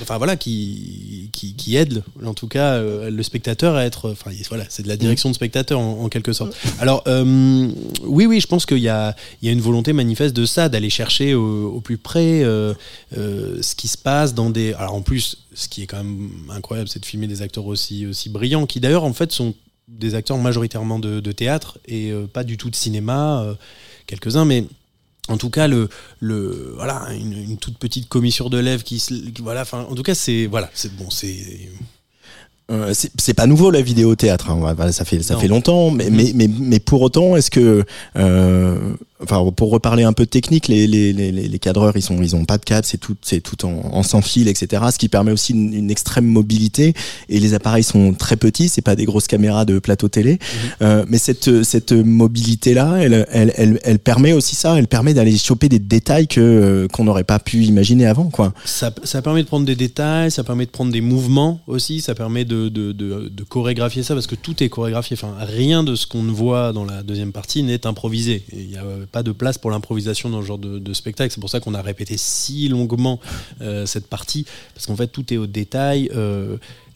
enfin 0.01 0.17
voilà, 0.17 0.35
qui, 0.35 1.29
qui, 1.31 1.53
qui 1.55 1.75
aide 1.75 2.03
en 2.25 2.33
tout 2.33 2.47
cas 2.47 2.73
euh, 2.73 3.09
le 3.09 3.23
spectateur 3.23 3.75
à 3.75 3.85
être, 3.85 4.11
enfin 4.11 4.31
voilà, 4.49 4.65
c'est 4.69 4.83
de 4.83 4.87
la 4.87 4.97
direction 4.97 5.29
de 5.29 5.35
spectateur 5.35 5.79
en, 5.79 6.03
en 6.03 6.09
quelque 6.09 6.33
sorte. 6.33 6.55
Alors 6.79 7.03
euh, 7.07 7.69
oui, 8.03 8.25
oui, 8.25 8.39
je 8.39 8.47
pense 8.47 8.65
qu'il 8.65 8.79
y 8.79 8.89
a, 8.89 9.15
il 9.41 9.47
y 9.47 9.49
a 9.49 9.51
une 9.51 9.61
volonté 9.61 9.93
manifeste 9.93 10.35
de 10.35 10.45
ça, 10.45 10.69
d'aller 10.69 10.89
chercher 10.89 11.33
au, 11.33 11.71
au 11.73 11.81
plus 11.81 11.97
près 11.97 12.43
euh, 12.43 12.73
ce 13.11 13.75
qui 13.75 13.87
se 13.87 13.97
passe 13.97 14.33
dans 14.33 14.49
des. 14.49 14.73
Alors 14.73 14.93
en 14.93 15.01
plus, 15.01 15.37
ce 15.53 15.67
qui 15.67 15.83
est 15.83 15.87
quand 15.87 15.97
même 15.97 16.29
incroyable, 16.49 16.89
c'est 16.89 16.99
de 16.99 17.05
filmer 17.05 17.27
des 17.27 17.41
acteurs 17.41 17.65
aussi 17.65 18.05
aussi 18.05 18.29
brillants, 18.29 18.65
qui 18.65 18.79
d'ailleurs 18.79 19.03
en 19.03 19.13
fait 19.13 19.31
sont 19.31 19.53
des 19.87 20.15
acteurs 20.15 20.37
majoritairement 20.37 20.97
de, 20.97 21.19
de 21.19 21.31
théâtre 21.31 21.77
et 21.87 22.11
pas 22.31 22.43
du 22.43 22.57
tout 22.57 22.69
de 22.69 22.75
cinéma, 22.75 23.43
euh, 23.43 23.53
quelques-uns, 24.07 24.45
mais 24.45 24.65
en 25.29 25.37
tout 25.37 25.49
cas 25.49 25.67
le 25.67 25.87
le 26.19 26.73
voilà 26.75 27.07
une, 27.13 27.33
une 27.33 27.57
toute 27.57 27.77
petite 27.77 28.09
commissure 28.09 28.49
de 28.49 28.57
lèvres 28.57 28.83
qui, 28.83 28.99
se- 28.99 29.13
qui- 29.13 29.41
voilà 29.41 29.61
enfin 29.61 29.85
en 29.89 29.95
tout 29.95 30.03
cas 30.03 30.15
c'est 30.15 30.47
voilà 30.47 30.69
c'est 30.73 30.93
bon 30.95 31.09
c'est 31.09 31.69
Euh, 32.71 32.93
c'est 33.19 33.33
pas 33.33 33.45
nouveau 33.45 33.71
la 33.71 33.81
vidéo 33.81 34.15
théâtre. 34.15 34.49
hein. 34.49 34.91
Ça 34.93 35.03
fait 35.03 35.21
ça 35.21 35.33
Non. 35.33 35.39
fait 35.41 35.49
longtemps, 35.49 35.91
mais 35.91 36.09
mais 36.09 36.31
mais, 36.33 36.47
mais 36.47 36.79
pour 36.79 37.01
autant, 37.01 37.35
est-ce 37.35 37.51
que 37.51 37.83
euh, 38.15 38.95
enfin 39.23 39.43
pour 39.55 39.71
reparler 39.71 40.03
un 40.03 40.13
peu 40.13 40.25
de 40.25 40.29
technique, 40.29 40.67
les 40.67 40.87
les 40.87 41.13
les, 41.13 41.31
les 41.31 41.59
cadreurs 41.59 41.95
ils 41.95 42.01
sont 42.01 42.21
ils 42.21 42.35
ont 42.35 42.45
pas 42.45 42.57
de 42.57 42.65
câble, 42.65 42.85
c'est 42.85 42.97
tout 42.97 43.15
c'est 43.21 43.41
tout 43.41 43.65
en, 43.65 43.73
en 43.93 44.03
sans 44.03 44.21
fil, 44.21 44.47
etc. 44.47 44.83
Ce 44.91 44.97
qui 44.97 45.09
permet 45.09 45.31
aussi 45.31 45.53
une, 45.53 45.73
une 45.73 45.91
extrême 45.91 46.25
mobilité 46.25 46.93
et 47.29 47.39
les 47.39 47.53
appareils 47.53 47.83
sont 47.83 48.13
très 48.13 48.35
petits, 48.35 48.69
c'est 48.69 48.81
pas 48.81 48.95
des 48.95 49.05
grosses 49.05 49.27
caméras 49.27 49.65
de 49.65 49.79
plateau 49.79 50.07
télé, 50.09 50.39
Euh, 50.81 51.05
mais 51.07 51.17
cette 51.17 51.63
cette 51.63 51.91
mobilité 51.93 52.73
là, 52.73 52.97
elle 52.99 53.25
elle 53.31 53.53
elle, 53.55 53.79
elle 53.83 53.99
permet 53.99 54.33
aussi 54.33 54.55
ça, 54.55 54.77
elle 54.77 54.87
permet 54.87 55.13
d'aller 55.13 55.37
choper 55.37 55.69
des 55.69 55.79
détails 55.79 56.27
que 56.27 56.41
euh, 56.41 56.87
qu'on 56.87 57.03
n'aurait 57.05 57.23
pas 57.23 57.39
pu 57.39 57.63
imaginer 57.63 58.05
avant 58.05 58.29
quoi. 58.29 58.53
ça, 58.65 58.93
ça 59.03 59.21
permet 59.21 59.43
de 59.43 59.47
prendre 59.47 59.65
des 59.65 59.75
détails 59.75 60.31
ça 60.31 60.43
permet 60.43 60.65
de 60.65 60.71
prendre 60.71 60.91
des 60.91 61.01
mouvements 61.01 61.61
aussi 61.67 62.01
ça 62.01 62.15
permet 62.15 62.45
de 62.45 62.69
de, 62.69 62.91
de, 62.91 63.29
de 63.29 63.43
chorégraphier 63.43 64.03
ça 64.03 64.13
parce 64.13 64.27
que 64.27 64.35
tout 64.35 64.61
est 64.63 64.69
chorégraphié 64.69 65.15
enfin 65.19 65.33
rien 65.39 65.83
de 65.83 65.95
ce 65.95 66.05
qu'on 66.07 66.23
voit 66.23 66.73
dans 66.73 66.85
la 66.85 67.03
deuxième 67.03 67.31
partie 67.31 67.63
n'est 67.63 67.85
improvisé 67.85 68.43
il 68.53 68.71
y 68.71 68.77
a 68.77 68.83
pas 69.13 69.23
de 69.23 69.31
place 69.31 69.57
pour 69.57 69.71
l'improvisation 69.71 70.29
dans 70.29 70.41
ce 70.41 70.47
genre 70.47 70.57
de, 70.57 70.93
spectacle. 70.93 71.33
C'est 71.33 71.39
pour 71.39 71.49
ça 71.49 71.61
qu'on 71.61 71.73
a 71.73 71.81
répété 71.81 72.15
si 72.17 72.67
longuement 72.67 73.21
cette 73.85 74.07
partie, 74.07 74.45
parce 74.73 74.87
qu'en 74.87 74.97
fait 74.97 75.07
tout 75.07 75.33
est 75.33 75.37
au 75.37 75.47
détail 75.47 76.09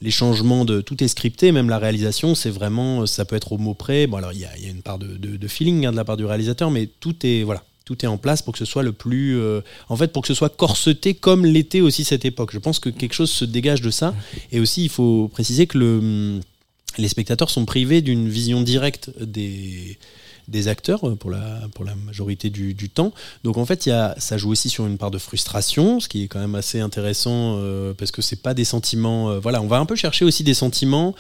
les 0.01 0.11
changements 0.11 0.65
de 0.65 0.81
tout 0.81 1.03
est 1.03 1.07
scripté, 1.07 1.51
même 1.51 1.69
la 1.69 1.79
réalisation, 1.79 2.35
c'est 2.35 2.49
vraiment, 2.49 3.05
ça 3.05 3.25
peut 3.25 3.35
être 3.35 3.53
au 3.53 3.57
mot 3.57 3.73
près. 3.73 4.07
Bon, 4.07 4.17
alors 4.17 4.33
il 4.33 4.39
y, 4.39 4.45
a, 4.45 4.55
une 4.69 4.81
part 4.81 4.99
de, 4.99 5.47
feeling 5.47 5.85
hein, 5.85 5.91
de 5.91 5.97
la 5.97 6.05
part 6.05 6.17
du 6.17 6.25
réalisateur, 6.25 6.71
mais 6.71 6.87
tout 6.99 7.15
est 7.25 7.43
voilà, 7.43 7.63
tout 7.85 8.03
est 8.05 8.07
en 8.07 8.17
place 8.17 8.41
pour 8.41 8.53
que 8.53 8.59
ce 8.59 8.65
soit 8.65 8.83
le 8.83 8.91
plus, 8.91 9.37
euh, 9.37 9.61
en 9.89 9.95
fait, 9.95 10.11
pour 10.13 10.21
que 10.21 10.27
ce 10.27 10.33
soit 10.33 10.55
corseté 10.55 11.13
comme 11.13 11.45
l'était 11.45 11.81
aussi 11.81 12.03
cette 12.03 12.25
époque. 12.25 12.51
Je 12.53 12.59
pense 12.59 12.79
que 12.79 12.89
quelque 12.89 13.13
chose 13.13 13.31
se 13.31 13.45
dégage 13.45 13.81
de 13.81 13.89
ça, 13.89 14.13
et 14.51 14.59
aussi 14.59 14.83
il 14.83 14.89
faut 14.89 15.29
préciser 15.29 15.67
que 15.67 15.77
le, 15.77 16.39
les 16.97 17.07
spectateurs 17.07 17.49
sont 17.49 17.65
privés 17.65 18.01
d'une 18.01 18.29
vision 18.29 18.61
directe 18.61 19.11
des 19.19 19.97
des 20.47 20.67
acteurs 20.67 21.07
euh, 21.07 21.15
pour 21.15 21.29
la, 21.29 21.61
pour 21.73 21.83
la 21.85 21.95
majorité 21.95 22.49
du, 22.49 22.89
temps. 22.89 23.11
Donc 23.43 23.57
en 23.57 23.65
fait, 23.65 23.85
y 23.85 23.91
a, 23.91 24.15
ça 24.17 24.37
joue 24.37 24.49
aussi 24.51 24.69
sur 24.69 24.85
une 24.85 24.97
part 24.97 25.11
de 25.11 25.17
frustration, 25.17 25.99
ce 25.99 26.07
qui 26.07 26.23
est 26.23 26.27
quand 26.27 26.39
même 26.39 26.55
assez 26.55 26.79
intéressant 26.79 27.57
euh, 27.57 27.93
parce 27.93 28.11
que 28.11 28.21
c'est 28.21 28.41
pas 28.41 28.53
des 28.53 28.63
sentiments. 28.63 29.29
Euh, 29.29 29.39
voilà, 29.39 29.61
on 29.61 29.67
va 29.67 29.77
un 29.77 29.85
peu 29.85 29.95
chercher 29.95 30.25
aussi 30.25 30.43
des 30.43 30.53
sentiments 30.53 31.15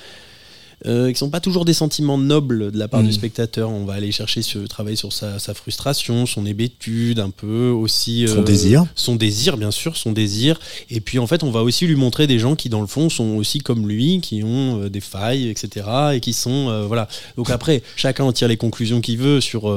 euh, 0.85 1.11
qui 1.11 1.17
sont 1.17 1.29
pas 1.29 1.39
toujours 1.39 1.65
des 1.65 1.73
sentiments 1.73 2.17
nobles 2.17 2.71
de 2.71 2.77
la 2.77 2.87
part 2.87 3.01
du 3.01 3.09
mm. 3.09 3.13
spectateur. 3.13 3.69
On 3.69 3.85
va 3.85 3.93
aller 3.93 4.11
chercher 4.11 4.41
ce 4.41 4.59
travailler 4.59 4.95
sur 4.95 5.11
sa, 5.11 5.39
frustration, 5.53 6.25
son 6.25 6.45
hébétude, 6.45 7.19
un 7.19 7.31
peu 7.31 7.69
aussi 7.69 8.27
son 8.27 8.43
désir, 8.43 8.85
son 8.95 9.15
désir 9.15 9.57
bien 9.57 9.71
sûr, 9.71 9.97
son 9.97 10.11
désir. 10.11 10.59
Et 10.89 11.01
puis 11.01 11.19
en 11.19 11.27
fait, 11.27 11.43
on 11.43 11.51
va 11.51 11.63
aussi 11.63 11.87
lui 11.87 11.95
montrer 11.95 12.27
des 12.27 12.39
gens 12.39 12.55
qui 12.55 12.69
dans 12.69 12.81
le 12.81 12.87
fond 12.87 13.09
sont 13.09 13.35
aussi 13.35 13.59
comme 13.59 13.87
lui, 13.87 14.21
qui 14.21 14.43
ont 14.43 14.87
des 14.87 15.01
failles, 15.01 15.49
etc. 15.49 15.87
Et 16.13 16.19
qui 16.19 16.33
sont 16.33 16.85
voilà. 16.87 17.07
Donc 17.37 17.49
après, 17.49 17.81
chacun 17.95 18.25
en 18.25 18.31
tire 18.31 18.47
les 18.47 18.57
conclusions 18.57 19.01
qu'il 19.01 19.17
veut 19.17 19.41
sur 19.41 19.75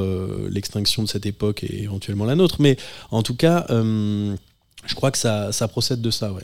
l'extinction 0.51 1.03
de 1.03 1.09
cette 1.09 1.27
époque 1.27 1.65
et 1.65 1.85
éventuellement 1.85 2.25
la 2.25 2.35
nôtre. 2.35 2.57
Mais 2.59 2.77
en 3.11 3.23
tout 3.23 3.35
cas. 3.35 3.67
Je 4.87 4.95
crois 4.95 5.11
que 5.11 5.19
ça, 5.19 5.53
ça 5.53 5.69
procède 5.69 6.01
de 6.01 6.11
ça, 6.11 6.33
ouais. 6.33 6.43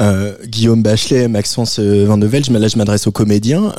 Euh, 0.00 0.36
Guillaume 0.44 0.82
Bachelet, 0.82 1.28
Maxence 1.28 1.78
euh, 1.78 2.04
Van 2.06 2.16
Nevel, 2.16 2.44
là 2.48 2.68
je 2.68 2.76
m'adresse 2.76 3.06
aux 3.06 3.12
comédiens. 3.12 3.74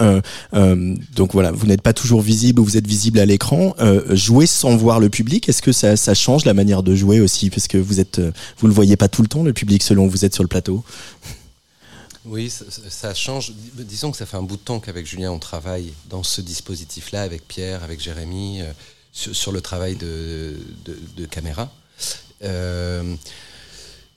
Euh, 0.54 0.96
donc 1.16 1.34
voilà, 1.34 1.52
vous 1.52 1.68
n'êtes 1.68 1.82
pas 1.82 1.94
toujours 1.94 2.22
visible, 2.22 2.62
vous 2.62 2.78
êtes 2.78 2.88
visible 2.88 3.20
à 3.20 3.26
l'écran. 3.26 3.76
jouer 4.10 4.46
sans 4.46 4.76
voir 4.76 5.00
le 5.00 5.10
public, 5.10 5.48
est-ce 5.48 5.62
que 5.62 5.72
ça, 5.72 5.96
ça, 5.96 6.14
change 6.14 6.46
la 6.46 6.54
manière 6.54 6.84
de 6.84 6.96
jouer 6.96 7.22
aussi? 7.22 7.50
Parce 7.50 7.68
que 7.68 7.78
vous 7.78 8.00
êtes, 8.00 8.22
vous 8.58 8.68
le 8.68 8.74
voyez 8.74 8.98
pas 8.98 9.08
tout 9.08 9.22
le 9.22 9.28
temps, 9.28 9.44
le 9.44 9.54
public, 9.54 9.82
selon 9.84 10.08
vous 10.08 10.26
êtes 10.26 10.34
sur 10.34 10.44
le 10.44 10.50
plateau 10.50 10.84
oui, 12.26 12.50
ça, 12.50 13.14
change. 13.14 13.52
Disons 13.74 14.10
que 14.10 14.16
ça 14.16 14.26
fait 14.26 14.38
un 14.38 14.44
bout 14.44 14.56
de 14.56 14.62
temps 14.62 14.80
qu'avec 14.80 15.06
Julien, 15.06 15.30
on 15.32 15.40
travaille 15.40 15.92
dans 16.10 16.24
ce 16.24 16.40
dispositif-là, 16.40 17.22
avec 17.22 17.46
Pierre, 17.46 17.84
avec 17.84 18.00
Jérémy, 18.00 18.62
sur, 19.12 19.52
le 19.52 19.60
travail 19.60 19.98
de, 19.98 20.56
de, 20.86 20.98
de 21.18 21.26
caméra. 21.26 21.70
Euh, 22.44 23.16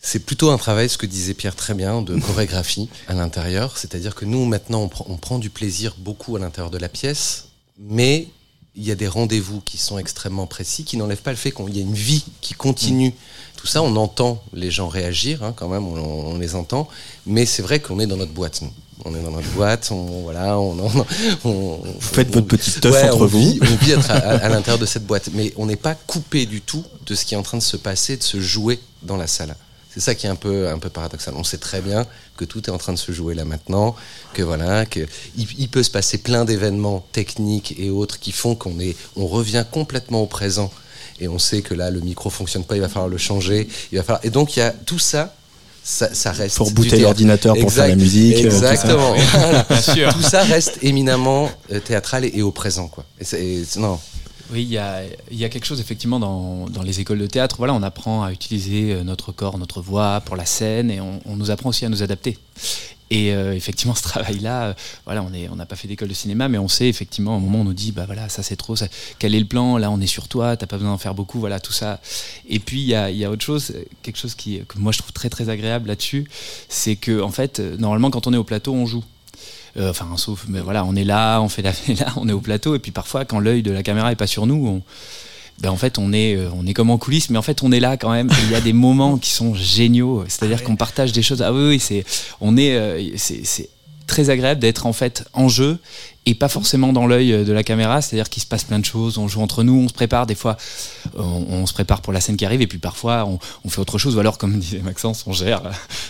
c'est 0.06 0.20
plutôt 0.20 0.50
un 0.50 0.56
travail, 0.56 0.88
ce 0.88 0.98
que 0.98 1.06
disait 1.06 1.34
Pierre 1.34 1.56
très 1.56 1.74
bien, 1.74 2.00
de 2.00 2.16
chorégraphie 2.16 2.88
à 3.08 3.14
l'intérieur. 3.14 3.76
C'est-à-dire 3.76 4.14
que 4.14 4.24
nous, 4.24 4.44
maintenant, 4.44 4.88
on 5.08 5.16
prend, 5.16 5.40
du 5.40 5.50
plaisir 5.50 5.96
beaucoup 5.98 6.36
à 6.36 6.38
l'intérieur 6.38 6.70
de 6.70 6.78
la 6.78 6.88
pièce, 6.88 7.48
mais 7.76 8.28
il 8.76 8.84
y 8.84 8.92
a 8.92 8.94
des 8.94 9.08
rendez-vous 9.08 9.60
qui 9.60 9.78
sont 9.78 9.98
extrêmement 9.98 10.46
précis, 10.46 10.84
qui 10.84 10.96
n'enlèvent 10.96 11.22
pas 11.22 11.32
le 11.32 11.36
fait 11.36 11.50
qu'il 11.50 11.76
y 11.76 11.80
a 11.80 11.82
une 11.82 11.92
vie 11.92 12.24
qui 12.40 12.54
continue. 12.54 13.14
Tout 13.56 13.66
ça, 13.66 13.82
on 13.82 13.96
entend 13.96 14.40
les 14.52 14.70
gens 14.70 14.86
réagir, 14.86 15.42
hein, 15.42 15.52
quand 15.56 15.66
même, 15.66 15.84
on, 15.84 16.38
les 16.38 16.54
entend, 16.54 16.88
mais 17.26 17.44
c'est 17.44 17.62
vrai 17.62 17.80
qu'on 17.80 17.98
est 17.98 18.06
dans 18.06 18.16
notre 18.16 18.32
boîte, 18.32 18.62
nous. 18.62 18.72
On 19.04 19.12
est 19.12 19.22
dans 19.22 19.32
notre 19.32 19.50
boîte, 19.50 19.88
on, 19.90 20.22
voilà, 20.22 20.58
on, 20.60 20.72
vous 21.42 21.82
faites 22.00 22.32
votre 22.32 22.46
petit 22.46 22.70
stuff 22.70 22.94
entre 22.94 23.26
vous. 23.26 23.58
on 23.60 23.84
vit 23.84 23.90
être 23.90 24.10
à 24.10 24.48
l'intérieur 24.48 24.78
de 24.78 24.86
cette 24.86 25.04
boîte, 25.04 25.30
mais 25.34 25.52
on 25.56 25.66
n'est 25.66 25.74
pas 25.74 25.96
coupé 25.96 26.46
du 26.46 26.60
tout 26.60 26.84
de 27.06 27.14
ce 27.16 27.24
qui 27.24 27.34
est 27.34 27.36
en 27.36 27.42
train 27.42 27.58
de 27.58 27.62
se 27.62 27.76
passer, 27.76 28.16
de 28.16 28.22
se 28.22 28.40
jouer 28.40 28.78
dans 29.02 29.16
la 29.16 29.26
salle. 29.26 29.56
C'est 29.96 30.02
ça 30.02 30.14
qui 30.14 30.26
est 30.26 30.28
un 30.28 30.36
peu, 30.36 30.68
un 30.68 30.78
peu 30.78 30.90
paradoxal. 30.90 31.32
On 31.38 31.42
sait 31.42 31.56
très 31.56 31.80
bien 31.80 32.04
que 32.36 32.44
tout 32.44 32.68
est 32.68 32.70
en 32.70 32.76
train 32.76 32.92
de 32.92 32.98
se 32.98 33.12
jouer 33.12 33.34
là 33.34 33.46
maintenant, 33.46 33.96
que 34.34 34.42
voilà, 34.42 34.84
que 34.84 35.00
il, 35.38 35.68
peut 35.70 35.82
se 35.82 35.90
passer 35.90 36.18
plein 36.18 36.44
d'événements 36.44 37.06
techniques 37.12 37.74
et 37.78 37.88
autres 37.88 38.18
qui 38.18 38.32
font 38.32 38.54
qu'on 38.54 38.78
est, 38.78 38.94
on 39.16 39.26
revient 39.26 39.64
complètement 39.70 40.20
au 40.20 40.26
présent. 40.26 40.70
Et 41.18 41.28
on 41.28 41.38
sait 41.38 41.62
que 41.62 41.72
là 41.72 41.90
le 41.90 42.00
micro 42.00 42.28
fonctionne 42.28 42.64
pas, 42.64 42.76
il 42.76 42.82
va 42.82 42.90
falloir 42.90 43.08
le 43.08 43.16
changer, 43.16 43.68
il 43.90 43.96
va 43.96 44.04
falloir 44.04 44.22
et 44.22 44.28
donc 44.28 44.56
il 44.56 44.58
y 44.58 44.62
a 44.62 44.70
tout 44.70 44.98
ça. 44.98 45.34
Ça, 45.82 46.32
reste 46.32 46.56
pour 46.56 46.72
booter 46.72 46.98
l'ordinateur 46.98 47.56
pour 47.56 47.72
faire 47.72 47.86
la 47.86 47.94
musique 47.94 48.44
euh, 48.44 48.46
exactement. 48.46 49.14
Tout 49.14 49.74
ça. 49.76 50.12
tout 50.12 50.22
ça 50.22 50.42
reste 50.42 50.78
éminemment 50.82 51.48
euh, 51.72 51.78
théâtral 51.78 52.24
et, 52.24 52.42
au 52.42 52.50
présent 52.50 52.88
quoi. 52.88 53.04
Et, 53.32 53.62
non 53.76 54.00
oui, 54.52 54.62
il 54.62 54.68
y 54.68 54.78
a, 54.78 55.02
y 55.30 55.44
a, 55.44 55.48
quelque 55.48 55.64
chose 55.64 55.80
effectivement 55.80 56.20
dans, 56.20 56.68
dans, 56.68 56.82
les 56.82 57.00
écoles 57.00 57.18
de 57.18 57.26
théâtre. 57.26 57.56
Voilà, 57.58 57.74
on 57.74 57.82
apprend 57.82 58.22
à 58.22 58.32
utiliser 58.32 58.92
euh, 58.92 59.02
notre 59.02 59.32
corps, 59.32 59.58
notre 59.58 59.80
voix 59.80 60.20
pour 60.24 60.36
la 60.36 60.46
scène, 60.46 60.90
et 60.90 61.00
on, 61.00 61.20
on 61.24 61.36
nous 61.36 61.50
apprend 61.50 61.70
aussi 61.70 61.84
à 61.84 61.88
nous 61.88 62.02
adapter. 62.02 62.38
Et 63.10 63.32
euh, 63.34 63.54
effectivement, 63.54 63.94
ce 63.96 64.02
travail-là, 64.02 64.64
euh, 64.64 64.74
voilà, 65.04 65.22
on 65.22 65.32
est, 65.32 65.48
on 65.48 65.56
n'a 65.56 65.66
pas 65.66 65.76
fait 65.76 65.88
d'école 65.88 66.08
de 66.08 66.14
cinéma, 66.14 66.48
mais 66.48 66.58
on 66.58 66.68
sait 66.68 66.88
effectivement, 66.88 67.36
au 67.36 67.40
moment 67.40 67.58
où 67.58 67.60
on 67.62 67.64
nous 67.64 67.74
dit, 67.74 67.92
bah 67.92 68.06
voilà, 68.06 68.28
ça 68.28 68.42
c'est 68.42 68.56
trop, 68.56 68.76
ça, 68.76 68.86
quel 69.18 69.34
est 69.34 69.40
le 69.40 69.46
plan? 69.46 69.78
Là, 69.78 69.90
on 69.90 70.00
est 70.00 70.06
sur 70.06 70.28
toi, 70.28 70.56
t'as 70.56 70.66
pas 70.66 70.76
besoin 70.76 70.92
d'en 70.92 70.98
faire 70.98 71.14
beaucoup, 71.14 71.40
voilà, 71.40 71.58
tout 71.58 71.72
ça. 71.72 72.00
Et 72.48 72.58
puis 72.58 72.80
il 72.80 72.88
y 72.88 72.94
a, 72.94 73.10
y 73.10 73.24
a, 73.24 73.30
autre 73.30 73.44
chose, 73.44 73.72
quelque 74.02 74.18
chose 74.18 74.34
qui, 74.34 74.60
que 74.66 74.78
moi 74.78 74.92
je 74.92 74.98
trouve 74.98 75.12
très 75.12 75.30
très 75.30 75.48
agréable 75.48 75.88
là-dessus, 75.88 76.28
c'est 76.68 76.96
que 76.96 77.20
en 77.20 77.30
fait, 77.30 77.58
normalement, 77.58 78.10
quand 78.10 78.26
on 78.26 78.32
est 78.32 78.38
au 78.38 78.44
plateau, 78.44 78.74
on 78.74 78.86
joue. 78.86 79.04
Euh, 79.78 79.90
enfin, 79.90 80.08
sauf, 80.16 80.44
mais 80.48 80.60
voilà, 80.60 80.84
on 80.84 80.96
est 80.96 81.04
là, 81.04 81.40
on 81.40 81.48
fait 81.48 81.62
la 81.62 81.70
là, 82.00 82.12
on 82.16 82.28
est 82.28 82.32
au 82.32 82.40
plateau, 82.40 82.74
et 82.74 82.78
puis 82.78 82.92
parfois, 82.92 83.24
quand 83.24 83.40
l'œil 83.40 83.62
de 83.62 83.70
la 83.70 83.82
caméra 83.82 84.12
est 84.12 84.16
pas 84.16 84.26
sur 84.26 84.46
nous, 84.46 84.66
on, 84.66 84.82
ben 85.60 85.70
en 85.70 85.76
fait 85.76 85.98
on 85.98 86.12
est 86.12 86.36
euh, 86.36 86.50
on 86.54 86.66
est 86.66 86.74
comme 86.74 86.90
en 86.90 86.98
coulisses 86.98 87.30
mais 87.30 87.38
en 87.38 87.42
fait 87.42 87.62
on 87.62 87.72
est 87.72 87.80
là 87.80 87.96
quand 87.96 88.10
même. 88.10 88.28
Il 88.44 88.50
y 88.50 88.54
a 88.54 88.60
des 88.60 88.74
moments 88.74 89.16
qui 89.16 89.30
sont 89.30 89.54
géniaux. 89.54 90.24
C'est-à-dire 90.28 90.58
ah 90.60 90.64
qu'on 90.64 90.76
partage 90.76 91.12
des 91.12 91.22
choses. 91.22 91.40
Ah 91.40 91.52
oui, 91.52 91.68
oui 91.68 91.80
c'est 91.80 92.04
on 92.40 92.56
est 92.56 92.76
euh, 92.76 93.16
c'est 93.16 93.70
très 94.06 94.30
agréable 94.30 94.60
d'être 94.60 94.86
en 94.86 94.92
fait 94.92 95.24
en 95.32 95.48
jeu 95.48 95.78
et 96.28 96.34
pas 96.34 96.48
forcément 96.48 96.92
dans 96.92 97.06
l'œil 97.06 97.44
de 97.44 97.52
la 97.52 97.62
caméra, 97.62 98.02
c'est-à-dire 98.02 98.28
qu'il 98.28 98.42
se 98.42 98.48
passe 98.48 98.64
plein 98.64 98.80
de 98.80 98.84
choses, 98.84 99.16
on 99.16 99.28
joue 99.28 99.40
entre 99.40 99.62
nous, 99.62 99.74
on 99.74 99.88
se 99.88 99.92
prépare, 99.94 100.26
des 100.26 100.34
fois 100.34 100.56
on, 101.14 101.66
se 101.66 101.72
prépare 101.72 102.00
pour 102.02 102.12
la 102.12 102.20
scène 102.20 102.36
qui 102.36 102.44
arrive 102.44 102.60
et 102.62 102.66
puis 102.66 102.78
parfois 102.78 103.28
on, 103.64 103.68
fait 103.68 103.80
autre 103.80 103.96
chose. 103.98 104.16
Ou 104.16 104.20
alors 104.20 104.36
comme 104.36 104.58
disait 104.58 104.80
Maxence, 104.80 105.24
on 105.26 105.32
gère 105.32 105.62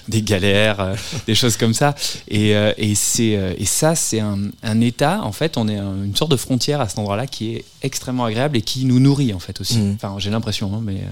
des 0.09 0.22
galères, 0.22 0.80
euh, 0.80 0.94
des 1.26 1.34
choses 1.34 1.59
comme 1.59 1.74
ça. 1.74 1.94
Et, 2.28 2.57
euh, 2.57 2.72
et, 2.78 2.94
c'est, 2.94 3.36
euh, 3.36 3.53
et 3.59 3.66
ça 3.66 3.94
c'est 3.94 4.20
un, 4.20 4.38
un, 4.62 4.80
état, 4.80 5.20
en 5.22 5.32
fait 5.32 5.59
on 5.59 5.68
est 5.68 5.76
une 5.76 6.16
sorte 6.16 6.30
de 6.30 6.36
frontière 6.36 6.80
à 6.80 6.88
cet 6.88 6.99
endroit-là 6.99 7.26
qui 7.26 7.55
est 7.55 7.64
extrêmement 7.82 8.24
agréable 8.24 8.57
et 8.57 8.62
qui 8.62 8.86
nous 8.86 9.01
nourrit 9.01 9.34
en 9.34 9.38
fait 9.38 9.61
aussi, 9.61 9.78
mmh. 9.78 9.97
enfin 9.97 10.16
j'ai 10.18 10.30
l'impression 10.30 10.72
hein, 10.74 10.80
mais... 10.82 11.03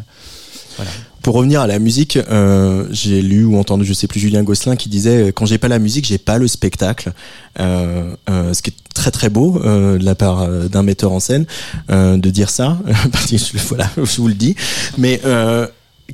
Pour 1.24 1.36
revenir 1.36 1.62
à 1.62 1.66
la 1.66 1.78
musique, 1.78 2.18
euh, 2.18 2.86
j'ai 2.90 3.22
lu 3.22 3.46
ou 3.46 3.56
entendu, 3.56 3.86
je 3.86 3.94
sais 3.94 4.06
plus, 4.06 4.20
Julien 4.20 4.42
Gosselin 4.42 4.76
qui 4.76 4.90
disait 4.90 5.28
euh, 5.28 5.32
quand 5.32 5.46
j'ai 5.46 5.56
pas 5.56 5.68
la 5.68 5.78
musique, 5.78 6.04
j'ai 6.04 6.18
pas 6.18 6.36
le 6.36 6.46
spectacle. 6.46 7.14
Euh, 7.60 8.14
ce 8.28 8.60
qui 8.60 8.70
est 8.70 8.74
très 8.92 9.10
très 9.10 9.30
beau 9.30 9.58
de 9.58 10.04
la 10.04 10.14
part 10.14 10.46
d'un 10.68 10.82
metteur 10.82 11.12
en 11.12 11.20
scène 11.20 11.46
de 11.88 12.30
dire 12.30 12.50
ça. 12.50 12.78
voilà, 13.68 13.90
je 13.96 14.20
vous 14.20 14.28
le 14.28 14.34
dis. 14.34 14.54
Mais 14.98 15.20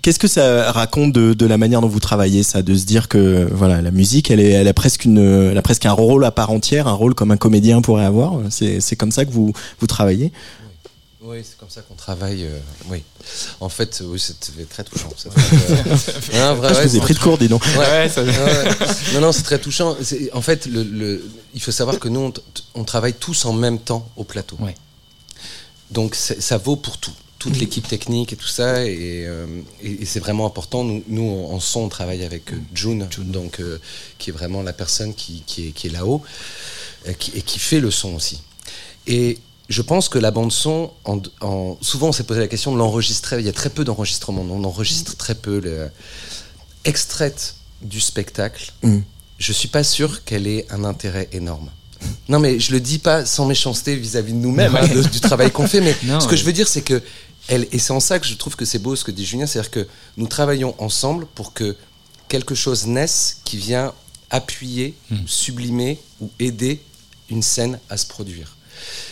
Qu'est-ce 0.02 0.20
que 0.20 0.28
ça 0.28 0.70
raconte 0.70 1.12
de, 1.12 1.34
de, 1.34 1.46
la 1.46 1.58
manière 1.58 1.80
dont 1.80 1.88
vous 1.88 1.98
travaillez, 1.98 2.44
ça, 2.44 2.62
de 2.62 2.76
se 2.76 2.86
dire 2.86 3.08
que 3.08 3.48
voilà, 3.50 3.82
la 3.82 3.90
musique, 3.90 4.30
elle, 4.30 4.38
est, 4.38 4.50
elle 4.50 4.68
a 4.68 4.72
presque 4.72 5.04
une, 5.04 5.18
elle 5.18 5.58
a 5.58 5.62
presque 5.62 5.84
un 5.84 5.92
rôle 5.92 6.24
à 6.24 6.30
part 6.30 6.52
entière, 6.52 6.86
un 6.86 6.92
rôle 6.92 7.14
comme 7.14 7.32
un 7.32 7.36
comédien 7.36 7.82
pourrait 7.82 8.04
avoir? 8.04 8.34
C'est 8.50 8.96
comme 8.96 9.10
ça 9.10 9.24
que 9.24 9.32
vous 9.32 9.52
vous 9.80 9.86
travaillez? 9.88 10.30
Oui, 11.30 11.42
c'est 11.44 11.56
comme 11.56 11.70
ça 11.70 11.82
qu'on 11.82 11.94
travaille. 11.94 12.42
Euh, 12.44 12.58
oui. 12.88 13.04
En 13.60 13.68
fait, 13.68 14.02
oui, 14.04 14.18
c'était 14.18 14.64
très 14.64 14.82
touchant. 14.82 15.10
Ça 15.16 15.28
euh, 15.28 16.54
vrai, 16.54 16.74
je 16.74 16.88
vous 16.88 16.96
ai 16.96 17.00
pris 17.00 17.14
de 17.14 17.20
cours, 17.20 17.38
dis 17.38 17.46
donc. 17.46 17.62
non, 19.14 19.20
non, 19.20 19.30
c'est 19.30 19.44
très 19.44 19.60
touchant. 19.60 19.96
En 20.32 20.42
fait, 20.42 20.66
le, 20.66 21.24
il 21.54 21.60
faut 21.62 21.70
savoir 21.70 22.00
que 22.00 22.08
nous, 22.08 22.32
on, 22.74 22.82
travaille 22.84 23.14
tous 23.14 23.44
en 23.44 23.52
même 23.52 23.78
temps 23.78 24.10
au 24.16 24.24
plateau. 24.24 24.58
Donc, 25.92 26.16
ça 26.16 26.58
vaut 26.58 26.76
pour 26.76 26.98
tout. 26.98 27.12
Toute 27.38 27.54
mm. 27.54 27.60
l'équipe 27.60 27.86
technique 27.86 28.32
et 28.32 28.36
tout 28.36 28.48
ça. 28.48 28.84
Et, 28.84 29.24
euh, 29.24 29.46
c'est 30.04 30.20
vraiment 30.20 30.46
important. 30.46 30.82
Nous, 30.82 31.04
nous, 31.06 31.46
en 31.48 31.60
son, 31.60 31.82
on 31.82 31.88
travaille 31.88 32.24
avec 32.24 32.50
June, 32.74 33.06
donc, 33.18 33.62
qui 34.18 34.30
est 34.30 34.32
vraiment 34.32 34.62
la 34.62 34.72
personne 34.72 35.14
qui, 35.14 35.44
qui 35.46 35.68
est, 35.68 35.70
qui 35.70 35.86
est 35.86 35.90
là-haut 35.90 36.22
et 37.06 37.14
qui 37.14 37.58
fait 37.60 37.78
le 37.78 37.92
son 37.92 38.16
aussi. 38.16 38.42
Et 39.06 39.38
je 39.70 39.82
pense 39.82 40.08
que 40.08 40.18
la 40.18 40.32
bande 40.32 40.50
son, 40.50 40.90
en, 41.04 41.78
souvent 41.80 42.08
on 42.08 42.12
s'est 42.12 42.24
posé 42.24 42.40
la 42.40 42.48
question 42.48 42.72
de 42.72 42.76
l'enregistrer. 42.76 43.38
Il 43.38 43.46
y 43.46 43.48
a 43.48 43.52
très 43.52 43.70
peu 43.70 43.84
d'enregistrements. 43.84 44.44
On 44.50 44.64
enregistre 44.64 45.16
très 45.16 45.36
peu. 45.36 45.58
Les, 45.58 45.86
extraite 46.84 47.54
du 47.80 48.00
spectacle, 48.00 48.72
je 48.82 48.88
mm. 48.88 49.04
je 49.38 49.52
suis 49.52 49.68
pas 49.68 49.84
sûr 49.84 50.24
qu'elle 50.24 50.46
ait 50.46 50.66
un 50.70 50.84
intérêt 50.84 51.28
énorme. 51.32 51.70
Non, 52.28 52.40
mais 52.40 52.58
je 52.58 52.72
le 52.72 52.80
dis 52.80 52.98
pas 52.98 53.24
sans 53.24 53.46
méchanceté 53.46 53.94
vis-à-vis 53.94 54.32
de 54.32 54.38
nous-mêmes, 54.38 54.74
hein, 54.74 54.86
du 55.12 55.20
travail 55.20 55.50
qu'on 55.50 55.68
fait. 55.68 55.80
Mais 55.80 55.94
ce 56.20 56.26
que 56.26 56.36
je 56.36 56.44
veux 56.44 56.52
dire, 56.52 56.66
c'est 56.66 56.82
que 56.82 57.00
elle, 57.48 57.68
et 57.72 57.78
c'est 57.78 57.92
en 57.92 58.00
ça 58.00 58.18
que 58.18 58.26
je 58.26 58.34
trouve 58.34 58.56
que 58.56 58.64
c'est 58.64 58.78
beau 58.78 58.96
ce 58.96 59.04
que 59.04 59.10
dit 59.10 59.24
Julien, 59.24 59.46
c'est-à-dire 59.46 59.70
que 59.70 59.86
nous 60.16 60.26
travaillons 60.26 60.74
ensemble 60.78 61.26
pour 61.34 61.52
que 61.52 61.76
quelque 62.28 62.54
chose 62.54 62.86
naisse 62.86 63.40
qui 63.44 63.56
vient 63.56 63.92
appuyer, 64.30 64.94
mm. 65.10 65.16
sublimer 65.26 66.00
ou 66.20 66.30
aider 66.40 66.80
une 67.28 67.42
scène 67.42 67.78
à 67.88 67.96
se 67.96 68.06
produire 68.06 68.56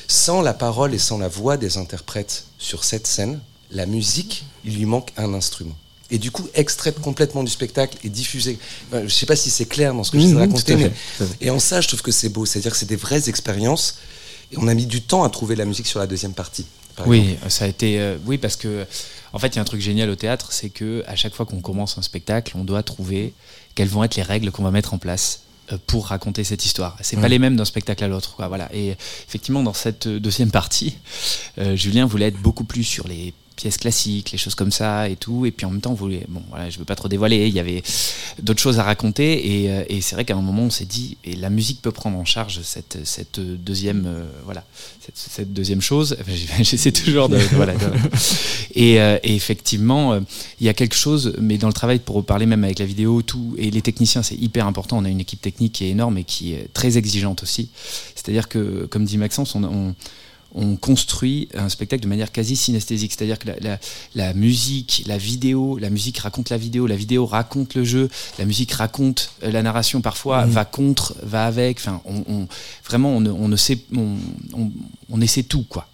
sans 0.09 0.41
la 0.43 0.55
parole 0.55 0.95
et 0.95 0.99
sans 0.99 1.19
la 1.19 1.29
voix 1.29 1.57
des 1.57 1.77
interprètes 1.77 2.45
sur 2.59 2.83
cette 2.85 3.07
scène, 3.07 3.41
la 3.71 3.87
musique, 3.87 4.45
il 4.65 4.75
lui 4.77 4.87
manque 4.87 5.11
un 5.17 5.35
instrument. 5.35 5.77
Et 6.11 6.17
du 6.19 6.31
coup, 6.31 6.49
extraite 6.55 6.99
complètement 7.01 7.45
du 7.45 7.51
spectacle 7.51 7.99
et 8.03 8.09
diffusée. 8.09 8.59
Enfin, 8.89 9.03
je 9.05 9.09
sais 9.13 9.27
pas 9.27 9.37
si 9.37 9.51
c'est 9.51 9.67
clair 9.67 9.93
dans 9.93 10.03
ce 10.05 10.11
que 10.11 10.19
je 10.19 10.25
Mmh, 10.27 10.31
vous 10.33 10.39
à 10.39 10.41
raconté, 10.41 10.77
fait, 10.79 10.93
mais 11.21 11.27
et 11.43 11.51
en 11.51 11.59
ça, 11.59 11.83
je 11.83 11.89
trouve 11.89 12.01
que 12.01 12.11
c'est 12.11 12.31
beau. 12.31 12.47
C'est-à-dire 12.47 12.73
que 12.73 12.79
c'est 12.79 12.87
des 12.89 12.97
vraies 12.97 13.29
expériences. 13.29 13.97
Et 14.51 14.57
on 14.57 14.67
a 14.69 14.73
mis 14.75 14.87
du 14.87 15.03
temps 15.03 15.23
à 15.25 15.29
trouver 15.29 15.55
la 15.55 15.67
musique 15.67 15.87
sur 15.87 16.01
la 16.01 16.07
deuxième 16.07 16.33
partie. 16.33 16.65
exemple. 16.93 17.11
Oui, 17.11 17.37
ça 17.51 17.67
a 17.67 17.69
été. 17.69 18.01
euh, 18.01 18.17
oui, 18.25 18.39
parce 18.39 18.57
que 18.57 18.87
en 19.35 19.39
fait, 19.39 19.49
il 19.49 19.57
y 19.57 19.59
a 19.59 19.61
un 19.61 19.67
truc 19.67 19.83
génial 19.83 20.09
au 20.09 20.17
théâtre, 20.17 20.51
c'est 20.53 20.71
que 20.71 21.05
à 21.07 21.15
chaque 21.15 21.35
fois 21.35 21.45
qu'on 21.45 21.61
commence 21.61 21.99
un 21.99 22.03
spectacle, 22.03 22.53
on 22.57 22.65
doit 22.65 22.83
trouver 22.83 23.35
quelles 23.75 23.89
vont 23.89 24.03
être 24.03 24.17
les 24.17 24.23
règles 24.23 24.51
qu'on 24.51 24.63
va 24.65 24.71
mettre 24.71 24.95
en 24.95 24.99
place 24.99 25.41
pour 25.87 26.07
raconter 26.07 26.45
cette 26.45 26.65
histoire. 26.65 26.97
C'est 27.01 27.21
pas 27.21 27.29
les 27.29 27.39
mêmes 27.39 27.57
d'un 27.57 27.65
spectacle 27.65 28.05
à 28.05 28.09
l'autre, 28.09 28.35
quoi. 28.37 28.49
Voilà. 28.49 28.69
Et 28.75 28.97
effectivement, 29.27 29.63
dans 29.63 29.75
cette 29.75 30.07
euh, 30.07 30.21
deuxième 30.21 30.51
partie, 30.51 30.97
euh, 31.59 31.77
Julien 31.77 32.07
voulait 32.07 32.29
être 32.29 32.41
beaucoup 32.41 32.65
plus 32.65 32.85
sur 32.85 33.07
les 33.07 33.35
pièces 33.59 33.77
classiques, 33.77 34.31
les 34.31 34.39
choses 34.39 34.55
comme 34.55 34.71
ça 34.71 35.09
et 35.09 35.17
tout. 35.17 35.45
Et 35.45 35.51
puis 35.51 35.67
en 35.67 35.71
même 35.71 35.81
temps, 35.81 35.93
voulait, 35.93 36.25
bon, 36.29 36.43
voilà, 36.49 36.71
je 36.71 36.79
veux 36.79 36.85
pas 36.85 36.95
trop 36.95 37.09
dévoiler. 37.09 37.49
Il 37.49 37.55
y 37.55 37.59
avait 37.59 37.83
d'autres 38.41 38.61
choses 38.61 38.79
à 38.79 38.85
raconter. 38.85 39.63
Et, 39.65 39.71
euh, 39.71 39.85
et 39.89 40.01
c'est 40.01 40.15
vrai 40.15 40.25
qu'à 40.25 40.37
un 40.37 40.41
moment, 40.41 40.63
on 40.63 40.71
s'est 40.71 40.85
dit, 40.85 41.17
et 41.25 41.35
la 41.35 41.51
musique 41.51 41.83
peut 41.83 41.91
prendre 41.91 42.17
en 42.17 42.25
charge 42.25 42.61
cette, 42.63 42.99
cette 43.05 43.41
deuxième, 43.41 44.05
euh, 44.07 44.25
voilà, 44.45 44.65
cette, 45.05 45.17
cette 45.17 45.53
deuxième 45.53 45.81
chose. 45.81 46.17
Enfin, 46.21 46.33
J'essaie 46.63 46.93
toujours 46.93 47.29
de, 47.29 47.37
voilà. 47.55 47.75
de- 47.75 47.81
et, 48.75 49.01
euh, 49.01 49.19
et 49.25 49.35
effectivement, 49.35 50.13
euh, 50.13 50.21
il 50.61 50.67
y 50.67 50.69
a 50.69 50.75
quelque 50.75 50.95
chose, 50.95 51.35
mais 51.41 51.59
dans 51.59 51.67
le 51.69 51.73
travail, 51.73 51.99
pour 51.99 52.25
parler 52.25 52.47
même 52.47 52.63
avec 52.63 52.79
la 52.79 52.87
vidéo, 52.87 53.23
tout, 53.23 53.57
et 53.59 53.73
les 53.73 53.83
techniciens, 53.83 54.23
c'est 54.23 54.37
hyper 54.37 54.67
important. 54.69 54.99
On 54.99 55.05
a 55.05 55.09
une 55.09 55.21
équipe 55.21 55.41
technique 55.41 55.73
qui 55.73 55.85
est 55.85 55.91
énorme 55.91 56.17
et 56.19 56.25
qui 56.25 56.53
est 56.53 56.73
très 56.73 56.97
exigeante 56.97 57.43
aussi. 57.43 57.71
C'est-à-dire 58.15 58.49
que, 58.49 58.87
comme 58.87 59.05
dit 59.05 59.19
Maxence, 59.19 59.57
on, 59.57 59.65
on, 59.65 59.95
on 60.55 60.77
construit 60.77 61.49
un 61.55 61.69
spectacle 61.69 62.03
de 62.03 62.09
manière 62.09 62.33
quasi 62.33 62.57
synesthésique. 62.57 63.13
C'est-à-dire 63.13 63.39
que 63.39 63.49
la, 63.49 63.57
la- 63.61 63.79
la 64.15 64.35
musique, 64.35 65.03
la 65.07 65.19
vidéo, 65.19 65.77
la 65.79 65.91
musique 65.91 66.19
raconte 66.19 66.51
la 66.51 66.57
vidéo, 66.57 66.87
la 66.87 66.97
vidéo 66.97 67.27
raconte 67.27 67.75
le 67.75 67.85
jeu, 67.85 68.09
la 68.39 68.45
musique 68.47 68.73
raconte 68.73 69.31
euh, 69.43 69.51
la 69.51 69.63
narration 69.63 70.01
parfois, 70.01 70.47
va 70.47 70.65
contre, 70.65 71.15
va 71.23 71.47
avec. 71.47 71.79
Enfin, 71.79 72.01
on, 72.07 72.25
on- 72.29 72.49
vraiment, 72.87 73.11
on 73.11 73.21
ne, 73.21 73.31
on 73.31 73.49
ne 73.49 73.57
sait, 73.57 73.79
on, 73.95 75.21
essaie 75.21 75.43
tout, 75.43 75.65
quoi. 75.69 75.87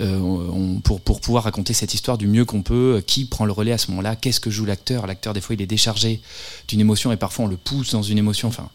Euh, 0.00 0.18
on- 0.18 0.80
pour, 0.80 1.00
pour 1.00 1.20
pouvoir 1.20 1.44
raconter 1.44 1.74
cette 1.74 1.92
histoire 1.92 2.16
du 2.16 2.26
mieux 2.28 2.44
qu'on 2.46 2.62
peut, 2.62 2.96
euh, 2.96 3.00
qui 3.02 3.26
prend 3.26 3.44
le 3.44 3.52
relais 3.52 3.72
à 3.72 3.78
ce 3.78 3.90
moment-là, 3.90 4.16
qu'est-ce 4.16 4.40
que 4.40 4.48
joue 4.50 4.64
l'acteur? 4.64 5.06
L'acteur, 5.06 5.34
des 5.34 5.40
fois, 5.42 5.54
il 5.54 5.60
est 5.62 5.66
déchargé 5.66 6.22
d'une 6.68 6.80
émotion 6.80 7.12
et 7.12 7.16
parfois 7.16 7.44
on 7.44 7.48
le 7.48 7.56
pousse 7.58 7.90
dans 7.92 8.02
une 8.02 8.16
émotion. 8.18 8.48
Enfin, 8.48 8.68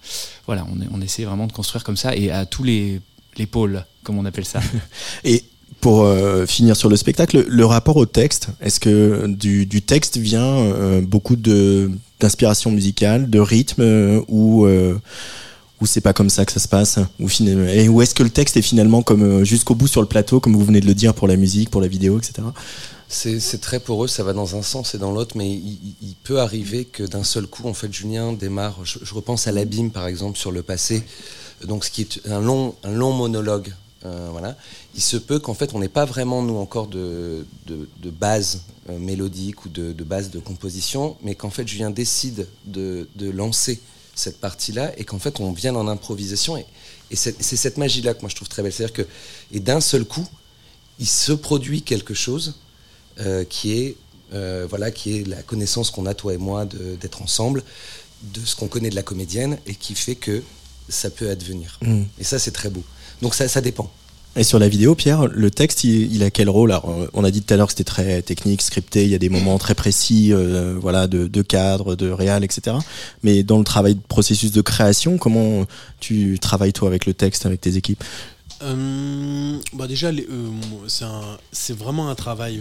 voilà, 0.46 0.66
on, 0.72 0.98
on 0.98 1.02
essaie 1.02 1.24
vraiment 1.24 1.48
de 1.48 1.54
construire 1.54 1.84
comme 1.84 1.98
ça 1.98 2.16
et 2.16 2.30
à 2.30 2.46
tous 2.46 2.64
les, 2.64 3.02
les 3.38 3.46
pôles, 3.46 3.86
comme 4.04 4.18
on 4.18 4.26
appelle 4.26 4.46
ça. 4.46 4.60
Et 5.24 5.44
pour 5.84 6.04
euh, 6.04 6.46
finir 6.46 6.78
sur 6.78 6.88
le 6.88 6.96
spectacle, 6.96 7.46
le 7.46 7.66
rapport 7.66 7.98
au 7.98 8.06
texte, 8.06 8.48
est-ce 8.62 8.80
que 8.80 9.28
du, 9.28 9.66
du 9.66 9.82
texte 9.82 10.18
vient 10.18 10.42
euh, 10.42 11.02
beaucoup 11.02 11.36
d'inspiration 11.36 12.72
musicale, 12.72 13.30
de 13.30 13.40
rythme, 13.40 13.82
euh, 13.82 14.22
ou 14.30 14.66
euh, 14.66 14.98
ou 15.82 15.86
c'est 15.86 16.00
pas 16.00 16.14
comme 16.14 16.30
ça 16.30 16.46
que 16.46 16.54
ça 16.54 16.62
se 16.62 16.70
passe 16.70 17.00
ou 17.20 17.28
finalement, 17.28 17.68
Et 17.68 17.90
où 17.90 18.02
est-ce 18.02 18.16
que 18.16 18.24
le 18.24 18.30
texte 18.30 18.56
est 18.56 18.62
finalement 18.62 19.02
comme 19.02 19.44
jusqu'au 19.44 19.76
bout 19.76 19.88
sur 19.88 20.00
le 20.00 20.08
plateau, 20.08 20.40
comme 20.40 20.56
vous 20.56 20.64
venez 20.64 20.80
de 20.80 20.86
le 20.86 20.94
dire 20.94 21.14
pour 21.14 21.28
la 21.28 21.36
musique, 21.36 21.70
pour 21.70 21.82
la 21.82 21.88
vidéo, 21.88 22.18
etc. 22.18 22.48
C'est 23.10 23.60
très 23.60 23.82
poreux, 23.82 24.08
ça 24.08 24.24
va 24.24 24.32
dans 24.32 24.56
un 24.56 24.62
sens 24.62 24.96
et 24.96 24.98
dans 24.98 25.12
l'autre, 25.12 25.36
mais 25.36 25.52
il, 25.52 26.16
peut 26.24 26.40
arriver 26.40 26.86
que 26.86 27.04
d'un 27.04 27.26
seul 27.26 27.46
coup, 27.48 27.68
en 27.68 27.74
fait, 27.74 27.92
Julien 27.92 28.32
démarre. 28.32 28.80
Je, 28.86 29.00
je 29.04 29.14
repense 29.14 29.46
à 29.48 29.52
l'abîme, 29.52 29.92
par 29.92 30.08
exemple, 30.08 30.38
sur 30.38 30.52
le 30.52 30.64
passé, 30.64 31.04
donc 31.66 31.86
ce 31.86 31.92
qui 31.92 32.02
est 32.02 32.28
un 32.28 32.42
long, 32.42 32.76
un 32.84 32.92
long 32.92 33.14
monologue. 33.14 33.74
euh, 34.06 34.28
voilà. 34.32 34.56
Il 34.96 35.02
se 35.02 35.18
peut 35.18 35.40
qu'en 35.40 35.54
fait, 35.54 35.74
on 35.74 35.80
n'ait 35.80 35.90
pas 35.90 36.06
vraiment 36.06 36.42
nous 36.42 36.58
encore 36.58 36.88
de, 36.88 37.46
de, 37.66 38.10
base 38.10 38.62
euh, 38.90 39.00
mélodique 39.00 39.66
ou 39.66 39.70
de, 39.70 40.04
base 40.04 40.30
de 40.30 40.40
composition, 40.40 41.18
mais 41.22 41.36
qu'en 41.36 41.50
fait, 41.50 41.68
Julien 41.68 41.90
décide 41.90 42.48
de, 42.66 43.08
lancer 43.32 43.80
cette 44.16 44.40
partie-là 44.40 44.92
et 44.98 45.06
qu'en 45.06 45.20
fait, 45.20 45.40
on 45.40 45.52
vient 45.52 45.76
en 45.76 45.88
improvisation 45.88 46.58
et, 46.58 46.66
c'est 47.16 47.42
cette 47.42 47.78
magie-là 47.78 48.16
que 48.16 48.22
moi 48.22 48.30
je 48.30 48.36
trouve 48.36 48.50
très 48.50 48.64
belle. 48.64 48.74
C'est-à-dire 48.74 48.96
que 48.96 49.08
et 49.52 49.60
d'un 49.60 49.82
seul 49.82 50.04
coup, 50.04 50.28
il 50.98 51.08
se 51.08 51.32
produit 51.32 51.84
quelque 51.84 52.16
chose 52.16 52.56
euh, 53.20 53.44
qui 53.44 53.74
est 53.74 53.98
voilà 54.68 54.90
qui 54.90 55.18
est 55.18 55.28
la 55.28 55.44
connaissance 55.44 55.92
qu'on 55.92 56.08
a 56.08 56.16
toi 56.16 56.34
et 56.34 56.38
moi 56.38 56.66
d'être 56.66 57.22
ensemble, 57.22 57.64
de 58.24 58.44
ce 58.44 58.56
qu'on 58.56 58.68
connaît 58.68 58.90
de 58.90 58.96
la 58.96 59.04
comédienne 59.04 59.60
et 59.68 59.76
qui 59.76 59.94
fait 59.96 60.16
que 60.16 60.42
ça 60.90 61.10
peut 61.10 61.30
advenir. 61.30 61.80
Mm. 61.82 62.04
Et 62.20 62.24
ça 62.24 62.40
c'est 62.40 62.52
très 62.52 62.70
beau. 62.70 62.84
Donc 63.22 63.36
ça 63.36 63.48
ça 63.48 63.62
dépend. 63.62 63.92
Et 64.36 64.44
sur 64.44 64.58
la 64.58 64.68
vidéo, 64.68 64.96
Pierre, 64.96 65.28
le 65.28 65.52
texte, 65.52 65.84
il, 65.84 66.12
il 66.12 66.24
a 66.24 66.32
quel 66.32 66.50
rôle 66.50 66.72
Alors, 66.72 66.90
euh, 66.90 67.08
On 67.14 67.24
a 67.24 67.30
dit 67.30 67.44
tout 67.44 67.54
à 67.54 67.58
l'heure 67.58 67.68
que 67.68 67.74
c'était 67.74 67.84
très 67.84 68.24
technique, 68.24 68.64
scripté, 68.64 69.04
il 69.04 69.10
y 69.10 69.16
a 69.16 69.20
des 69.20 69.30
moments 69.30 69.60
très 69.60 69.76
précis, 69.76 70.34
euh, 70.34 70.76
voilà, 70.82 71.06
de, 71.06 71.28
de 71.28 71.42
cadre, 71.44 71.96
de 71.96 72.10
réal, 72.10 72.44
etc. 72.44 72.78
Mais 73.22 73.44
dans 73.44 73.60
le 73.60 73.64
travail, 73.64 73.96
processus 74.08 74.52
de 74.52 74.62
création, 74.62 75.20
comment 75.20 75.66
tu 76.00 76.40
travailles 76.40 76.74
toi 76.74 76.88
avec 76.88 77.06
le 77.06 77.14
texte, 77.14 77.46
avec 77.46 77.62
tes 77.62 77.78
équipes 77.78 78.04
Euh, 78.64 79.60
bah 79.74 79.86
déjà, 79.88 80.08
euh, 80.08 80.50
c'est 81.52 81.78
vraiment 81.78 82.10
un 82.10 82.16
travail. 82.16 82.60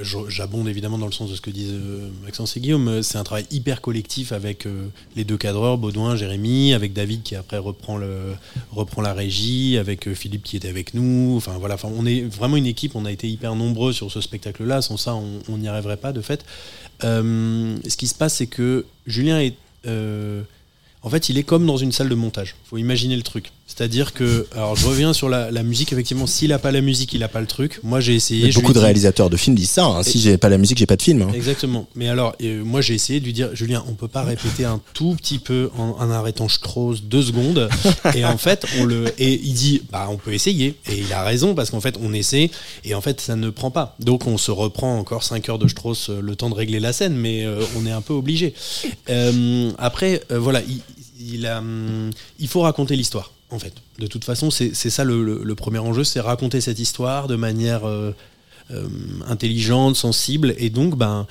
J'abonde 0.00 0.68
évidemment 0.68 0.96
dans 0.96 1.06
le 1.06 1.12
sens 1.12 1.30
de 1.30 1.36
ce 1.36 1.42
que 1.42 1.50
disent 1.50 1.74
euh, 1.74 2.08
Maxence 2.24 2.56
et 2.56 2.60
Guillaume. 2.60 2.88
euh, 2.88 3.02
C'est 3.02 3.18
un 3.18 3.24
travail 3.24 3.44
hyper 3.50 3.82
collectif 3.82 4.32
avec 4.32 4.64
euh, 4.64 4.88
les 5.16 5.24
deux 5.24 5.36
cadreurs, 5.36 5.76
Baudouin, 5.76 6.16
Jérémy, 6.16 6.72
avec 6.72 6.94
David 6.94 7.22
qui 7.22 7.36
après 7.36 7.58
reprend, 7.58 7.98
le, 7.98 8.34
reprend 8.70 9.02
la 9.02 9.12
régie, 9.12 9.76
avec 9.76 10.10
Philippe 10.14 10.44
qui 10.44 10.56
était 10.56 10.70
avec 10.70 10.94
nous. 10.94 11.34
Enfin 11.36 11.58
voilà, 11.58 11.76
on 11.84 12.06
est 12.06 12.22
vraiment 12.22 12.56
une 12.56 12.64
équipe. 12.64 12.96
On 12.96 13.04
a 13.04 13.12
été 13.12 13.28
hyper 13.28 13.54
nombreux 13.54 13.92
sur 13.92 14.10
ce 14.10 14.22
spectacle-là. 14.22 14.80
Sans 14.80 14.96
ça, 14.96 15.14
on 15.14 15.58
n'y 15.58 15.68
arriverait 15.68 15.98
pas 15.98 16.12
de 16.12 16.22
fait. 16.22 16.42
Ce 17.02 17.96
qui 17.96 18.06
se 18.06 18.14
passe, 18.14 18.36
c'est 18.36 18.46
que 18.46 18.86
Julien 19.06 19.40
est. 19.40 19.56
en 19.86 21.10
fait, 21.10 21.28
il 21.28 21.36
est 21.36 21.42
comme 21.42 21.66
dans 21.66 21.76
une 21.76 21.92
salle 21.92 22.08
de 22.08 22.14
montage. 22.14 22.54
faut 22.64 22.78
imaginer 22.78 23.16
le 23.16 23.22
truc. 23.22 23.52
C'est-à-dire 23.74 24.12
que, 24.12 24.46
alors 24.54 24.76
je 24.76 24.86
reviens 24.86 25.12
sur 25.14 25.28
la, 25.28 25.50
la 25.50 25.62
musique, 25.62 25.92
effectivement, 25.92 26.26
s'il 26.26 26.52
a 26.52 26.58
pas 26.58 26.70
la 26.72 26.80
musique, 26.82 27.12
il 27.14 27.22
a 27.22 27.28
pas 27.28 27.40
le 27.40 27.46
truc. 27.46 27.80
Moi, 27.82 28.00
j'ai 28.00 28.14
essayé. 28.14 28.46
Mais 28.46 28.52
Beaucoup 28.52 28.72
de 28.74 28.78
dit- 28.78 28.84
réalisateurs 28.84 29.30
de 29.30 29.36
films 29.36 29.56
disent 29.56 29.70
ça. 29.70 29.86
hein. 29.86 30.02
Si 30.02 30.20
j'ai 30.20 30.36
pas 30.36 30.48
la 30.50 30.58
musique, 30.58 30.76
j'ai 30.78 30.86
pas 30.86 30.96
de 30.96 31.02
film. 31.02 31.22
hein. 31.22 31.30
Exactement. 31.34 31.86
Mais 31.94 32.08
alors, 32.08 32.34
euh, 32.42 32.62
moi, 32.64 32.80
j'ai 32.82 32.94
essayé 32.94 33.18
de 33.20 33.24
lui 33.24 33.32
dire, 33.32 33.48
Julien, 33.54 33.82
on 33.88 33.94
peut 33.94 34.08
pas 34.08 34.22
répéter 34.22 34.64
un 34.64 34.80
tout 34.92 35.14
petit 35.14 35.38
peu 35.38 35.70
en, 35.78 35.96
en 35.98 36.10
arrêtant 36.10 36.48
Strauss 36.48 37.02
deux 37.02 37.22
secondes. 37.22 37.68
Et 38.14 38.24
en 38.24 38.36
fait, 38.38 38.66
on 38.78 38.84
le, 38.84 39.06
et 39.18 39.40
il 39.42 39.54
dit, 39.54 39.82
bah, 39.90 40.06
on 40.10 40.16
peut 40.16 40.32
essayer. 40.34 40.74
Et 40.90 40.98
il 40.98 41.12
a 41.12 41.22
raison 41.24 41.54
parce 41.54 41.70
qu'en 41.70 41.80
fait, 41.80 41.96
on 42.02 42.12
essaie 42.12 42.50
et 42.84 42.94
en 42.94 43.00
fait, 43.00 43.20
ça 43.20 43.36
ne 43.36 43.48
prend 43.50 43.70
pas. 43.70 43.96
Donc, 44.00 44.26
on 44.26 44.36
se 44.38 44.50
reprend 44.50 44.98
encore 44.98 45.22
5 45.24 45.48
heures 45.48 45.58
de 45.58 45.68
Strauss, 45.68 46.10
euh, 46.10 46.20
le 46.20 46.36
temps 46.36 46.50
de 46.50 46.54
régler 46.54 46.78
la 46.80 46.92
scène, 46.92 47.14
mais 47.14 47.44
euh, 47.44 47.62
on 47.78 47.86
est 47.86 47.90
un 47.90 48.00
peu 48.02 48.12
obligé. 48.12 48.54
Euh, 49.08 49.70
après, 49.78 50.20
voilà, 50.30 50.60
il, 50.68 50.80
il 51.34 51.46
a, 51.46 51.58
hum, 51.58 52.10
il 52.38 52.48
faut 52.48 52.60
raconter 52.60 52.96
l'histoire. 52.96 53.31
En 53.52 53.58
fait, 53.58 53.74
de 53.98 54.06
toute 54.06 54.24
façon, 54.24 54.50
c'est 54.50 54.72
ça 54.74 55.04
le, 55.04 55.22
le- 55.22 55.42
le 55.44 55.54
premier 55.54 55.78
enjeu, 55.78 56.04
c'est 56.04 56.20
raconter 56.20 56.60
cette 56.60 56.78
histoire 56.80 57.28
de 57.28 57.36
manière 57.36 57.86
euh, 57.86 58.12
euh, 58.70 58.88
intelligente, 59.28 59.94
sensible, 59.96 60.54
et 60.58 60.70
donc, 60.70 60.96
ben, 60.96 61.26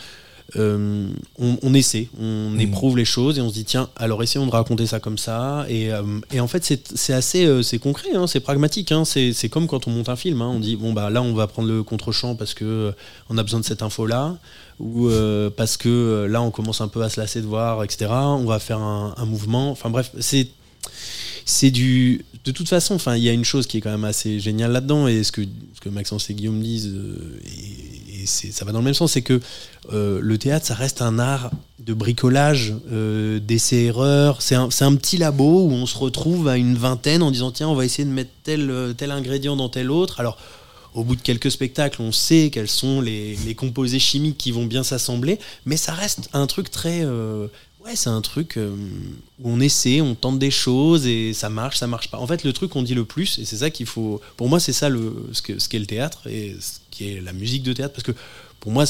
euh, 0.58 1.08
on, 1.40 1.58
on 1.64 1.74
essaie, 1.74 2.10
on 2.20 2.60
éprouve 2.60 2.98
les 2.98 3.06
choses 3.06 3.38
et 3.38 3.42
on 3.42 3.48
se 3.50 3.54
dit 3.54 3.64
tiens, 3.64 3.90
alors 3.96 4.22
essayons 4.22 4.46
de 4.46 4.52
raconter 4.52 4.86
ça 4.86 5.00
comme 5.00 5.18
ça. 5.18 5.66
Et, 5.70 5.92
euh, 5.94 6.04
et 6.34 6.42
en 6.42 6.48
fait, 6.48 6.64
c'est 6.94 7.14
assez, 7.14 7.46
euh, 7.46 7.62
c'est 7.64 7.80
concret, 7.80 8.10
hein, 8.14 8.28
c'est 8.28 8.42
pragmatique. 8.42 8.92
hein, 8.92 9.04
c'est 9.06 9.50
comme 9.50 9.66
quand 9.68 9.88
on 9.88 9.92
monte 9.92 10.10
un 10.10 10.18
film. 10.18 10.42
hein, 10.42 10.52
on 10.54 10.60
dit 10.60 10.76
bon 10.76 10.92
bah 10.94 11.10
là, 11.10 11.22
on 11.22 11.34
va 11.34 11.48
prendre 11.48 11.70
le 11.70 11.84
contre-champ 11.84 12.36
parce 12.36 12.54
que 12.54 12.94
on 13.30 13.38
a 13.38 13.44
besoin 13.44 13.62
de 13.62 13.66
cette 13.66 13.82
info 13.82 14.06
là, 14.06 14.36
ou 14.80 15.10
parce 15.56 15.78
que 15.78 16.28
là, 16.30 16.42
on 16.42 16.52
commence 16.52 16.82
un 16.82 16.90
peu 16.90 17.02
à 17.02 17.10
se 17.10 17.20
lasser 17.20 17.40
de 17.42 17.48
voir, 17.48 17.82
etc. 17.86 18.12
On 18.12 18.44
va 18.46 18.60
faire 18.60 18.80
un, 18.80 19.14
un 19.18 19.26
mouvement. 19.26 19.72
Enfin 19.72 19.90
bref, 19.90 20.12
c'est 20.20 20.50
c'est 21.46 21.72
du 21.72 22.26
de 22.44 22.52
toute 22.52 22.70
façon 22.70 22.96
enfin 22.96 23.16
il 23.16 23.24
y 23.24 23.30
a 23.30 23.34
une 23.34 23.46
chose 23.46 23.68
qui 23.68 23.78
est 23.78 23.82
quand 23.82 23.92
même 23.92 24.06
assez 24.06 24.40
géniale 24.40 24.72
là-dedans 24.72 25.08
et 25.08 25.24
ce 25.24 25.32
que 25.32 25.42
ce 25.74 25.80
que 25.80 25.90
Maxence 25.90 26.30
et 26.30 26.34
Guillaume 26.34 26.62
disent 26.62 26.88
euh, 26.88 27.40
et, 27.46 28.26
ça 28.26 28.66
va 28.66 28.72
dans 28.72 28.80
le 28.80 28.86
même 28.86 28.94
sens 28.94 29.14
c'est 29.14 29.24
que 29.24 29.40
euh, 29.94 30.20
le 30.22 30.38
théâtre 30.38 30.68
ça 30.68 30.76
reste 30.76 31.02
un 31.02 31.18
art 31.18 31.52
de 31.80 31.94
bricolage 31.94 32.74
euh, 32.92 33.40
d'essais 33.40 33.86
erreurs 33.86 34.42
c'est 34.42 34.56
un, 34.56 34.68
petit 34.68 35.18
labo 35.18 35.66
où 35.66 35.72
on 35.72 35.86
se 35.86 35.98
retrouve 35.98 36.48
à 36.48 36.58
une 36.58 36.76
vingtaine 36.76 37.24
en 37.24 37.32
disant 37.32 37.52
tiens 37.52 37.68
on 37.68 37.76
va 37.76 37.86
essayer 37.86 38.06
de 38.06 38.14
mettre 38.14 38.32
tel 38.44 38.70
euh, 38.70 38.94
ingrédient 39.10 39.56
dans 39.56 39.70
tel 39.70 39.90
autre 39.90 40.20
alors 40.20 40.38
au 40.94 41.06
bout 41.06 41.16
de 41.16 41.22
quelques 41.22 41.50
spectacles, 41.50 42.02
on 42.02 42.12
sait 42.12 42.50
quels 42.52 42.68
sont 42.68 43.00
les, 43.00 43.38
composés 43.56 43.98
chimiques 43.98 44.38
qui 44.38 44.52
vont 44.52 44.66
bien 44.66 44.84
s'assembler, 44.84 45.40
mais 45.66 45.78
ça 45.78 45.94
reste 45.94 46.30
un 46.34 46.48
truc 46.48 46.70
très. 46.70 47.06
Ouais, 47.86 47.96
c'est 47.96 48.10
un 48.10 48.22
truc 48.22 48.58
euh, 48.58 48.76
où 49.42 49.50
on 49.50 49.60
essaie, 49.60 50.02
on 50.02 50.16
tente 50.16 50.40
des 50.40 50.52
choses 50.52 51.06
et 51.06 51.34
ça 51.34 51.50
marche, 51.50 51.78
ça 51.78 51.88
marche 51.88 52.10
pas. 52.10 52.18
En 52.18 52.28
fait, 52.28 52.44
le 52.44 52.54
truc 52.54 52.72
qu'on 52.72 52.84
dit 52.84 52.96
le 52.96 53.06
plus, 53.06 53.40
et 53.40 53.46
c'est 53.46 53.58
ça 53.58 53.70
qu'il 53.70 53.86
faut. 53.86 54.22
Pour 54.38 54.50
moi, 54.50 54.60
c'est 54.60 54.74
ça 54.74 54.90
ce 54.90 55.68
qu'est 55.68 55.80
le 55.80 55.86
théâtre 55.86 56.28
et 56.28 56.56
ce 56.60 56.80
qui 56.90 57.12
est 57.12 57.22
la 57.22 57.34
musique 57.34 57.64
de 57.64 57.74
théâtre, 57.74 57.94
parce 57.94 58.04
que 58.04 58.14
pour 58.60 58.72
moi, 58.72 58.86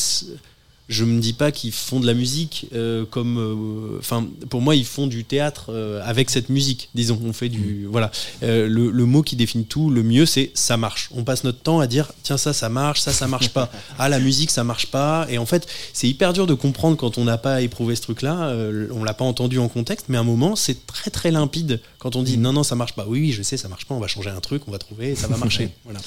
je 0.91 1.05
me 1.05 1.19
dis 1.19 1.33
pas 1.33 1.51
qu'ils 1.51 1.71
font 1.71 1.99
de 1.99 2.05
la 2.05 2.13
musique 2.13 2.67
euh, 2.73 3.05
comme. 3.05 3.37
euh, 3.39 3.97
Enfin, 3.99 4.27
pour 4.49 4.61
moi, 4.61 4.75
ils 4.75 4.85
font 4.85 5.07
du 5.07 5.23
théâtre 5.23 5.67
euh, 5.69 6.01
avec 6.03 6.29
cette 6.29 6.49
musique. 6.49 6.89
Disons, 6.93 7.19
on 7.23 7.33
fait 7.33 7.49
du. 7.49 7.87
Voilà. 7.89 8.11
Euh, 8.43 8.67
le, 8.67 8.91
le 8.91 9.05
mot 9.05 9.23
qui 9.23 9.35
définit 9.35 9.65
tout, 9.65 9.89
le 9.89 10.03
mieux, 10.03 10.25
c'est 10.25 10.51
ça 10.53 10.77
marche. 10.77 11.09
On 11.15 11.23
passe 11.23 11.43
notre 11.43 11.59
temps 11.61 11.79
à 11.79 11.87
dire 11.87 12.11
tiens, 12.23 12.37
ça, 12.37 12.53
ça 12.53 12.69
marche, 12.69 12.99
ça, 12.99 13.11
ça 13.13 13.27
marche 13.27 13.49
pas. 13.49 13.71
Ah, 13.97 14.09
la 14.09 14.19
musique, 14.19 14.51
ça 14.51 14.63
marche 14.63 14.87
pas. 14.87 15.25
Et 15.29 15.37
en 15.37 15.45
fait, 15.45 15.67
c'est 15.93 16.07
hyper 16.07 16.33
dur 16.33 16.45
de 16.45 16.53
comprendre 16.53 16.97
quand 16.97 17.17
on 17.17 17.23
n'a 17.23 17.37
pas 17.37 17.61
éprouvé 17.61 17.95
ce 17.95 18.01
truc-là. 18.01 18.49
euh, 18.49 18.87
on 18.91 19.03
l'a 19.03 19.13
pas 19.13 19.25
entendu 19.25 19.57
en 19.59 19.69
contexte, 19.69 20.07
mais 20.09 20.17
à 20.17 20.21
un 20.21 20.25
moment, 20.25 20.55
c'est 20.55 20.85
très 20.85 21.09
très 21.09 21.31
limpide 21.31 21.79
quand 21.99 22.15
on 22.15 22.23
dit 22.23 22.37
non, 22.37 22.51
non, 22.53 22.63
ça 22.63 22.75
marche 22.75 22.93
pas. 22.93 23.05
Oui, 23.07 23.19
oui, 23.21 23.31
je 23.31 23.41
sais, 23.43 23.55
ça 23.57 23.67
marche 23.69 23.85
pas. 23.85 23.95
On 23.95 23.99
va 23.99 24.07
changer 24.07 24.29
un 24.29 24.39
truc, 24.41 24.63
on 24.67 24.71
va 24.71 24.77
trouver, 24.77 25.15
ça 25.15 25.27
va 25.27 25.37
marcher. 25.37 25.69
voilà. 25.85 25.99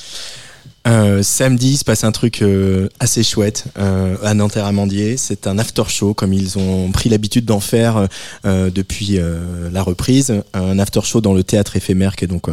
Euh, 0.86 1.22
samedi, 1.22 1.78
se 1.78 1.84
passe 1.84 2.04
un 2.04 2.12
truc 2.12 2.42
euh, 2.42 2.88
assez 3.00 3.22
chouette 3.22 3.64
euh, 3.78 4.16
à 4.22 4.34
Nanterre-Amandier. 4.34 5.16
C'est 5.16 5.46
un 5.46 5.58
after 5.58 5.84
show, 5.88 6.12
comme 6.12 6.34
ils 6.34 6.58
ont 6.58 6.90
pris 6.90 7.08
l'habitude 7.08 7.46
d'en 7.46 7.60
faire 7.60 8.06
euh, 8.44 8.70
depuis 8.70 9.18
euh, 9.18 9.70
la 9.72 9.82
reprise. 9.82 10.42
Un 10.52 10.78
after 10.78 11.00
show 11.02 11.22
dans 11.22 11.32
le 11.32 11.42
théâtre 11.42 11.76
éphémère, 11.76 12.16
qui 12.16 12.26
est 12.26 12.28
donc 12.28 12.48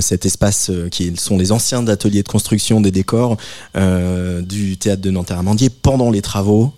cet 0.00 0.26
espace 0.26 0.70
qui 0.90 1.14
sont 1.16 1.38
les 1.38 1.52
anciens 1.52 1.86
ateliers 1.88 2.22
de 2.22 2.28
construction 2.28 2.80
des 2.80 2.90
décors 2.90 3.36
du 3.74 4.76
théâtre 4.76 5.02
de 5.02 5.10
Nanterre-Amandier 5.10 5.70
pendant 5.70 6.10
les 6.10 6.22
travaux. 6.22 6.72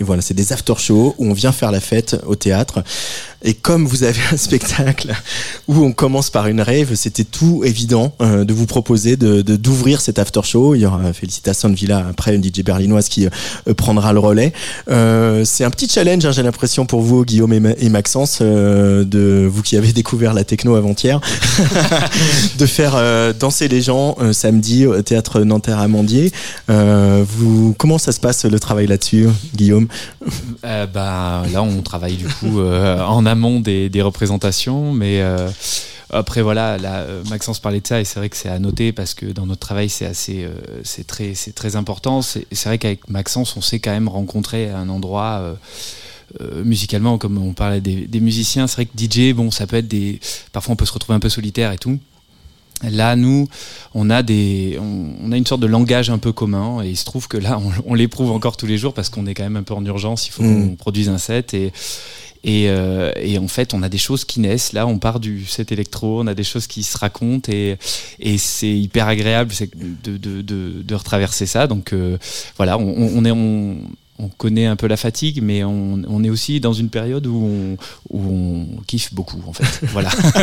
Et 0.00 0.04
voilà, 0.04 0.22
c'est 0.22 0.34
des 0.34 0.52
after 0.52 0.74
shows 0.78 1.14
où 1.18 1.26
on 1.26 1.32
vient 1.32 1.52
faire 1.52 1.72
la 1.72 1.80
fête 1.80 2.16
au 2.26 2.34
théâtre. 2.34 2.82
Et 3.44 3.54
comme 3.54 3.86
vous 3.86 4.04
avez 4.04 4.20
un 4.32 4.36
spectacle 4.48 5.12
où 5.68 5.82
on 5.82 5.92
commence 5.92 6.30
par 6.30 6.46
une 6.46 6.60
rave, 6.60 6.94
c'était 6.94 7.24
tout 7.24 7.62
évident 7.64 8.12
euh, 8.20 8.44
de 8.44 8.52
vous 8.52 8.66
proposer 8.66 9.16
de 9.16 9.42
d'ouvrir 9.42 10.00
cet 10.00 10.18
after 10.18 10.40
show. 10.44 10.74
Il 10.74 10.80
y 10.82 10.86
aura 10.86 11.12
Felicita 11.12 11.52
Villa 11.68 12.06
après 12.08 12.34
une 12.34 12.42
DJ 12.42 12.62
berlinoise 12.64 13.08
qui 13.08 13.26
euh, 13.26 13.74
prendra 13.74 14.12
le 14.12 14.18
relais. 14.20 14.52
Euh, 14.90 15.44
c'est 15.44 15.64
un 15.64 15.70
petit 15.70 15.88
challenge, 15.88 16.24
hein, 16.24 16.32
j'ai 16.32 16.42
l'impression 16.42 16.86
pour 16.86 17.00
vous, 17.02 17.24
Guillaume 17.24 17.52
et, 17.52 17.60
Ma- 17.60 17.70
et 17.78 17.88
Maxence, 17.88 18.38
euh, 18.40 19.04
de 19.04 19.48
vous 19.52 19.62
qui 19.62 19.76
avez 19.76 19.92
découvert 19.92 20.34
la 20.34 20.44
techno 20.44 20.74
avant-hier, 20.74 21.20
de 22.58 22.66
faire 22.66 22.94
euh, 22.96 23.32
danser 23.32 23.68
les 23.68 23.82
gens 23.82 24.16
euh, 24.20 24.32
samedi 24.32 24.86
au 24.86 25.00
théâtre 25.02 25.40
Nanterre 25.40 25.78
Amandier. 25.78 26.32
Euh, 26.70 27.24
vous, 27.28 27.74
comment 27.78 27.98
ça 27.98 28.12
se 28.12 28.20
passe 28.20 28.44
le 28.44 28.58
travail 28.60 28.86
là-dessus, 28.86 29.28
Guillaume? 29.54 29.88
Euh, 30.64 30.86
bah, 30.86 31.42
là, 31.52 31.62
on 31.62 31.82
travaille 31.82 32.16
du 32.16 32.26
coup 32.26 32.60
euh, 32.60 33.00
en 33.00 33.26
amont 33.32 33.60
des, 33.60 33.88
des 33.88 34.02
représentations, 34.02 34.92
mais 34.92 35.20
euh, 35.22 35.48
après 36.10 36.42
voilà, 36.42 36.78
là, 36.78 37.00
euh, 37.00 37.22
Maxence 37.30 37.58
parlait 37.58 37.80
de 37.80 37.86
ça 37.86 38.00
et 38.00 38.04
c'est 38.04 38.18
vrai 38.20 38.28
que 38.28 38.36
c'est 38.36 38.48
à 38.48 38.58
noter 38.58 38.92
parce 38.92 39.14
que 39.14 39.26
dans 39.26 39.46
notre 39.46 39.60
travail, 39.60 39.88
c'est 39.88 40.06
assez, 40.06 40.44
euh, 40.44 40.50
c'est 40.84 41.06
très, 41.06 41.34
c'est 41.34 41.52
très 41.54 41.74
important. 41.76 42.22
C'est 42.22 42.46
c'est 42.52 42.68
vrai 42.68 42.78
qu'avec 42.78 43.08
Maxence, 43.08 43.56
on 43.56 43.62
s'est 43.62 43.80
quand 43.80 43.92
même 43.92 44.08
rencontré 44.08 44.70
à 44.70 44.78
un 44.78 44.88
endroit. 44.88 45.38
euh, 45.42 45.54
euh, 46.40 46.64
musicalement, 46.64 47.18
comme 47.18 47.36
on 47.36 47.52
parlait 47.52 47.82
des, 47.82 48.06
des 48.06 48.20
musiciens, 48.20 48.66
c'est 48.66 48.76
vrai 48.76 48.86
que 48.86 48.96
DJ, 48.96 49.34
bon, 49.34 49.50
ça 49.50 49.66
peut 49.66 49.76
être 49.76 49.88
des. 49.88 50.18
Parfois, 50.52 50.72
on 50.72 50.76
peut 50.76 50.86
se 50.86 50.92
retrouver 50.94 51.14
un 51.14 51.20
peu 51.20 51.28
solitaire 51.28 51.72
et 51.72 51.78
tout. 51.78 51.98
Là, 52.90 53.16
nous, 53.16 53.48
on 53.94 54.08
a 54.08 54.22
des, 54.22 54.78
on, 54.80 55.14
on 55.22 55.32
a 55.32 55.36
une 55.36 55.44
sorte 55.46 55.60
de 55.60 55.66
langage 55.66 56.08
un 56.08 56.16
peu 56.18 56.32
commun, 56.32 56.82
et 56.82 56.88
il 56.88 56.96
se 56.96 57.04
trouve 57.04 57.28
que 57.28 57.36
là, 57.36 57.58
on, 57.58 57.70
on 57.90 57.94
l'éprouve 57.94 58.30
encore 58.32 58.56
tous 58.56 58.66
les 58.66 58.78
jours 58.78 58.94
parce 58.94 59.10
qu'on 59.10 59.26
est 59.26 59.34
quand 59.34 59.42
même 59.44 59.56
un 59.56 59.62
peu 59.62 59.74
en 59.74 59.84
urgence. 59.84 60.26
Il 60.26 60.30
faut 60.32 60.42
Mm. 60.42 60.70
qu'on 60.70 60.76
produise 60.76 61.08
un 61.10 61.18
set 61.18 61.52
et 61.54 61.70
et, 62.44 62.68
euh, 62.68 63.12
et 63.16 63.38
en 63.38 63.48
fait, 63.48 63.72
on 63.74 63.82
a 63.82 63.88
des 63.88 63.98
choses 63.98 64.24
qui 64.24 64.40
naissent. 64.40 64.72
Là, 64.72 64.86
on 64.86 64.98
part 64.98 65.20
du 65.20 65.44
set 65.46 65.70
électro, 65.72 66.20
on 66.22 66.26
a 66.26 66.34
des 66.34 66.44
choses 66.44 66.66
qui 66.66 66.82
se 66.82 66.98
racontent 66.98 67.50
et, 67.52 67.76
et 68.18 68.38
c'est 68.38 68.68
hyper 68.70 69.06
agréable 69.06 69.52
de, 70.04 70.16
de, 70.16 70.42
de, 70.42 70.82
de 70.82 70.94
retraverser 70.94 71.46
ça. 71.46 71.66
Donc 71.66 71.92
euh, 71.92 72.18
voilà, 72.56 72.78
on- 72.78 73.10
on 73.16 73.24
est, 73.24 73.30
on, 73.30 73.76
on 74.18 74.28
connaît 74.28 74.66
un 74.66 74.76
peu 74.76 74.86
la 74.86 74.96
fatigue, 74.96 75.40
mais 75.42 75.64
on, 75.64 76.02
on 76.06 76.22
est 76.22 76.30
aussi 76.30 76.60
dans 76.60 76.72
une 76.72 76.90
période 76.90 77.26
où 77.26 77.34
on, 77.44 77.76
où 78.10 78.20
on 78.20 78.82
kiffe 78.86 79.12
beaucoup, 79.14 79.42
en 79.46 79.52
fait. 79.52 79.86
Voilà, 79.88 80.10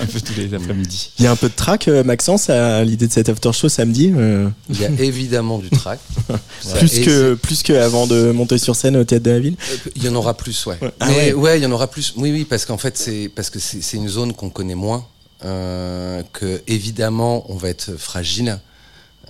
un 0.00 0.06
peu 0.06 0.20
tous 0.20 0.34
les 0.36 0.52
après-midi. 0.54 1.10
Il 1.18 1.24
y 1.24 1.26
a 1.26 1.32
un 1.32 1.36
peu 1.36 1.48
de 1.48 1.54
track, 1.54 1.88
euh, 1.88 2.04
Maxence, 2.04 2.50
à 2.50 2.84
l'idée 2.84 3.06
de 3.08 3.12
cet 3.12 3.28
after 3.28 3.52
show 3.52 3.68
samedi 3.68 4.12
euh, 4.14 4.48
Il 4.68 4.80
y 4.80 4.84
a 4.84 4.90
évidemment 4.90 5.58
du 5.58 5.70
track. 5.70 5.98
Plus 6.78 7.00
que 7.00 7.34
plus 7.34 7.62
que 7.62 7.72
avant 7.72 8.06
de 8.06 8.32
monter 8.32 8.58
sur 8.58 8.76
scène 8.76 8.96
au 8.96 9.04
théâtre 9.04 9.24
de 9.24 9.30
la 9.30 9.40
ville. 9.40 9.56
Euh, 9.70 9.90
Il 9.96 10.04
y 10.04 10.08
en 10.08 10.14
aura 10.14 10.34
plus, 10.36 10.66
ouais. 10.66 10.78
Ah 11.00 11.06
Mais 11.08 11.32
ouais. 11.32 11.32
ouais, 11.32 11.58
il 11.58 11.62
y 11.62 11.66
en 11.66 11.72
aura 11.72 11.88
plus. 11.88 12.12
Oui, 12.16 12.32
oui, 12.32 12.44
parce 12.44 12.64
qu'en 12.64 12.78
fait, 12.78 12.96
c'est 12.98 13.30
parce 13.34 13.50
que 13.50 13.58
c'est 13.58 13.82
c'est 13.82 13.96
une 13.96 14.08
zone 14.08 14.32
qu'on 14.34 14.50
connaît 14.50 14.74
moins, 14.74 15.06
euh, 15.44 16.22
que 16.32 16.62
évidemment, 16.66 17.44
on 17.50 17.56
va 17.56 17.68
être 17.68 17.96
fragile, 17.96 18.58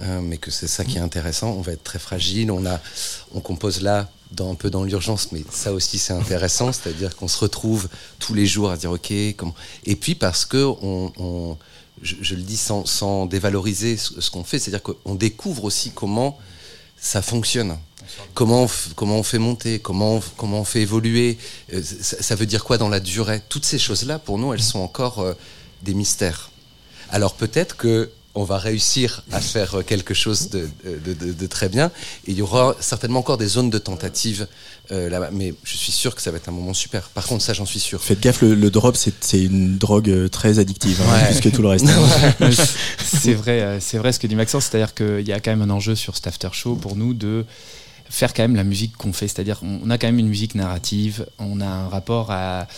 euh, 0.03 0.21
mais 0.21 0.37
que 0.39 0.51
c'est 0.51 0.67
ça 0.69 0.85
qui 0.85 0.99
est 0.99 1.01
intéressant. 1.01 1.51
On 1.51 1.61
va 1.63 1.73
être 1.73 1.85
très 1.85 1.99
fragile. 1.99 2.51
On 2.51 2.65
a, 2.67 2.81
on 3.35 3.41
compose 3.41 3.83
là. 3.83 4.09
Dans, 4.33 4.51
un 4.51 4.57
peu 4.57 4.71
dans 4.71 4.83
l'urgence, 4.83 5.31
mais 5.31 5.45
ça 5.53 5.73
aussi 5.73 6.01
c'est 6.01 6.13
intéressant, 6.13 6.73
c'est-à-dire 6.73 7.15
qu'on 7.15 7.29
se 7.29 7.39
retrouve 7.39 7.89
tous 8.19 8.35
les 8.35 8.45
jours 8.45 8.73
à 8.73 8.77
dire 8.77 8.91
ok, 8.91 9.13
comment. 9.37 9.55
Et 9.85 9.95
puis 9.95 10.17
parce 10.17 10.45
que 10.45 10.65
on, 10.83 11.13
on- 11.17 11.57
je, 12.03 12.17
je 12.21 12.35
le 12.35 12.43
dis 12.43 12.57
sans, 12.57 12.85
sans 12.87 13.27
dévaloriser 13.27 13.97
ce, 13.97 14.21
ce 14.21 14.29
qu'on 14.33 14.43
fait, 14.43 14.59
c'est-à-dire 14.59 14.83
qu'on 14.83 15.15
découvre 15.15 15.63
aussi 15.63 15.93
comment 15.93 16.37
ça 17.01 17.23
fonctionne. 17.23 17.79
Comment 18.35 18.65
on, 18.65 18.71
comment 18.97 19.17
on 19.17 19.23
fait 19.23 19.39
monter, 19.39 19.79
comment 19.79 20.17
on, 20.17 20.23
comment 20.37 20.61
on 20.61 20.65
fait 20.65 20.83
évoluer, 20.83 21.39
euh, 21.73 21.81
ça, 21.83 22.21
ça 22.21 22.35
veut 22.35 22.47
dire 22.47 22.65
quoi 22.65 22.79
dans 22.79 22.89
la 22.89 22.99
durée? 23.01 23.41
Toutes 23.49 23.65
ces 23.65 23.79
choses-là, 23.79 24.19
pour 24.19 24.39
nous, 24.39 24.53
elles 24.53 24.61
sont 24.63 24.81
encore 24.81 25.21
euh, 25.21 25.35
des 25.83 25.95
mystères. 25.95 26.51
Alors 27.11 27.35
peut-être 27.35 27.77
que 27.77 28.11
on 28.37 28.45
va 28.45 28.59
réussir 28.59 29.25
à 29.33 29.41
faire 29.41 29.77
euh, 29.79 29.83
quelque 29.83 30.15
chose 30.15 30.51
de, 30.51 30.69
de- 30.85 31.13
de- 31.15 31.33
de 31.33 31.47
très 31.47 31.69
bien, 31.69 31.87
et 32.27 32.33
il 32.33 32.37
y 32.37 32.43
aura 32.43 32.77
certainement 32.81 33.19
encore 33.21 33.39
des 33.39 33.49
zones 33.49 33.71
de 33.71 33.79
tentative 33.79 34.47
euh, 34.93 35.09
là-bas, 35.11 35.31
mais 35.33 35.53
je 35.65 35.77
suis 35.77 35.91
sûr 35.91 36.15
que 36.15 36.23
ça 36.23 36.31
va 36.31 36.37
être 36.37 36.49
un 36.49 36.53
moment 36.53 36.75
super. 36.75 37.09
Par 37.09 37.27
contre, 37.27 37.43
ça, 37.43 37.53
j'en 37.55 37.67
suis 37.67 37.81
sûr. 37.81 38.01
Faites 38.01 38.21
gaffe, 38.21 38.43
le, 38.43 38.55
le 38.55 38.71
drop, 38.71 38.97
c'est 38.97 39.43
une 39.43 39.79
drogue 39.79 40.09
euh, 40.11 40.29
très 40.29 40.59
addictive, 40.61 41.01
hein, 41.03 41.13
Ouais. 41.13 41.31
plus 41.33 41.41
que 41.41 41.49
tout 41.57 41.63
le 41.63 41.69
reste. 41.69 41.87
hein. 42.41 42.51
c'est 43.05 43.35
vrai, 43.35 43.79
c'est 43.81 43.99
vrai 43.99 44.13
ce 44.13 44.21
que 44.21 44.27
dit 44.27 44.37
Maxence, 44.37 44.67
c'est-à-dire 44.67 44.95
qu'il 44.95 45.27
y 45.27 45.33
a 45.33 45.41
quand 45.41 45.51
même 45.51 45.63
un 45.63 45.71
enjeu 45.75 45.95
sur 45.97 46.15
cet 46.15 46.27
after 46.29 46.49
show 46.53 46.77
pour 46.77 46.95
nous 46.97 47.15
de 47.15 47.45
faire 48.09 48.33
quand 48.35 48.45
même 48.45 48.55
la 48.55 48.63
musique 48.63 48.97
qu'on 48.97 49.13
fait, 49.13 49.27
c'est-à-dire 49.27 49.59
on 49.63 49.81
on 49.85 49.91
a 49.91 49.99
quand 49.99 50.07
même 50.07 50.21
une 50.21 50.29
musique 50.29 50.55
narrative, 50.55 51.27
on 51.39 51.61
a 51.61 51.67
un 51.67 51.89
rapport 51.89 52.31
à, 52.31 52.69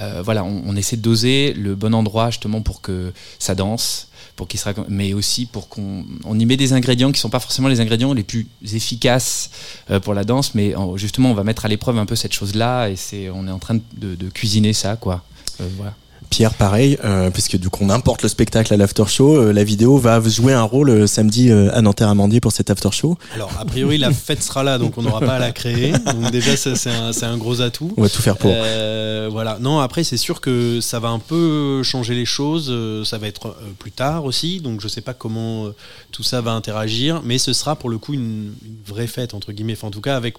euh, 0.00 0.22
voilà, 0.24 0.44
on, 0.44 0.62
on 0.64 0.76
essaie 0.76 0.96
de 0.96 1.02
doser 1.02 1.52
le 1.54 1.74
bon 1.74 1.92
endroit 1.94 2.30
justement 2.30 2.60
pour 2.62 2.80
que 2.82 3.12
ça 3.40 3.56
danse, 3.56 4.06
pour 4.36 4.46
qu'il 4.48 4.60
se 4.60 4.64
raconte, 4.66 4.86
mais 4.90 5.14
aussi 5.14 5.46
pour 5.46 5.68
qu'on 5.68 6.04
on 6.24 6.38
y 6.38 6.44
met 6.46 6.56
des 6.58 6.72
ingrédients 6.74 7.10
qui 7.10 7.18
sont 7.20 7.30
pas 7.30 7.40
forcément 7.40 7.68
les 7.68 7.80
ingrédients 7.80 8.12
les 8.12 8.22
plus 8.22 8.46
efficaces 8.74 9.50
euh, 9.90 9.98
pour 9.98 10.14
la 10.14 10.24
danse, 10.24 10.54
mais 10.54 10.74
en- 10.74 10.96
justement 10.96 11.30
on 11.30 11.34
va 11.34 11.42
mettre 11.44 11.64
à 11.64 11.68
l'épreuve 11.68 11.98
un 11.98 12.06
peu 12.06 12.16
cette 12.16 12.32
chose-là 12.34 12.88
et 12.88 12.96
c'est, 12.96 13.30
on 13.30 13.48
est 13.48 13.50
en 13.50 13.58
train 13.58 13.78
de, 13.96 14.14
de 14.14 14.28
cuisiner 14.28 14.72
ça, 14.72 14.96
quoi. 14.96 15.24
Euh, 15.60 15.68
voilà. 15.76 15.94
Pierre, 16.30 16.54
pareil, 16.54 16.98
euh, 17.04 17.30
puisque 17.30 17.56
du 17.56 17.68
coup 17.70 17.84
on 17.84 17.90
importe 17.90 18.22
le 18.22 18.28
spectacle 18.28 18.72
à 18.72 18.76
l'after 18.76 19.04
show, 19.06 19.36
euh, 19.36 19.52
la 19.52 19.64
vidéo 19.64 19.98
va 19.98 20.20
jouer 20.20 20.52
un 20.52 20.62
rôle 20.62 20.90
euh, 20.90 21.06
samedi 21.06 21.50
à 21.50 21.80
Nanterre 21.80 22.08
Amandier 22.08 22.40
pour 22.40 22.52
cet 22.52 22.70
after 22.70 22.90
show. 22.92 23.16
Alors, 23.34 23.50
a 23.58 23.64
priori, 23.64 23.98
la 23.98 24.12
fête 24.12 24.42
sera 24.42 24.62
là, 24.62 24.78
donc 24.78 24.98
on 24.98 25.02
n'aura 25.02 25.20
pas 25.20 25.34
à 25.34 25.38
la 25.38 25.52
créer. 25.52 25.92
Donc, 25.92 26.30
déjà, 26.30 26.56
ça, 26.56 26.74
c'est 26.76 27.24
un, 27.24 27.36
gros 27.36 27.60
atout. 27.60 27.92
On 27.96 28.02
va 28.02 28.08
tout 28.08 28.22
faire 28.22 28.36
pour. 28.36 28.50
Voilà. 28.50 29.58
Non, 29.60 29.80
après, 29.80 30.04
c'est 30.04 30.16
sûr 30.16 30.40
que 30.40 30.80
ça 30.80 30.98
va 31.00 31.08
un 31.08 31.18
peu 31.18 31.82
changer 31.82 32.14
les 32.14 32.24
choses. 32.24 32.72
Ça 33.04 33.18
va 33.18 33.26
être 33.26 33.56
plus 33.78 33.92
tard 33.92 34.24
aussi. 34.24 34.60
Donc, 34.60 34.80
je 34.80 34.88
sais 34.88 35.00
pas 35.00 35.14
comment 35.14 35.70
tout 36.12 36.22
ça 36.22 36.40
va 36.40 36.52
interagir. 36.52 37.22
Mais 37.24 37.38
ce 37.38 37.52
sera 37.52 37.76
pour 37.76 37.90
le 37.90 37.98
coup 37.98 38.14
une, 38.14 38.52
une 38.64 38.76
vraie 38.86 39.06
fête, 39.06 39.34
entre 39.34 39.52
guillemets. 39.52 39.74
Enfin, 39.74 39.88
en 39.88 39.92
tout 39.92 40.00
cas, 40.00 40.16
avec, 40.16 40.34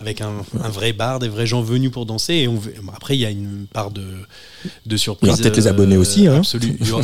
avec 0.00 0.20
un, 0.20 0.32
un 0.62 0.68
vrai 0.68 0.92
bar, 0.92 1.18
des 1.18 1.28
vrais 1.28 1.46
gens 1.46 1.62
venus 1.62 1.90
pour 1.90 2.06
danser. 2.06 2.34
Et 2.34 2.48
on, 2.48 2.60
après, 2.94 3.16
il 3.16 3.20
y 3.20 3.26
a 3.26 3.30
une 3.30 3.66
part 3.72 3.90
de, 3.90 4.02
de 4.86 4.96
surprise. 4.96 5.28
Il 5.28 5.30
y 5.30 5.32
aura 5.32 5.42
peut-être 5.42 5.56
les 5.56 5.66
abonnés 5.66 5.96
aussi, 5.96 6.26
hein. 6.26 6.42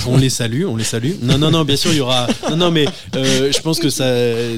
On 0.07 0.17
les 0.17 0.31
salue, 0.31 0.65
on 0.67 0.77
les 0.77 0.85
salue. 0.85 1.13
Non, 1.23 1.39
non, 1.39 1.51
non, 1.51 1.65
bien 1.65 1.77
sûr, 1.77 1.93
il 1.93 1.99
y 1.99 2.01
aura. 2.01 2.27
Non, 2.51 2.57
non, 2.57 2.71
mais 2.71 2.87
euh, 3.17 3.51
je 3.53 3.61
pense 3.61 3.79
que 3.79 3.91
ça, 3.91 4.13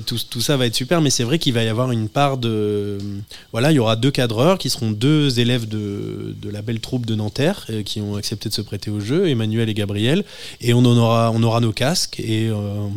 tout, 0.06 0.18
tout 0.30 0.40
ça 0.40 0.56
va 0.56 0.66
être 0.66 0.74
super. 0.74 1.00
Mais 1.00 1.10
c'est 1.10 1.24
vrai 1.24 1.38
qu'il 1.38 1.52
va 1.52 1.62
y 1.62 1.68
avoir 1.68 1.90
une 1.92 2.08
part 2.08 2.38
de. 2.38 2.98
Voilà, 3.52 3.72
il 3.72 3.74
y 3.74 3.78
aura 3.78 3.96
deux 3.96 4.10
cadreurs 4.10 4.58
qui 4.58 4.70
seront 4.70 4.90
deux 4.90 5.40
élèves 5.40 5.68
de, 5.68 6.34
de 6.40 6.50
la 6.50 6.62
belle 6.62 6.80
troupe 6.80 7.06
de 7.06 7.14
Nanterre 7.14 7.66
euh, 7.70 7.82
qui 7.82 8.00
ont 8.00 8.16
accepté 8.16 8.48
de 8.48 8.54
se 8.54 8.62
prêter 8.62 8.90
au 8.90 9.00
jeu, 9.00 9.28
Emmanuel 9.28 9.68
et 9.68 9.74
Gabriel. 9.74 10.24
Et 10.60 10.74
on 10.74 10.80
en 10.80 10.96
aura, 10.96 11.30
on 11.34 11.42
aura 11.42 11.60
nos 11.60 11.72
casques 11.72 12.20
et. 12.20 12.48
euh, 12.48 12.88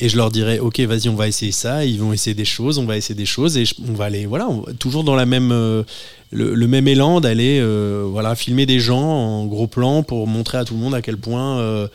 et 0.00 0.08
je 0.08 0.16
leur 0.16 0.30
dirai, 0.30 0.60
ok, 0.60 0.78
vas-y, 0.80 1.08
on 1.08 1.16
va 1.16 1.26
essayer 1.26 1.50
ça. 1.50 1.84
Ils 1.84 1.98
vont 1.98 2.12
essayer 2.12 2.34
des 2.34 2.44
choses, 2.44 2.78
on 2.78 2.86
va 2.86 2.96
essayer 2.96 3.16
des 3.16 3.26
choses, 3.26 3.56
et 3.56 3.64
on 3.88 3.94
va 3.94 4.04
aller, 4.04 4.26
voilà, 4.26 4.48
toujours 4.78 5.02
dans 5.02 5.16
la 5.16 5.26
même, 5.26 5.50
euh, 5.50 5.82
le, 6.30 6.66
même 6.68 6.86
élan 6.86 7.20
d'aller, 7.20 7.58
euh, 7.60 8.06
voilà, 8.08 8.36
filmer 8.36 8.64
des 8.64 8.78
gens 8.78 9.02
en 9.02 9.46
gros 9.46 9.66
plan 9.66 10.04
pour 10.04 10.28
montrer 10.28 10.58
à 10.58 10.64
tout 10.64 10.74
le 10.74 10.80
monde 10.80 10.94
à 10.94 11.02
quel 11.02 11.16
point, 11.16 11.58
euh, 11.58 11.88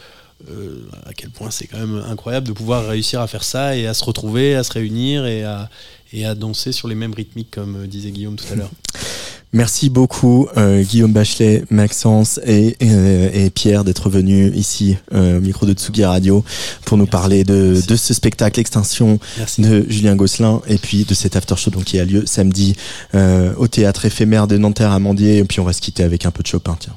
à 1.05 1.13
quel 1.13 1.29
point 1.29 1.49
c'est 1.49 1.67
quand 1.67 1.79
même 1.79 2.03
incroyable 2.09 2.45
de 2.45 2.51
pouvoir 2.51 2.85
réussir 2.85 3.21
à 3.21 3.27
faire 3.27 3.45
ça 3.45 3.77
et 3.77 3.87
à 3.87 3.93
se 3.93 4.03
retrouver, 4.03 4.55
à 4.55 4.63
se 4.63 4.73
réunir 4.73 5.25
et 5.25 5.43
à, 5.43 5.69
et 6.11 6.25
à 6.25 6.35
danser 6.35 6.73
sur 6.73 6.89
les 6.89 6.95
mêmes 6.95 7.13
rythmiques, 7.13 7.51
comme 7.51 7.87
disait 7.87 8.11
Guillaume 8.11 8.35
tout 8.35 8.51
à 8.51 8.55
l'heure. 8.55 8.71
Merci 9.53 9.91
beaucoup 9.91 10.47
euh, 10.57 10.81
Guillaume 10.81 11.11
Bachelet, 11.11 11.63
Maxence 11.69 12.39
et, 12.43 12.75
euh, 12.81 13.29
et 13.31 13.51
Pierre 13.51 13.83
d'être 13.83 14.09
venus 14.09 14.51
ici 14.55 14.97
euh, 15.13 15.37
au 15.37 15.41
micro 15.41 15.67
de 15.67 15.73
Tsugi 15.73 16.03
Radio 16.03 16.43
pour 16.85 16.97
nous 16.97 17.05
parler 17.05 17.43
de, 17.43 17.79
de 17.87 17.95
ce 17.95 18.15
spectacle 18.15 18.59
Extinction 18.59 19.19
Merci. 19.37 19.61
de 19.61 19.85
Julien 19.87 20.15
Gosselin 20.15 20.59
et 20.67 20.79
puis 20.79 21.05
de 21.05 21.13
cet 21.13 21.35
after 21.35 21.55
show 21.55 21.69
donc 21.69 21.83
qui 21.83 21.99
a 21.99 22.05
lieu 22.05 22.25
samedi 22.25 22.75
euh, 23.13 23.53
au 23.57 23.67
théâtre 23.67 24.05
éphémère 24.05 24.47
de 24.47 24.57
Nanterre 24.57 24.91
à 24.91 24.97
Mandier 24.97 25.37
et 25.37 25.43
puis 25.43 25.59
on 25.59 25.65
va 25.65 25.73
se 25.73 25.81
quitter 25.81 26.03
avec 26.03 26.25
un 26.25 26.31
peu 26.31 26.41
de 26.41 26.47
Chopin 26.47 26.75
tiens. 26.79 26.95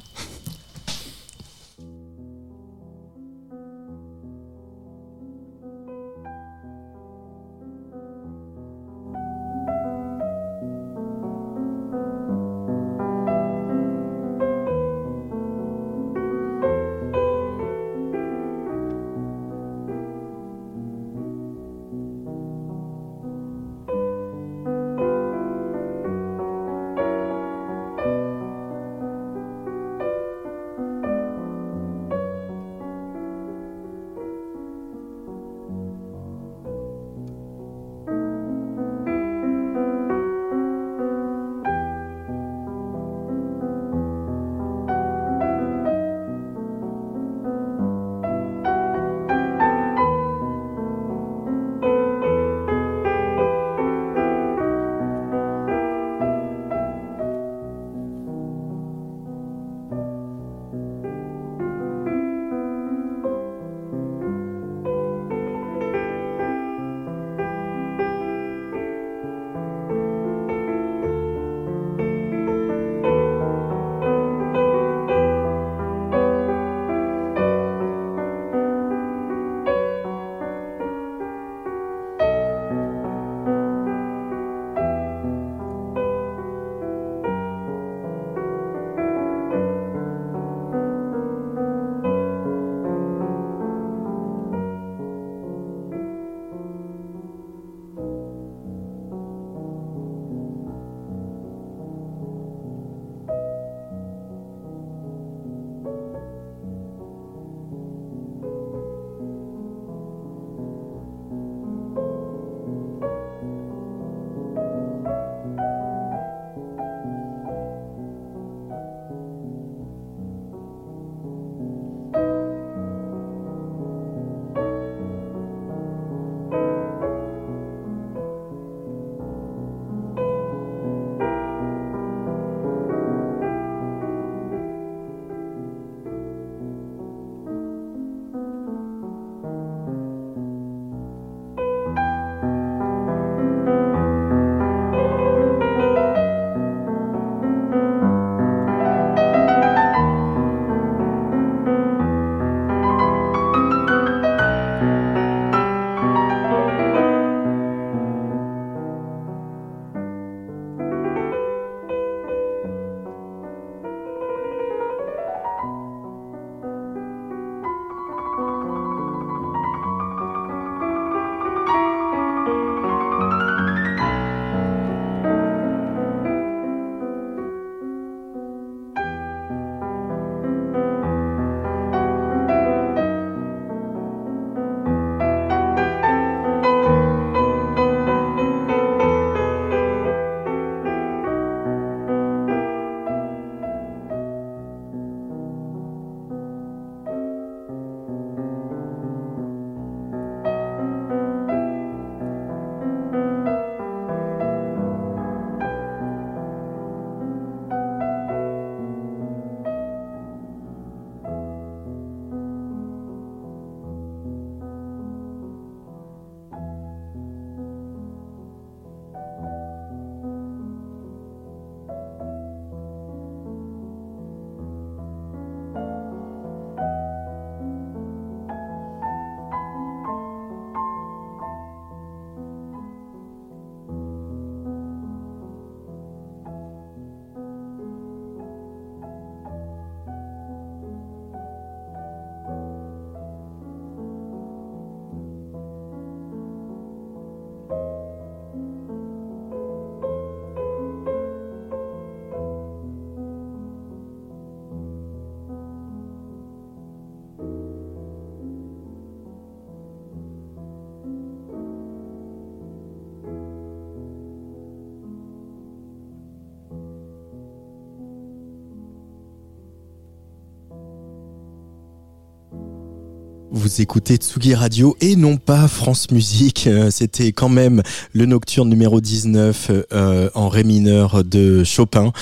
Vous 273.67 273.81
écoutez 273.81 274.15
Tsugi 274.15 274.55
Radio 274.55 274.95
et 275.01 275.17
non 275.17 275.35
pas 275.35 275.67
France 275.67 276.09
Musique. 276.11 276.67
Euh, 276.67 276.89
C'était 276.89 277.33
quand 277.33 277.49
même 277.49 277.83
le 278.13 278.25
nocturne 278.25 278.69
numéro 278.69 279.01
19 279.01 279.71
euh, 279.91 280.29
en 280.35 280.47
ré 280.47 280.63
mineur 280.63 281.25
de 281.25 281.65
Chopin, 281.65 282.13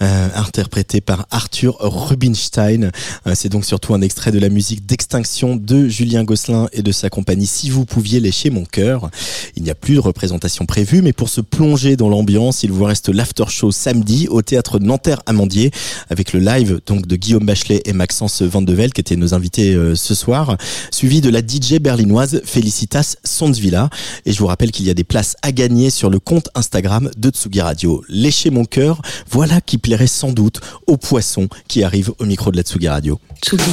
euh, 0.00 0.28
interprété 0.34 1.02
par 1.02 1.26
Arthur 1.30 1.76
Rubinstein. 1.78 2.90
Euh, 3.26 3.32
C'est 3.34 3.50
donc 3.50 3.66
surtout 3.66 3.92
un 3.92 4.00
extrait 4.00 4.32
de 4.32 4.38
la 4.38 4.48
musique 4.48 4.86
d'extinction 4.86 5.56
de 5.56 5.88
Julien 5.88 6.24
Gosselin 6.24 6.68
et 6.72 6.80
de 6.80 6.90
sa 6.90 7.10
compagnie 7.10 7.46
Si 7.46 7.68
vous 7.68 7.84
pouviez 7.84 8.18
lécher 8.18 8.48
mon 8.48 8.64
cœur. 8.64 9.10
Il 9.56 9.62
n'y 9.62 9.70
a 9.70 9.74
plus 9.74 9.96
de 9.96 10.00
représentation 10.00 10.64
prévue, 10.64 11.02
mais 11.02 11.12
pour 11.12 11.28
se 11.28 11.42
plonger 11.42 11.96
dans 11.96 12.08
l'ambiance, 12.08 12.62
il 12.62 12.72
vous 12.72 12.84
reste 12.84 13.10
l'after 13.10 13.44
show 13.48 13.70
samedi 13.70 14.26
au 14.30 14.40
théâtre 14.40 14.78
Nanterre-Amandier 14.78 15.70
avec 16.08 16.32
le 16.32 16.40
live 16.40 16.80
donc 16.86 17.06
de 17.06 17.16
Guillaume 17.16 17.44
Bachelet 17.44 17.82
et 17.84 17.92
Maxence 17.92 18.40
Van 18.40 18.62
de 18.62 18.72
Vel 18.72 18.94
qui 18.94 19.02
étaient 19.02 19.16
nos 19.16 19.34
invités 19.34 19.74
euh, 19.74 19.94
ce 19.94 20.14
soir 20.14 20.56
suivi 20.94 21.20
de 21.20 21.28
la 21.28 21.40
DJ 21.40 21.80
berlinoise 21.80 22.40
Felicitas 22.44 23.16
Sondsvilla. 23.24 23.90
Et 24.26 24.32
je 24.32 24.38
vous 24.38 24.46
rappelle 24.46 24.70
qu'il 24.70 24.86
y 24.86 24.90
a 24.90 24.94
des 24.94 25.02
places 25.02 25.36
à 25.42 25.50
gagner 25.50 25.90
sur 25.90 26.08
le 26.08 26.20
compte 26.20 26.48
Instagram 26.54 27.10
de 27.16 27.30
Tsugi 27.30 27.60
Radio. 27.60 28.04
Lécher 28.08 28.50
mon 28.50 28.64
cœur, 28.64 29.02
voilà 29.28 29.60
qui 29.60 29.76
plairait 29.76 30.06
sans 30.06 30.30
doute 30.30 30.60
aux 30.86 30.96
poissons 30.96 31.48
qui 31.66 31.82
arrivent 31.82 32.12
au 32.20 32.24
micro 32.24 32.52
de 32.52 32.56
la 32.56 32.62
Tsugi 32.62 32.88
Radio. 32.88 33.18
Tsugi. 33.42 33.64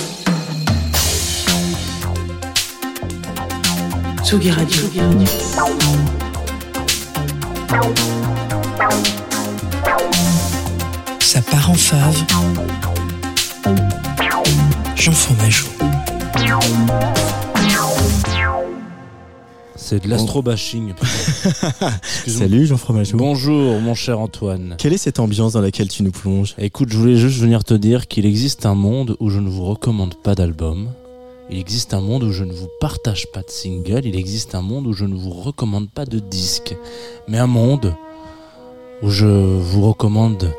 Tsugi 4.24 4.52
Radio. 4.52 4.82
Ça 11.20 11.42
part 11.42 11.70
en 11.70 11.76
fave. 11.76 12.26
Jean 14.96 15.12
Fromageau. 15.12 15.68
C'est 19.76 20.04
de 20.04 20.10
l'astrobashing. 20.10 20.94
Salut 22.28 22.66
Jean 22.66 22.78
Fromageau. 22.78 23.18
Bonjour, 23.18 23.80
mon 23.80 23.94
cher 23.94 24.20
Antoine. 24.20 24.76
Quelle 24.78 24.94
est 24.94 24.98
cette 24.98 25.20
ambiance 25.20 25.54
dans 25.54 25.62
laquelle 25.62 25.90
tu 25.90 26.04
nous 26.04 26.12
plonges? 26.12 26.56
Écoute, 26.58 26.90
je 26.92 26.98
voulais 26.98 27.18
juste 27.18 27.40
venir 27.40 27.64
te 27.64 27.74
dire 27.74 28.08
qu'il 28.08 28.26
existe 28.26 28.66
un 28.66 28.76
monde 28.76 29.18
où 29.20 29.30
je 29.30 29.40
ne 29.40 29.50
vous 29.50 29.66
recommande 29.66 30.16
pas 30.16 30.36
d'album. 30.36 30.90
Il 31.50 31.58
existe 31.58 31.94
un 31.94 32.02
monde 32.02 32.24
où 32.24 32.32
je 32.32 32.44
ne 32.44 32.54
vous 32.54 32.70
partage 32.80 33.28
pas 33.34 33.42
de 33.42 33.50
single. 33.50 34.06
Il 34.06 34.16
existe 34.16 34.56
un 34.56 34.62
monde 34.62 34.88
où 34.88 34.94
je 34.94 35.06
ne 35.06 35.16
vous 35.16 35.32
recommande 35.32 35.90
pas 35.90 36.06
de 36.06 36.20
disque. 36.20 36.76
Mais 37.28 37.38
un 37.38 37.48
monde 37.48 37.94
où 39.04 39.10
je 39.10 39.26
vous 39.26 39.88
recommande 39.88 40.54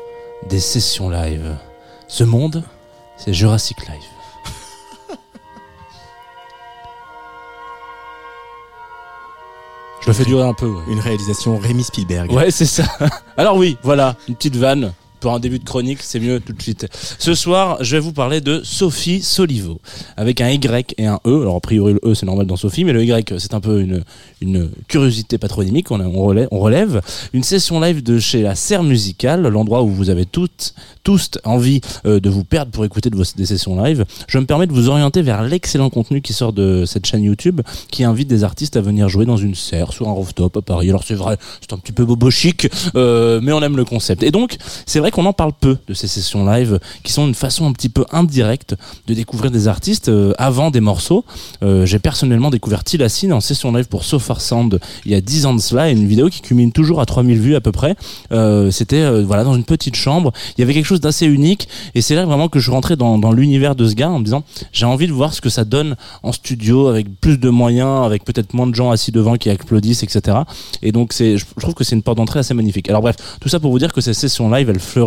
des 0.49 0.59
sessions 0.59 1.09
live. 1.09 1.55
Ce 2.07 2.23
monde, 2.23 2.63
c'est 3.17 3.33
Jurassic 3.33 3.77
Live. 3.87 4.12
Je 10.03 10.09
le 10.09 10.13
fais 10.13 10.25
durer 10.25 10.43
un 10.43 10.53
peu, 10.53 10.67
ouais. 10.67 10.83
Une 10.89 10.99
réalisation 10.99 11.57
Rémi 11.57 11.81
Spielberg. 11.81 12.29
Ouais, 12.29 12.51
c'est 12.51 12.65
ça. 12.65 12.83
Alors 13.37 13.55
oui, 13.55 13.77
voilà, 13.83 14.17
une 14.27 14.35
petite 14.35 14.57
vanne. 14.57 14.91
Pour 15.23 15.33
un 15.33 15.39
début 15.39 15.57
de 15.57 15.63
chronique, 15.63 15.99
c'est 16.01 16.19
mieux 16.19 16.41
tout 16.41 16.51
de 16.51 16.61
suite. 16.61 16.85
Ce 17.17 17.33
soir, 17.33 17.77
je 17.79 17.95
vais 17.95 18.01
vous 18.01 18.11
parler 18.11 18.41
de 18.41 18.59
Sophie 18.61 19.21
Solivo, 19.21 19.79
avec 20.17 20.41
un 20.41 20.49
Y 20.49 20.95
et 20.97 21.05
un 21.05 21.21
E. 21.25 21.43
Alors 21.43 21.55
a 21.55 21.59
priori 21.61 21.93
le 21.93 22.01
E 22.03 22.13
c'est 22.13 22.25
normal 22.25 22.45
dans 22.45 22.57
Sophie, 22.57 22.83
mais 22.83 22.91
le 22.91 23.05
Y 23.05 23.39
c'est 23.39 23.53
un 23.53 23.61
peu 23.61 23.79
une, 23.79 24.03
curiosité 24.89 25.37
patronymique. 25.37 25.91
On, 25.91 26.01
on, 26.01 26.25
relève, 26.25 26.49
on 26.51 26.59
relève 26.59 26.99
une 27.31 27.43
session 27.43 27.79
live 27.79 28.03
de 28.03 28.19
chez 28.19 28.41
la 28.41 28.55
Serre 28.55 28.83
Musicale, 28.83 29.47
l'endroit 29.47 29.83
où 29.83 29.87
vous 29.87 30.09
avez 30.09 30.25
toutes, 30.25 30.73
tous 31.05 31.31
envie 31.45 31.79
euh, 32.05 32.19
de 32.19 32.29
vous 32.29 32.43
perdre 32.43 32.73
pour 32.73 32.83
écouter 32.83 33.09
de 33.09 33.15
vos, 33.15 33.23
des 33.37 33.45
sessions 33.45 33.81
live. 33.81 34.03
Je 34.27 34.37
me 34.39 34.45
permets 34.45 34.67
de 34.67 34.73
vous 34.73 34.89
orienter 34.89 35.21
vers 35.21 35.41
l'excellent 35.41 35.89
contenu 35.89 36.19
qui 36.19 36.33
sort 36.33 36.51
de 36.51 36.83
cette 36.85 37.05
chaîne 37.05 37.23
YouTube, 37.23 37.61
qui 37.89 38.03
invite 38.03 38.27
des 38.27 38.43
artistes 38.43 38.75
à 38.75 38.81
venir 38.81 39.07
jouer 39.07 39.25
dans 39.25 39.37
une 39.37 39.55
serre 39.55 39.93
sur 39.93 40.09
un 40.09 40.11
rooftop 40.11 40.57
à 40.57 40.61
Paris. 40.61 40.89
Alors 40.89 41.05
c'est 41.05 41.15
vrai, 41.15 41.37
c'est 41.61 41.71
un 41.71 41.77
petit 41.77 41.93
peu 41.93 42.03
bobo 42.03 42.29
chic, 42.29 42.67
euh, 42.97 43.39
mais 43.41 43.53
on 43.53 43.61
aime 43.61 43.77
le 43.77 43.85
concept. 43.85 44.21
Et 44.21 44.31
donc 44.31 44.57
c'est 44.85 44.99
vrai 44.99 45.11
qu'on 45.13 45.25
en 45.25 45.33
parle 45.33 45.53
peu 45.59 45.77
de 45.87 45.93
ces 45.93 46.07
sessions 46.07 46.45
live 46.45 46.79
qui 47.03 47.11
sont 47.11 47.27
une 47.27 47.35
façon 47.35 47.67
un 47.67 47.71
petit 47.71 47.89
peu 47.89 48.05
indirecte 48.11 48.75
de 49.07 49.13
découvrir 49.13 49.51
des 49.51 49.67
artistes 49.67 50.09
euh, 50.09 50.33
avant 50.37 50.71
des 50.71 50.81
morceaux. 50.81 51.23
Euh, 51.61 51.85
J'ai 51.85 51.99
personnellement 51.99 52.49
découvert 52.49 52.83
Tilassine 52.83 53.31
en 53.31 53.39
session 53.39 53.71
live 53.71 53.87
pour 53.87 54.03
So 54.03 54.19
Far 54.19 54.41
Sound 54.41 54.79
il 55.05 55.11
y 55.11 55.15
a 55.15 55.21
10 55.21 55.45
ans 55.45 55.53
de 55.53 55.61
cela, 55.61 55.89
et 55.89 55.93
une 55.93 56.07
vidéo 56.07 56.29
qui 56.29 56.41
culmine 56.41 56.71
toujours 56.71 56.99
à 56.99 57.05
3000 57.05 57.39
vues 57.39 57.55
à 57.55 57.61
peu 57.61 57.71
près. 57.71 57.95
Euh, 58.31 58.71
C'était 58.71 59.21
voilà 59.21 59.43
dans 59.43 59.55
une 59.55 59.63
petite 59.63 59.95
chambre. 59.95 60.33
Il 60.57 60.61
y 60.61 60.63
avait 60.63 60.73
quelque 60.73 60.85
chose 60.85 61.01
d'assez 61.01 61.27
unique, 61.27 61.67
et 61.93 62.01
c'est 62.01 62.15
là 62.15 62.25
vraiment 62.25 62.49
que 62.49 62.59
je 62.59 62.71
rentrais 62.71 62.95
dans, 62.95 63.19
dans 63.19 63.31
l'univers 63.31 63.75
de 63.75 63.87
ce 63.87 63.93
gars 63.93 64.09
en 64.09 64.19
me 64.19 64.25
disant 64.25 64.43
j'ai 64.71 64.85
envie 64.85 65.07
de 65.07 65.13
voir 65.13 65.33
ce 65.33 65.41
que 65.41 65.49
ça 65.49 65.63
donne 65.63 65.95
en 66.23 66.31
studio 66.31 66.87
avec 66.87 67.07
plus 67.21 67.37
de 67.37 67.49
moyens, 67.49 68.05
avec 68.05 68.23
peut-être 68.23 68.53
moins 68.53 68.67
de 68.67 68.73
gens 68.73 68.89
assis 68.89 69.11
devant 69.11 69.35
qui 69.35 69.49
applaudissent, 69.51 70.03
etc. 70.03 70.37
Et 70.81 70.91
donc 70.91 71.13
c'est, 71.13 71.37
je 71.37 71.45
trouve 71.59 71.75
que 71.75 71.83
c'est 71.83 71.95
une 71.95 72.01
porte 72.01 72.17
d'entrée 72.17 72.39
assez 72.39 72.53
magnifique. 72.55 72.89
Alors 72.89 73.01
bref, 73.01 73.15
tout 73.39 73.49
ça 73.49 73.59
pour 73.59 73.71
vous 73.71 73.79
dire 73.79 73.93
que 73.93 74.01
ces 74.01 74.13
sessions 74.13 74.49
live 74.49 74.69
elles 74.69 74.79
fleurissent 74.79 75.02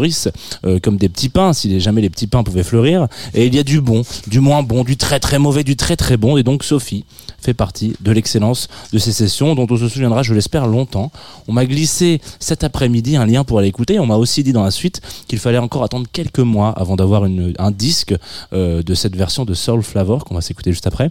euh, 0.64 0.78
comme 0.80 0.97
des 0.97 1.09
petits 1.09 1.28
pains, 1.28 1.53
si 1.53 1.80
jamais 1.80 2.01
les 2.01 2.11
petits 2.11 2.26
pains 2.26 2.42
pouvaient 2.42 2.62
fleurir. 2.62 3.09
Et 3.34 3.47
il 3.47 3.55
y 3.55 3.59
a 3.59 3.62
du 3.62 3.80
bon, 3.80 4.03
du 4.26 4.40
moins 4.40 4.62
bon, 4.62 4.84
du 4.84 4.97
très 4.97 5.20
très 5.20 5.38
mauvais, 5.38 5.64
du 5.64 5.76
très 5.76 5.97
très 5.97 6.16
bon. 6.16 6.36
Et 6.36 6.42
donc 6.42 6.64
Sophie 6.64 7.05
fait 7.40 7.55
partie 7.55 7.94
de 8.01 8.12
l'excellence 8.12 8.68
de 8.92 8.99
ces 8.99 9.12
sessions 9.12 9.55
dont 9.55 9.66
on 9.70 9.76
se 9.76 9.88
souviendra, 9.88 10.22
je 10.22 10.34
l'espère, 10.34 10.66
longtemps. 10.66 11.12
On 11.49 11.53
m'a 11.53 11.66
glissé 11.66 12.20
cet 12.40 12.64
après-midi 12.64 13.16
un 13.16 13.26
lien 13.26 13.44
pour 13.44 13.59
aller 13.59 13.68
écouter. 13.68 13.99
On 14.01 14.07
m'a 14.07 14.16
aussi 14.16 14.42
dit 14.42 14.53
dans 14.53 14.64
la 14.64 14.70
suite 14.70 15.01
qu'il 15.28 15.38
fallait 15.38 15.59
encore 15.59 15.84
attendre 15.84 16.07
quelques 16.12 16.40
mois 16.40 16.70
avant 16.70 16.97
d'avoir 16.97 17.24
un 17.24 17.70
disque 17.70 18.14
euh, 18.53 18.82
de 18.82 18.94
cette 18.94 19.16
version 19.16 19.44
de 19.44 19.55
Soul 19.55 19.82
Flavor 19.82 20.24
qu'on 20.24 20.34
va 20.34 20.40
s'écouter 20.40 20.72
juste 20.72 20.86
après 20.86 21.11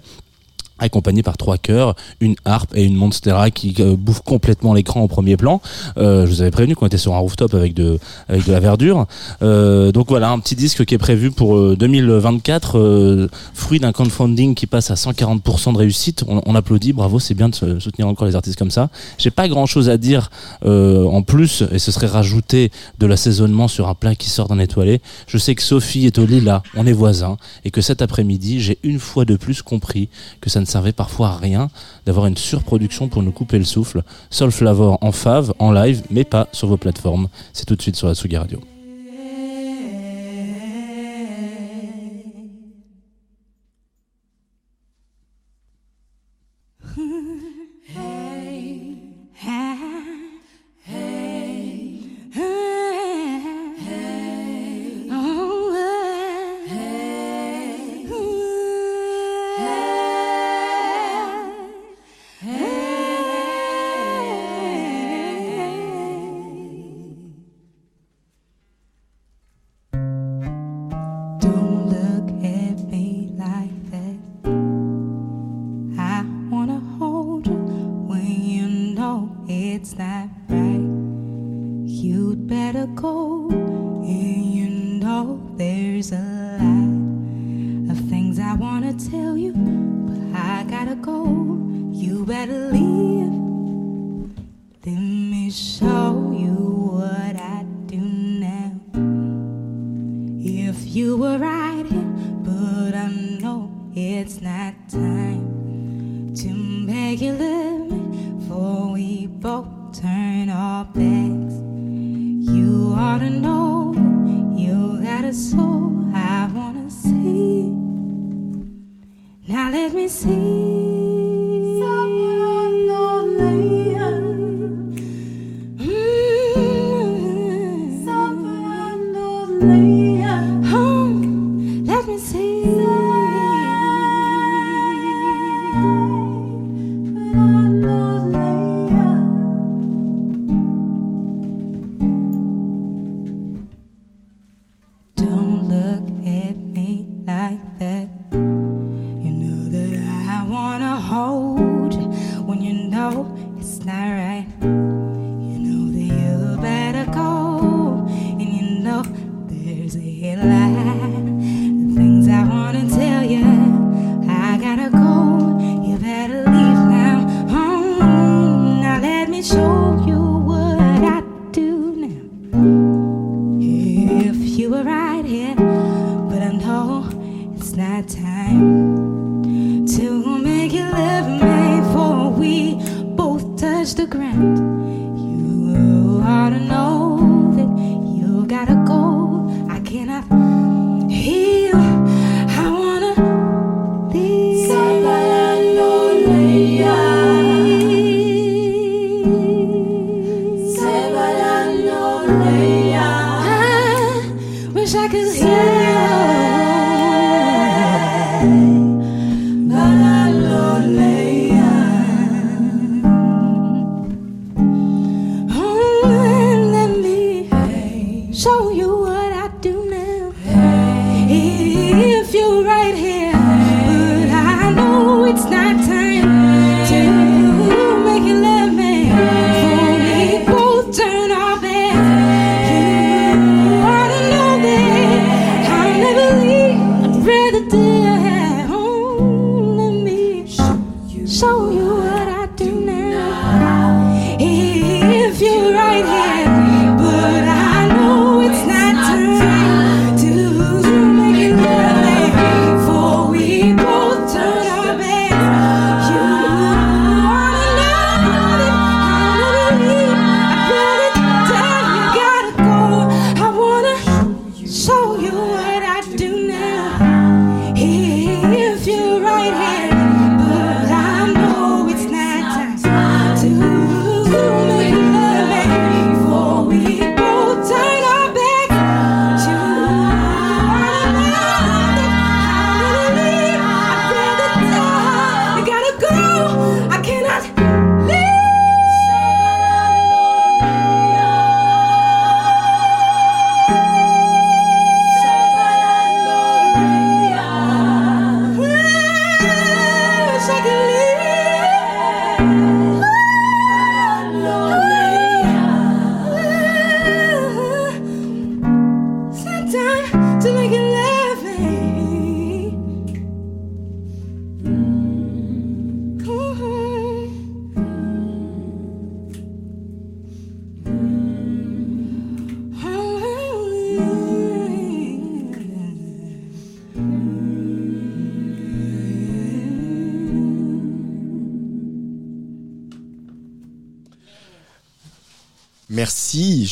accompagné 0.80 1.24
par 1.24 1.38
trois 1.38 1.58
chœurs, 1.58 1.96
une 2.20 2.36
harpe 2.46 2.76
et 2.76 2.84
une 2.84 2.96
monstera 2.96 3.50
qui 3.52 3.76
euh, 3.80 3.96
bouffent 3.96 4.24
complètement 4.24 4.74
l'écran 4.74 5.02
au 5.02 5.08
premier 5.08 5.38
plan. 5.38 5.62
Euh, 5.98 6.26
je 6.26 6.32
vous 6.32 6.42
avais 6.42 6.52
prévenu 6.52 6.76
qu'on 6.76 6.88
était 6.88 6.98
sur 6.98 7.14
un 7.14 7.20
rooftop 7.20 7.54
avec 7.54 7.74
de 7.74 8.00
avec 8.28 8.46
de 8.46 8.52
la 8.52 8.60
verdure. 8.60 9.08
Euh, 9.42 9.92
donc 9.92 10.10
voilà, 10.10 10.32
un 10.32 10.40
petit 10.40 10.56
disque 10.56 10.86
qui 10.86 10.96
est 10.96 11.00
prévu 11.00 11.32
pour 11.32 11.58
euh, 11.58 11.76
2024, 11.78 12.78
euh, 12.78 13.28
fruit 13.54 13.80
d'un 13.80 13.92
crowdfunding 13.92 14.56
qui 14.56 14.68
passe 14.68 14.92
à 14.92 14.96
140% 14.96 15.74
de 15.74 15.78
réussite. 15.78 16.24
On, 16.28 16.56
applaudit, 16.56 16.94
bravo, 16.94 17.20
c'est 17.20 17.34
bien 17.34 17.50
de 17.50 17.80
soutenir 17.80 18.08
encore 18.08 18.28
les 18.28 18.36
artistes 18.36 18.58
comme 18.58 18.72
ça. 18.72 18.90
J'ai 19.18 19.32
pas 19.32 19.48
grand 19.48 19.66
chose 19.66 19.90
à 19.90 19.98
dire 19.98 20.30
en 20.64 21.22
plus, 21.22 21.64
et 21.72 21.80
ce 21.80 21.92
serait 21.92 22.08
rajouter 22.08 22.72
de 23.00 23.06
l'assaisonnement 23.06 23.68
sur 23.68 23.88
un 23.88 23.94
plat 23.94 24.16
qui 24.16 24.30
sort 24.30 24.48
d'un 24.48 24.60
étoilé. 24.60 25.02
Je 25.28 25.38
sais 25.38 25.56
que 25.56 25.62
Sophie 25.62 26.06
est 26.06 26.18
au 26.18 26.26
Lila, 26.26 26.64
on 26.76 26.86
est 26.88 26.94
voisins, 26.94 27.38
et 27.64 27.72
que 27.72 27.82
cet 27.82 28.02
après-midi, 28.02 28.60
j'ai 28.62 28.78
une 28.84 29.00
fois 29.00 29.26
de 29.26 29.36
plus 29.36 29.62
compris 29.62 30.10
que 30.42 30.50
ça 30.50 30.60
ne 30.60 30.65
servait 30.66 30.94
parfois 30.94 31.30
à 31.30 31.38
rien 31.38 31.70
d'avoir 32.06 32.28
une 32.28 32.38
surproduction 32.38 33.08
pour 33.08 33.24
nous 33.24 33.32
couper 33.32 33.58
le 33.58 33.66
souffle. 33.66 34.04
Sol 34.30 34.52
Flavor 34.52 34.98
en 35.02 35.12
fave, 35.12 35.54
en 35.60 35.72
live, 35.72 36.04
mais 36.10 36.24
pas 36.24 36.48
sur 36.52 36.68
vos 36.68 36.78
plateformes. 36.78 37.28
C'est 37.54 37.66
tout 37.66 37.76
de 37.76 37.82
suite 37.82 37.96
sur 37.96 38.08
la 38.08 38.16
Tsugi 38.16 38.38
Radio. 38.38 38.60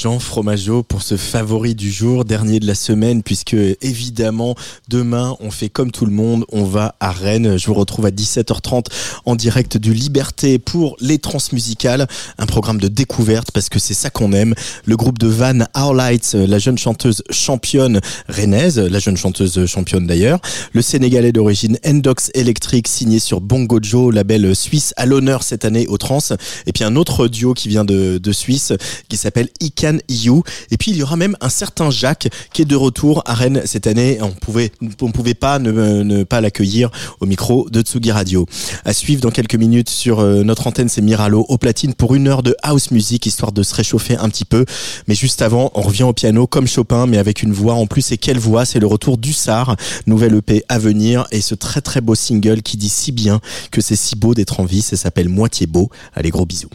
Jean 0.04 0.20
Fromageau 0.20 0.84
pour 0.84 1.02
ce 1.02 1.16
favori 1.16 1.76
du 1.76 1.90
jour, 1.90 2.26
dernier 2.26 2.60
de 2.60 2.68
la 2.68 2.76
semaine, 2.76 3.24
puisque 3.24 3.56
évidemment 3.82 4.54
demain 4.90 5.38
on 5.40 5.50
fait 5.50 5.70
comme 5.70 5.92
tout 5.92 6.06
le 6.06 6.12
monde, 6.12 6.44
on 6.52 6.66
va 6.66 6.96
à 7.00 7.10
Rennes. 7.10 7.56
Je 7.56 7.68
vous 7.68 7.74
retrouve 7.74 8.06
à 8.06 8.10
17h30 8.10 8.88
en 9.26 9.38
direct 9.38 9.78
du 9.78 9.94
Liberté 9.94 10.60
pour 10.60 10.98
les 11.00 11.20
transmusicales, 11.20 12.06
un 12.38 12.46
programme 12.46 12.82
de 12.82 12.90
découverte 12.90 13.52
parce 13.52 13.70
que 13.70 13.80
c'est 13.80 13.94
ça 13.94 14.10
qu'on 14.10 14.34
aime. 14.34 14.56
Le 14.86 14.98
groupe 14.98 15.20
de 15.20 15.28
Van 15.28 15.60
Our 15.74 15.94
Lights, 15.94 16.34
la 16.34 16.60
jeune 16.60 16.78
chanteuse 16.78 17.24
championne 17.30 18.02
rennaise, 18.28 18.80
la 18.80 19.00
jeune 19.00 19.16
chanteuse 19.16 19.66
championne 19.68 20.06
d'ailleurs, 20.06 20.42
le 20.74 20.82
Sénégalais 20.82 21.32
d'origine 21.32 21.78
Endox 21.88 22.30
Electric 22.34 22.90
signé 22.90 23.20
sur 23.20 23.40
Bongo 23.40 23.80
Joe, 23.82 24.14
label 24.14 24.54
suisse 24.54 24.94
à 24.98 25.06
l'honneur 25.06 25.44
cette 25.44 25.64
année 25.64 25.88
au 25.88 25.98
trans, 25.98 26.20
et 26.66 26.74
puis 26.74 26.84
un 26.84 26.98
autre 26.98 27.30
duo 27.30 27.54
qui 27.54 27.70
vient 27.70 27.86
de, 27.86 28.18
de 28.18 28.32
Suisse 28.34 28.74
qui 29.08 29.16
s'appelle 29.16 29.48
Ican 29.62 29.93
Et 30.10 30.78
puis 30.78 30.92
il 30.92 30.98
y 30.98 31.04
aura 31.04 31.16
même 31.16 31.36
un 31.42 31.50
certain 31.50 31.90
Jacques 31.90 32.30
qui 32.54 32.62
est 32.62 32.66
de 32.66 32.76
retour 32.76 33.24
à 33.26 33.34
Rennes 33.34 33.62
cette 33.66 33.88
année. 33.88 34.20
On 34.22 34.32
pouvait, 34.32 34.72
on 35.02 35.12
pouvait 35.12 35.34
pas 35.34 35.60
ne, 35.60 35.72
ne 36.04 36.24
pas 36.24 36.42
l'accueillir 36.42 36.90
au 37.20 37.26
micro 37.26 37.70
de 37.70 37.82
Tsugi 37.82 38.12
Radio. 38.12 38.46
À 38.86 38.94
suivre 38.94 39.22
dans 39.22 39.32
quelques 39.32 39.56
minutes 39.56 39.90
sur 39.90 40.20
euh, 40.20 40.44
notre 40.44 40.68
antenne, 40.68 40.90
c'est 40.90 41.02
Miralo 41.02 41.46
au 41.50 41.58
platine 41.58 41.94
pour 41.94 42.16
une 42.16 42.28
heure 42.28 42.44
de 42.44 42.56
house 42.64 42.92
music 42.92 43.26
histoire 43.26 43.52
de 43.52 43.64
se 43.64 43.76
réchauffer 43.76 44.16
un 44.18 44.30
petit 44.30 44.46
peu. 44.46 44.66
Mais 45.08 45.16
juste 45.16 45.42
avant, 45.42 45.72
on 45.76 45.82
revient 45.82 46.04
au 46.04 46.14
piano 46.14 46.48
comme 46.48 46.68
Chopin, 46.68 47.08
mais 47.08 47.18
avec 47.18 47.44
une 47.44 47.54
voix 47.54 47.74
en 47.74 47.88
plus. 47.88 48.12
Et 48.12 48.18
quelle 48.18 48.40
voix? 48.40 48.66
C'est 48.66 48.80
le 48.80 48.88
retour 48.88 49.18
du 49.18 49.34
Sar, 49.34 49.76
nouvelle 50.08 50.36
EP 50.36 50.64
à 50.70 50.80
venir 50.80 51.28
et 51.32 51.42
ce 51.42 51.56
très 51.56 51.82
très 51.82 52.02
beau 52.02 52.16
single 52.16 52.62
qui 52.62 52.78
dit 52.78 52.90
si 52.90 53.12
bien 53.12 53.40
que 53.72 53.82
c'est 53.82 53.96
si 53.96 54.16
beau 54.16 54.34
d'être 54.34 54.60
en 54.60 54.66
vie. 54.66 54.82
Ça 54.82 54.98
s'appelle 54.98 55.30
Moitié 55.30 55.68
beau. 55.68 55.90
Allez, 56.14 56.30
gros 56.30 56.46
bisous. 56.46 56.70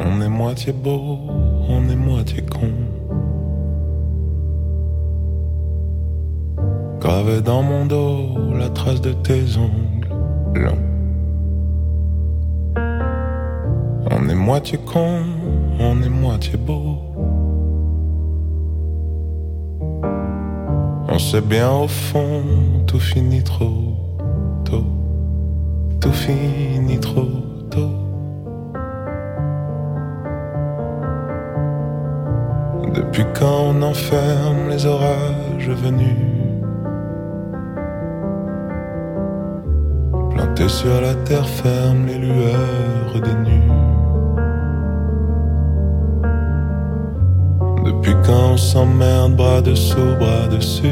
On 0.00 0.20
est 0.20 0.28
moitié 0.28 0.72
beau, 0.72 1.18
on 1.68 1.88
est 1.88 1.96
moitié 1.96 2.42
con. 2.42 2.70
Gravé 7.00 7.40
dans 7.42 7.62
mon 7.62 7.86
dos 7.86 8.54
la 8.58 8.68
trace 8.70 9.00
de 9.00 9.12
tes 9.12 9.44
ongles 9.58 10.08
longs. 10.54 10.78
On 14.10 14.28
est 14.28 14.34
moitié 14.34 14.78
con, 14.78 15.20
on 15.78 16.02
est 16.02 16.08
moitié 16.08 16.56
beau. 16.56 16.98
On 21.08 21.18
sait 21.18 21.40
bien 21.40 21.70
au 21.70 21.88
fond, 21.88 22.42
tout 22.86 22.98
finit 22.98 23.44
trop 23.44 23.94
tôt. 24.64 24.84
Tout 26.00 26.12
finit 26.12 26.98
trop 26.98 27.28
tôt. 27.70 28.03
Depuis 33.14 33.32
quand 33.38 33.66
on 33.68 33.82
enferme 33.82 34.70
les 34.70 34.84
orages 34.86 35.68
venus? 35.68 36.16
Plantés 40.30 40.68
sur 40.68 41.00
la 41.00 41.14
terre 41.24 41.46
ferme 41.46 42.06
les 42.06 42.18
lueurs 42.18 43.20
des 43.22 43.34
nues. 43.48 43.70
Depuis 47.84 48.16
quand 48.26 48.54
on 48.54 48.56
s'emmerde 48.56 49.36
bras 49.36 49.62
dessous, 49.62 50.16
bras 50.18 50.48
dessus? 50.48 50.88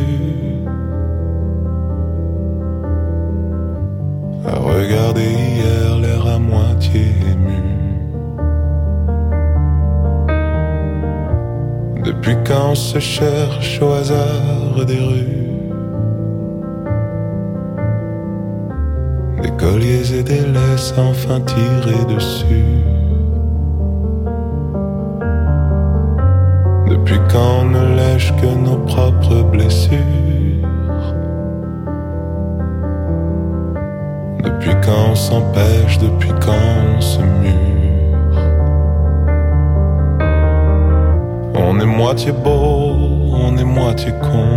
À 4.46 4.54
regarder 4.60 5.32
hier 5.32 5.98
l'air 5.98 6.24
à 6.24 6.38
moitié 6.38 7.21
Depuis 12.22 12.38
quand 12.46 12.70
on 12.70 12.74
se 12.76 13.00
cherche 13.00 13.82
au 13.82 13.94
hasard 13.94 14.84
des 14.86 15.00
rues? 15.00 15.48
Des 19.42 19.50
colliers 19.58 20.18
et 20.18 20.22
des 20.22 20.46
laisses 20.46 20.94
enfin 20.96 21.40
tirés 21.40 22.04
dessus. 22.14 22.64
Depuis 26.90 27.18
quand 27.28 27.62
on 27.62 27.64
ne 27.64 27.96
lèche 27.96 28.32
que 28.36 28.46
nos 28.46 28.78
propres 28.86 29.42
blessures? 29.50 29.98
Depuis 34.44 34.76
quand 34.84 35.10
on 35.10 35.14
s'empêche, 35.16 35.98
depuis 35.98 36.30
quand 36.40 36.96
on 36.96 37.00
se 37.00 37.18
mure. 37.18 37.81
Moitié 41.93 42.32
beau, 42.32 42.97
on 43.34 43.57
est 43.57 43.64
moitié 43.64 44.12
con. 44.22 44.49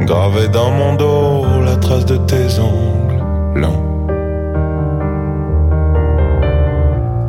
Gravé 0.00 0.48
dans 0.48 0.70
mon 0.70 0.94
dos 0.94 1.44
la 1.64 1.76
trace 1.76 2.04
de 2.06 2.16
tes 2.18 2.46
ongles 2.60 3.22
longs. 3.60 3.82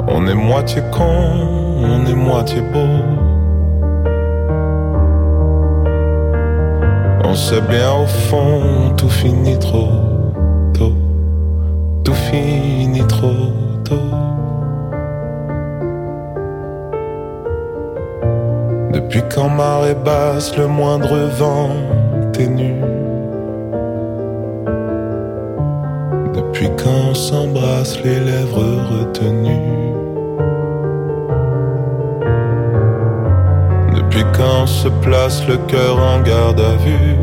On 0.07 0.27
est 0.27 0.35
moitié 0.35 0.81
con, 0.91 1.17
on 1.81 2.05
est 2.05 2.15
moitié 2.29 2.61
beau. 2.73 2.93
On 7.25 7.33
sait 7.33 7.61
bien 7.61 7.91
au 8.03 8.05
fond, 8.05 8.93
tout 8.97 9.09
finit 9.09 9.57
trop 9.57 9.89
tôt. 10.73 10.93
Tout 12.03 12.13
finit 12.13 13.07
trop 13.07 13.51
tôt. 13.83 14.26
Depuis 18.97 19.21
quand 19.31 19.49
marée 19.49 19.93
basse, 19.93 20.57
le 20.57 20.65
moindre 20.65 21.15
vent 21.37 21.69
ténu. 22.33 22.73
Depuis 26.33 26.67
quand 26.81 27.13
s'embrasse 27.13 28.03
les 28.03 28.19
lèvres 28.19 28.65
retenues. 28.89 29.93
Depuis 33.97 34.25
quand 34.35 34.65
se 34.65 34.89
place 35.03 35.47
le 35.47 35.57
cœur 35.67 35.99
en 35.99 36.19
garde 36.21 36.59
à 36.59 36.75
vue. 36.83 37.17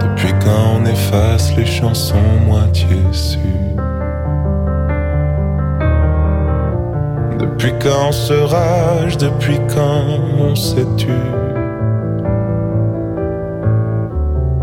Depuis 0.00 0.32
quand 0.42 0.80
on 0.80 0.86
efface 0.86 1.54
les 1.58 1.66
chansons 1.66 2.16
moitié 2.46 2.96
sues. 3.12 3.69
Depuis 7.50 7.72
quand 7.82 8.12
se 8.12 8.32
rage, 8.32 9.18
depuis 9.18 9.58
quand 9.74 10.04
on 10.38 10.54
s'est 10.54 10.86
tu 10.96 11.08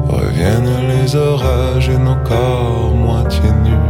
Reviennent 0.09 0.87
les 0.89 1.15
orages 1.15 1.89
et 1.89 1.97
nos 1.97 2.15
corps 2.23 2.95
moitié 2.95 3.49
nus. 3.65 3.87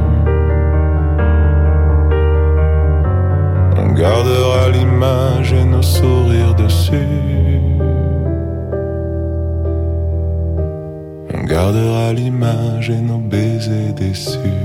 On 3.78 3.94
gardera 3.94 4.70
l'image 4.72 5.54
et 5.54 5.64
nos 5.64 5.82
sourires 5.82 6.56
dessus. 6.56 7.62
On 11.34 11.44
gardera 11.44 12.14
l'image 12.14 12.90
et 12.90 13.02
nos 13.02 13.20
baisers 13.20 13.94
déçus. 13.94 14.57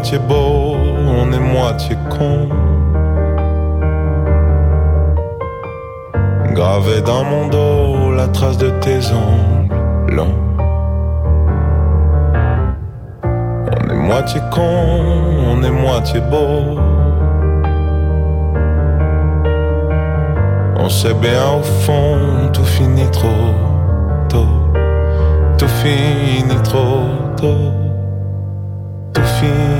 Moitié 0.00 0.18
beau, 0.18 0.76
on 1.20 1.30
est 1.30 1.38
moitié 1.38 1.94
con. 2.08 2.48
Gravé 6.54 7.02
dans 7.02 7.22
mon 7.22 7.48
dos 7.48 8.10
la 8.14 8.26
trace 8.28 8.56
de 8.56 8.70
tes 8.80 9.00
ongles 9.12 10.14
longs. 10.14 10.38
On 13.24 13.90
est 13.90 13.94
moitié 13.94 14.40
con, 14.50 14.72
on 15.52 15.62
est 15.62 15.70
moitié 15.70 16.20
beau. 16.30 16.80
On 20.78 20.88
sait 20.88 21.12
bien 21.12 21.44
au 21.58 21.62
fond, 21.84 22.48
tout 22.54 22.64
finit 22.64 23.10
trop 23.10 23.52
tôt. 24.30 24.48
Tout 25.58 25.68
finit 25.82 26.62
trop 26.62 27.04
tôt. 27.36 27.70
Tout 29.12 29.28
finit 29.38 29.79